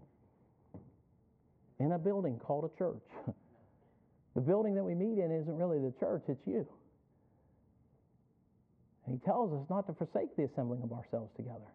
In 1.80 1.92
a 1.92 2.00
building 2.00 2.40
called 2.40 2.66
a 2.66 2.78
church. 2.78 3.06
the 4.36 4.42
building 4.42 4.74
that 4.74 4.84
we 4.84 4.96
meet 4.96 5.20
in 5.20 5.32
isn't 5.32 5.56
really 5.56 5.78
the 5.78 5.94
church, 6.00 6.24
it's 6.28 6.42
you. 6.48 6.68
And 9.06 9.20
he 9.20 9.24
tells 9.24 9.54
us 9.54 9.70
not 9.70 9.86
to 9.86 9.94
forsake 9.94 10.36
the 10.36 10.46
assembling 10.46 10.82
of 10.82 10.92
ourselves 10.92 11.32
together. 11.38 11.70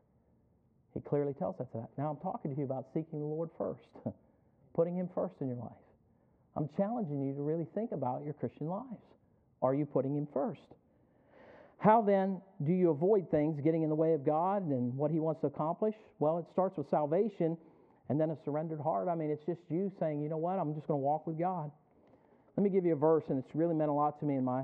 He 0.94 1.00
clearly 1.00 1.32
tells 1.32 1.60
us 1.60 1.68
that. 1.74 1.90
Now 1.96 2.10
I'm 2.10 2.18
talking 2.18 2.52
to 2.52 2.58
you 2.58 2.64
about 2.64 2.86
seeking 2.92 3.20
the 3.20 3.26
Lord 3.26 3.50
first, 3.56 3.86
putting 4.74 4.96
him 4.96 5.08
first 5.14 5.34
in 5.40 5.46
your 5.46 5.56
life. 5.58 5.84
I'm 6.56 6.68
challenging 6.76 7.22
you 7.22 7.34
to 7.34 7.42
really 7.42 7.66
think 7.72 7.92
about 7.92 8.22
your 8.24 8.34
Christian 8.34 8.66
lives. 8.66 9.02
Are 9.62 9.74
you 9.74 9.86
putting 9.86 10.16
him 10.16 10.26
first? 10.32 10.74
How 11.84 12.00
then 12.00 12.40
do 12.64 12.72
you 12.72 12.88
avoid 12.88 13.30
things 13.30 13.60
getting 13.60 13.82
in 13.82 13.90
the 13.90 13.94
way 13.94 14.14
of 14.14 14.24
God 14.24 14.66
and 14.66 14.96
what 14.96 15.10
He 15.10 15.20
wants 15.20 15.42
to 15.42 15.48
accomplish? 15.48 15.94
Well, 16.18 16.38
it 16.38 16.46
starts 16.50 16.78
with 16.78 16.88
salvation 16.88 17.58
and 18.08 18.18
then 18.18 18.30
a 18.30 18.38
surrendered 18.42 18.80
heart. 18.80 19.06
I 19.06 19.14
mean, 19.14 19.28
it's 19.28 19.44
just 19.44 19.60
you 19.68 19.92
saying, 20.00 20.22
you 20.22 20.30
know 20.30 20.38
what, 20.38 20.58
I'm 20.58 20.74
just 20.74 20.86
going 20.86 20.98
to 20.98 21.04
walk 21.04 21.26
with 21.26 21.38
God. 21.38 21.70
Let 22.56 22.64
me 22.64 22.70
give 22.70 22.86
you 22.86 22.94
a 22.94 22.96
verse, 22.96 23.24
and 23.28 23.38
it's 23.38 23.54
really 23.54 23.74
meant 23.74 23.90
a 23.90 23.92
lot 23.92 24.18
to 24.20 24.24
me 24.24 24.36
in 24.36 24.44
my 24.44 24.62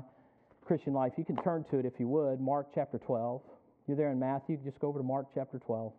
Christian 0.65 0.93
life. 0.93 1.13
You 1.15 1.23
can 1.23 1.35
turn 1.43 1.63
to 1.69 1.77
it 1.77 1.85
if 1.85 1.93
you 1.99 2.07
would. 2.07 2.41
Mark 2.41 2.69
chapter 2.73 2.97
12. 2.97 3.41
You're 3.87 3.97
there 3.97 4.09
in 4.09 4.19
Matthew, 4.19 4.57
just 4.63 4.79
go 4.79 4.87
over 4.87 4.97
to 4.97 5.05
Mark 5.05 5.27
chapter 5.35 5.59
12. 5.59 5.93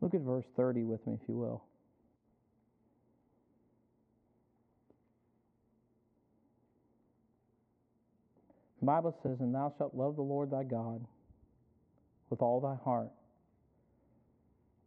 Look 0.00 0.14
at 0.14 0.20
verse 0.20 0.44
30 0.56 0.84
with 0.84 1.04
me, 1.06 1.18
if 1.20 1.28
you 1.28 1.36
will. 1.36 1.64
The 8.80 8.86
Bible 8.86 9.16
says, 9.22 9.40
And 9.40 9.54
thou 9.54 9.72
shalt 9.76 9.94
love 9.94 10.16
the 10.16 10.22
Lord 10.22 10.50
thy 10.50 10.62
God 10.62 11.04
with 12.30 12.42
all 12.42 12.60
thy 12.60 12.76
heart, 12.84 13.10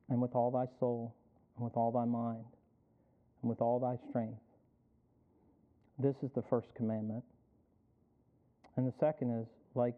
and 0.10 0.22
with 0.22 0.36
all 0.36 0.52
thy 0.52 0.66
soul, 0.80 1.16
and 1.56 1.66
with 1.66 1.76
all 1.76 1.92
thy 1.92 2.06
mind, 2.06 2.46
and 3.42 3.50
with 3.50 3.62
all 3.62 3.80
thy 3.80 3.98
strength. 4.10 4.40
This 5.98 6.16
is 6.24 6.30
the 6.36 6.44
first 6.44 6.68
commandment. 6.76 7.24
And 8.78 8.88
the 8.88 8.94
second 9.00 9.42
is 9.42 9.48
like 9.76 9.96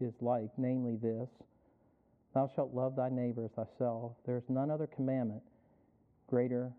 is 0.00 0.14
like, 0.20 0.50
namely 0.58 0.96
this 0.96 1.28
Thou 2.36 2.50
shalt 2.54 2.74
love 2.74 2.96
thy 2.96 3.08
neighbor 3.08 3.46
as 3.46 3.50
thyself. 3.52 4.12
There 4.26 4.36
is 4.36 4.42
none 4.50 4.70
other 4.70 4.86
commandment 4.86 5.40
greater 6.28 6.70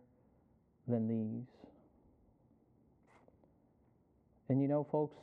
than 0.88 1.08
these. 1.08 1.48
And 4.50 4.62
you 4.62 4.68
know, 4.68 4.86
folks, 4.92 5.18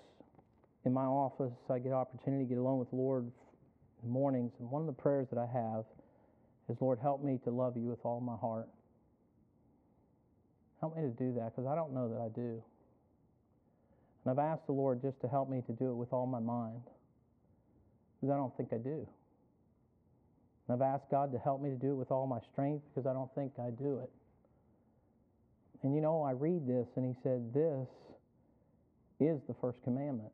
in 0.85 0.93
my 0.93 1.05
office, 1.05 1.53
I 1.71 1.79
get 1.79 1.93
opportunity 1.93 2.43
to 2.43 2.49
get 2.49 2.59
alone 2.59 2.81
with 2.81 2.91
the 2.91 2.97
Lord 2.97 3.27
in 3.27 3.31
the 4.03 4.09
mornings, 4.09 4.51
and 4.59 4.69
one 4.73 4.83
of 4.83 4.89
the 4.89 4.93
prayers 4.93 5.29
that 5.31 5.39
I 5.39 5.47
have 5.47 5.85
is, 6.69 6.77
Lord, 6.81 6.99
help 7.01 7.23
me 7.23 7.39
to 7.45 7.53
love 7.53 7.77
you 7.77 7.87
with 7.87 8.01
all 8.03 8.21
my 8.21 8.37
heart. 8.37 8.69
Help 10.81 10.97
me 10.97 11.03
to 11.05 11.11
do 11.11 11.33
that 11.35 11.55
because 11.55 11.71
I 11.71 11.77
don't 11.77 11.95
know 11.95 12.09
that 12.09 12.21
I 12.21 12.27
do. 12.35 12.61
And 14.25 14.33
I've 14.33 14.45
asked 14.45 14.67
the 14.67 14.73
Lord 14.73 15.01
just 15.01 15.21
to 15.21 15.29
help 15.29 15.49
me 15.49 15.63
to 15.69 15.73
do 15.73 15.93
it 15.93 15.95
with 15.95 16.13
all 16.13 16.27
my 16.27 16.41
mind 16.41 16.83
because 18.21 18.35
I 18.35 18.37
don't 18.37 18.55
think 18.57 18.73
I 18.73 18.79
do. 18.79 19.07
And 20.67 20.75
I've 20.83 20.95
asked 20.95 21.11
God 21.11 21.33
to 21.33 21.39
help 21.39 21.61
me 21.61 21.71
to 21.71 21.77
do 21.77 21.93
it 21.93 21.97
with 21.97 22.11
all 22.11 22.27
my 22.27 22.41
strength 22.53 22.85
because 22.89 23.07
I 23.07 23.13
don't 23.13 23.33
think 23.35 23.53
I 23.59 23.71
do 23.71 23.99
it. 23.99 24.11
And 25.83 25.95
you 25.95 26.01
know, 26.01 26.23
I 26.23 26.31
read 26.33 26.67
this 26.67 26.89
and 26.97 27.05
he 27.05 27.15
said, 27.23 27.53
This 27.53 27.89
is 29.21 29.41
the 29.47 29.55
first 29.61 29.83
commandment. 29.85 30.33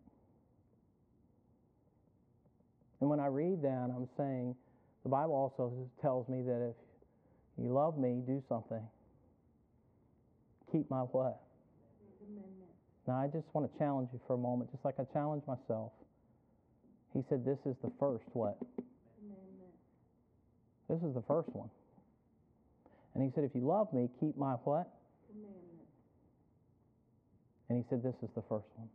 And 3.00 3.10
when 3.10 3.18
I 3.18 3.26
read 3.26 3.62
that, 3.62 3.90
I'm 3.94 4.08
saying, 4.16 4.54
the 5.02 5.08
Bible 5.08 5.34
also 5.34 5.72
tells 6.00 6.28
me 6.28 6.42
that 6.42 6.68
if 6.70 6.76
you 7.56 7.72
love 7.72 7.98
me, 7.98 8.22
do 8.26 8.42
something. 8.48 8.82
Keep 10.70 10.90
my 10.90 11.00
what? 11.00 11.40
Now, 13.08 13.16
I 13.16 13.26
just 13.26 13.46
want 13.54 13.72
to 13.72 13.78
challenge 13.78 14.10
you 14.12 14.20
for 14.26 14.34
a 14.34 14.38
moment, 14.38 14.70
just 14.70 14.84
like 14.84 15.00
I 15.00 15.04
challenge 15.12 15.42
myself. 15.48 15.90
He 17.12 17.22
said, 17.28 17.44
This 17.44 17.58
is 17.66 17.74
the 17.82 17.90
first 17.98 18.24
what? 18.34 18.56
This 20.90 21.02
is 21.02 21.14
the 21.14 21.22
first 21.22 21.48
one. 21.54 21.70
And 23.14 23.22
he 23.22 23.30
said, 23.34 23.44
If 23.44 23.54
you 23.54 23.60
love 23.60 23.92
me, 23.92 24.08
keep 24.18 24.36
my 24.36 24.54
what? 24.64 24.90
Commandment. 25.30 25.86
And 27.68 27.78
he 27.78 27.84
said, 27.88 28.02
This 28.02 28.16
is 28.22 28.30
the 28.34 28.42
first 28.42 28.66
one. 28.74 28.88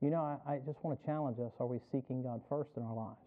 You 0.00 0.10
know, 0.10 0.22
I, 0.22 0.54
I 0.54 0.58
just 0.64 0.78
want 0.82 0.98
to 0.98 1.06
challenge 1.06 1.38
us 1.40 1.52
are 1.58 1.66
we 1.66 1.78
seeking 1.90 2.22
God 2.22 2.40
first 2.48 2.70
in 2.76 2.84
our 2.84 2.94
lives? 2.94 3.18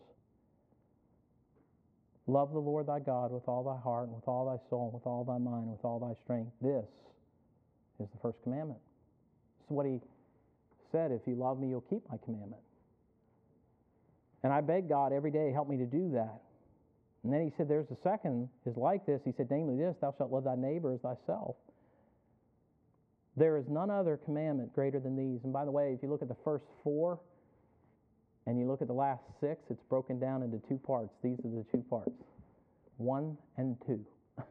Love 2.28 2.54
the 2.54 2.60
Lord 2.60 2.88
thy 2.88 3.00
God 3.00 3.32
with 3.32 3.44
all 3.48 3.64
thy 3.64 3.78
heart, 3.84 4.08
and 4.08 4.16
with 4.16 4.28
all 4.28 4.46
thy 4.48 4.58
soul, 4.70 4.86
and 4.86 4.94
with 4.94 5.06
all 5.06 5.26
thy 5.26 5.38
mind, 5.38 5.64
and 5.64 5.72
with 5.72 5.84
all 5.84 6.00
thy 6.00 6.16
strength. 6.24 6.52
This 6.62 6.86
is 8.00 8.08
the 8.08 8.20
first 8.22 8.42
commandment. 8.44 8.80
This 9.60 9.66
is 9.66 9.76
what 9.76 9.86
he 9.86 10.00
said 10.94 11.12
if 11.12 11.28
you 11.28 11.36
love 11.36 11.60
me, 11.60 11.68
you'll 11.68 11.82
keep 11.82 12.02
my 12.10 12.18
commandment. 12.24 12.63
And 14.44 14.52
I 14.52 14.62
beg 14.62 14.90
God 14.90 15.14
every 15.14 15.32
day, 15.32 15.52
help 15.52 15.70
me 15.70 15.78
to 15.78 15.86
do 15.86 16.12
that. 16.14 16.42
And 17.24 17.32
then 17.34 17.42
he 17.42 17.52
said, 17.56 17.70
There's 17.70 17.90
a 17.90 17.98
second, 18.04 18.50
is 18.66 18.76
like 18.76 19.06
this. 19.06 19.22
He 19.24 19.32
said, 19.36 19.48
Namely, 19.50 19.78
this, 19.78 19.96
thou 20.02 20.14
shalt 20.18 20.32
love 20.32 20.44
thy 20.44 20.56
neighbor 20.56 20.94
as 20.94 21.00
thyself. 21.00 21.56
There 23.36 23.58
is 23.58 23.66
none 23.68 23.90
other 23.90 24.18
commandment 24.18 24.74
greater 24.74 25.00
than 25.00 25.16
these. 25.16 25.44
And 25.44 25.54
by 25.54 25.66
the 25.66 25.72
way, 25.72 25.94
if 25.94 26.04
you 26.04 26.10
look 26.10 26.22
at 26.22 26.28
the 26.28 26.38
first 26.44 26.66
four 26.84 27.20
and 28.46 28.60
you 28.60 28.68
look 28.68 28.82
at 28.82 28.88
the 28.88 28.94
last 28.94 29.24
six, 29.40 29.62
it's 29.70 29.82
broken 29.90 30.20
down 30.20 30.44
into 30.44 30.60
two 30.68 30.78
parts. 30.78 31.14
These 31.24 31.40
are 31.40 31.50
the 31.50 31.66
two 31.72 31.84
parts 31.90 32.12
one 32.98 33.38
and 33.58 33.76
two. 33.88 34.06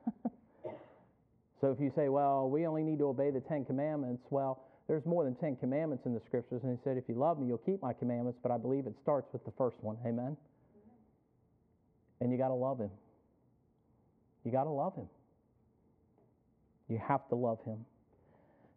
so 1.60 1.70
if 1.70 1.78
you 1.78 1.92
say, 1.94 2.08
Well, 2.08 2.48
we 2.48 2.66
only 2.66 2.82
need 2.82 2.98
to 3.00 3.08
obey 3.08 3.30
the 3.30 3.40
Ten 3.40 3.66
Commandments, 3.66 4.22
well, 4.30 4.64
there's 4.88 5.06
more 5.06 5.24
than 5.24 5.34
10 5.36 5.56
commandments 5.56 6.06
in 6.06 6.14
the 6.14 6.20
scriptures, 6.26 6.62
and 6.64 6.76
he 6.76 6.78
said, 6.82 6.96
If 6.96 7.04
you 7.08 7.14
love 7.14 7.38
me, 7.38 7.46
you'll 7.46 7.58
keep 7.58 7.80
my 7.82 7.92
commandments, 7.92 8.38
but 8.42 8.50
I 8.50 8.58
believe 8.58 8.86
it 8.86 8.94
starts 9.02 9.32
with 9.32 9.44
the 9.44 9.52
first 9.56 9.76
one. 9.80 9.96
Amen? 10.06 10.36
And 12.20 12.30
you 12.30 12.38
got 12.38 12.48
to 12.48 12.54
love 12.54 12.78
him. 12.78 12.90
You 14.44 14.52
got 14.52 14.64
to 14.64 14.70
love 14.70 14.94
him. 14.94 15.08
You 16.88 17.00
have 17.06 17.28
to 17.28 17.34
love 17.34 17.58
him. 17.64 17.84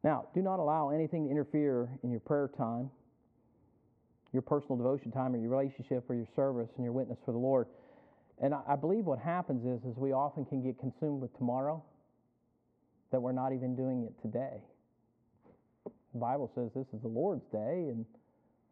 Now, 0.04 0.28
do 0.36 0.42
not 0.42 0.60
allow 0.60 0.90
anything 0.90 1.26
to 1.26 1.32
interfere 1.32 1.90
in 2.04 2.12
your 2.12 2.20
prayer 2.20 2.50
time, 2.56 2.92
your 4.32 4.44
personal 4.44 4.78
devotion 4.78 5.12
time, 5.12 5.34
or 5.34 5.38
your 5.38 5.50
relationship, 5.50 6.10
or 6.10 6.16
your 6.16 6.28
service 6.36 6.70
and 6.76 6.84
your 6.84 6.94
witness 6.94 7.18
for 7.26 7.32
the 7.32 7.38
Lord. 7.40 7.68
And 8.42 8.54
I, 8.54 8.76
believe 8.76 9.06
what 9.06 9.20
happens 9.20 9.66
is, 9.66 9.84
is 9.90 9.98
we 9.98 10.12
often 10.12 10.46
can 10.46 10.62
get 10.62 10.78
consumed 10.78 11.22
with 11.22 11.36
tomorrow 11.38 11.84
that 13.12 13.22
we're 13.22 13.32
not 13.32 13.54
even 13.54 13.76
doing 13.76 14.04
it 14.04 14.14
today. 14.22 14.62
The 16.16 16.22
Bible 16.22 16.50
says 16.56 16.72
this 16.74 16.88
is 16.96 17.02
the 17.02 17.10
Lord's 17.10 17.44
day, 17.52 17.92
and 17.92 18.06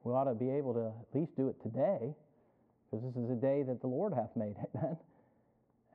we 0.05 0.13
ought 0.13 0.31
to 0.31 0.33
be 0.33 0.49
able 0.49 0.73
to 0.75 0.87
at 0.87 1.11
least 1.13 1.35
do 1.35 1.49
it 1.49 1.61
today 1.61 2.15
because 2.87 3.03
this 3.03 3.21
is 3.21 3.29
a 3.29 3.35
day 3.35 3.63
that 3.67 3.81
the 3.81 3.87
Lord 3.87 4.13
hath 4.13 4.31
made, 4.37 4.55
amen. 4.75 4.95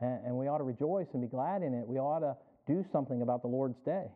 And, 0.02 0.26
and 0.26 0.36
we 0.36 0.46
ought 0.46 0.58
to 0.58 0.64
rejoice 0.64 1.06
and 1.14 1.22
be 1.22 1.26
glad 1.26 1.62
in 1.62 1.72
it. 1.72 1.88
We 1.88 1.96
ought 1.96 2.20
to 2.20 2.36
do 2.66 2.84
something 2.92 3.22
about 3.22 3.40
the 3.40 3.48
Lord's 3.48 3.80
day. 3.86 4.12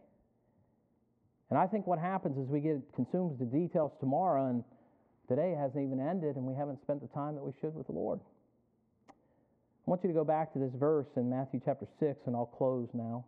And 1.49 1.59
I 1.59 1.67
think 1.67 1.87
what 1.87 1.99
happens 1.99 2.37
is 2.37 2.51
we 2.51 2.61
get 2.61 2.77
consumed 2.95 3.39
with 3.39 3.51
the 3.51 3.59
details 3.59 3.93
tomorrow, 3.99 4.51
and 4.51 4.63
today 5.27 5.57
hasn't 5.59 5.83
even 5.83 6.05
ended, 6.05 6.37
and 6.37 6.45
we 6.45 6.53
haven't 6.55 6.83
spent 6.83 7.01
the 7.01 7.09
time 7.17 7.35
that 7.37 7.43
we 7.43 7.53
should 7.63 7.75
with 7.75 7.87
the 7.87 7.97
Lord. 7.97 8.21
I 9.09 9.13
want 9.87 10.03
you 10.05 10.09
to 10.09 10.15
go 10.15 10.25
back 10.25 10.53
to 10.53 10.59
this 10.59 10.73
verse 10.75 11.09
in 11.17 11.31
Matthew 11.31 11.63
chapter 11.65 11.89
6, 11.99 12.21
and 12.27 12.37
I'll 12.37 12.45
close 12.45 12.89
now. 12.93 13.25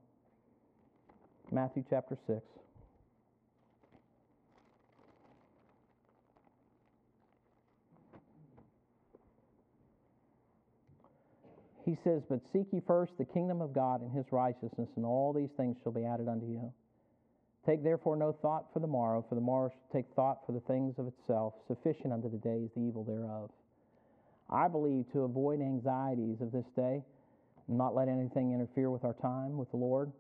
Matthew 1.51 1.85
chapter 1.89 2.19
6. 2.27 2.43
He 11.85 11.97
says, 12.03 12.23
But 12.29 12.41
seek 12.53 12.67
ye 12.73 12.81
first 12.87 13.13
the 13.19 13.25
kingdom 13.25 13.61
of 13.61 13.75
God 13.75 14.01
and 14.01 14.11
his 14.11 14.25
righteousness, 14.31 14.89
and 14.97 15.05
all 15.05 15.33
these 15.33 15.51
things 15.57 15.77
shall 15.83 15.93
be 15.93 16.05
added 16.05 16.29
unto 16.29 16.47
you. 16.47 16.73
Take 17.67 17.83
therefore 17.83 18.17
no 18.17 18.33
thought 18.33 18.67
for 18.73 18.81
the 18.81 18.87
morrow, 18.87 19.25
for 19.29 19.35
the 19.35 19.41
morrow 19.41 19.69
shall 19.69 20.01
take 20.01 20.07
thought 20.15 20.41
for 20.47 20.53
the 20.53 20.61
things 20.61 20.95
of 20.99 21.07
itself. 21.07 21.55
Sufficient 21.69 22.13
unto 22.13 22.31
the 22.31 22.39
day 22.39 22.63
is 22.65 22.71
the 22.75 22.83
evil 22.83 23.05
thereof. 23.05 23.51
I 24.51 24.69
believe 24.69 25.11
to 25.13 25.21
avoid 25.21 25.61
anxieties 25.61 26.41
of 26.41 26.53
this 26.53 26.67
day, 26.77 27.03
not 27.69 27.95
let 27.95 28.09
anything 28.09 28.53
interfere 28.53 28.91
with 28.91 29.05
our 29.05 29.15
time 29.15 29.57
with 29.57 29.71
the 29.71 29.79
Lord, 29.79 30.13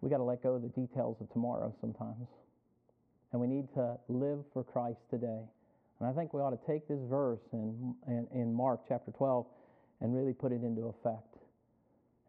we 0.00 0.10
got 0.10 0.18
to 0.18 0.24
let 0.24 0.42
go 0.42 0.54
of 0.54 0.62
the 0.62 0.68
details 0.68 1.16
of 1.20 1.32
tomorrow 1.32 1.74
sometimes. 1.80 2.26
And 3.32 3.40
we 3.40 3.46
need 3.46 3.72
to 3.74 3.96
live 4.08 4.40
for 4.52 4.62
Christ 4.62 4.98
today. 5.10 5.42
And 5.98 6.08
I 6.08 6.12
think 6.12 6.34
we 6.34 6.40
ought 6.40 6.50
to 6.50 6.66
take 6.66 6.86
this 6.86 7.00
verse 7.08 7.40
in, 7.52 7.94
in, 8.06 8.26
in 8.34 8.52
Mark 8.52 8.80
chapter 8.88 9.10
12 9.12 9.46
and 10.00 10.14
really 10.14 10.32
put 10.32 10.52
it 10.52 10.62
into 10.62 10.86
effect 10.86 11.36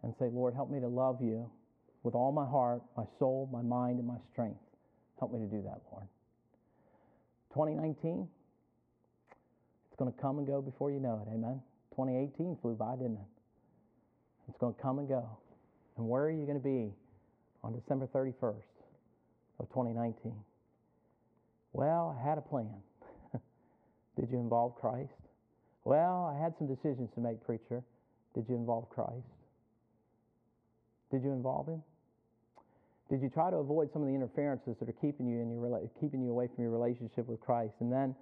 and 0.03 0.13
say, 0.19 0.29
Lord, 0.31 0.53
help 0.53 0.69
me 0.69 0.79
to 0.79 0.87
love 0.87 1.21
you 1.21 1.49
with 2.03 2.15
all 2.15 2.31
my 2.31 2.45
heart, 2.45 2.81
my 2.95 3.03
soul, 3.19 3.49
my 3.51 3.61
mind, 3.61 3.99
and 3.99 4.07
my 4.07 4.17
strength. 4.31 4.59
Help 5.19 5.33
me 5.33 5.39
to 5.39 5.47
do 5.47 5.61
that, 5.63 5.81
Lord. 5.91 6.07
2019, 7.53 8.27
it's 9.87 9.95
going 9.97 10.11
to 10.11 10.21
come 10.21 10.37
and 10.37 10.47
go 10.47 10.61
before 10.61 10.91
you 10.91 10.99
know 10.99 11.25
it. 11.25 11.33
Amen. 11.33 11.61
2018 11.91 12.57
flew 12.61 12.75
by, 12.75 12.95
didn't 12.95 13.17
it? 13.17 13.27
It's 14.47 14.57
going 14.59 14.73
to 14.73 14.81
come 14.81 14.99
and 14.99 15.07
go. 15.07 15.27
And 15.97 16.07
where 16.07 16.23
are 16.23 16.31
you 16.31 16.45
going 16.45 16.59
to 16.59 16.63
be 16.63 16.93
on 17.63 17.73
December 17.73 18.07
31st 18.07 18.61
of 19.59 19.67
2019? 19.69 20.33
Well, 21.73 22.15
I 22.17 22.27
had 22.29 22.37
a 22.37 22.41
plan. 22.41 22.75
Did 24.15 24.29
you 24.31 24.37
involve 24.37 24.75
Christ? 24.75 25.26
Well, 25.87 26.29
I 26.35 26.37
had 26.37 26.51
some 26.57 26.67
decisions 26.67 27.09
to 27.15 27.21
make, 27.21 27.41
preacher. 27.45 27.81
Did 28.35 28.49
you 28.49 28.55
involve 28.55 28.89
Christ? 28.89 29.23
Did 31.11 31.23
you 31.23 31.31
involve 31.31 31.69
him? 31.69 31.81
Did 33.09 33.21
you 33.21 33.29
try 33.29 33.49
to 33.49 33.55
avoid 33.55 33.93
some 33.93 34.01
of 34.01 34.09
the 34.09 34.13
interferences 34.13 34.75
that 34.81 34.89
are 34.89 34.99
keeping 34.99 35.27
you 35.27 35.39
in 35.39 35.49
your 35.49 35.89
keeping 36.01 36.21
you 36.21 36.31
away 36.31 36.49
from 36.53 36.61
your 36.61 36.73
relationship 36.73 37.25
with 37.25 37.39
Christ? 37.39 37.75
And 37.79 37.89
then 37.89 38.13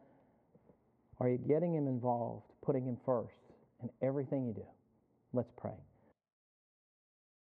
are 1.20 1.28
you 1.28 1.40
getting 1.40 1.74
him 1.74 1.88
involved, 1.88 2.46
putting 2.64 2.86
him 2.86 2.98
first 3.04 3.34
in 3.82 3.90
everything 4.08 4.46
you 4.46 4.54
do? 4.54 4.68
Let's 5.34 5.52
pray. 5.58 5.74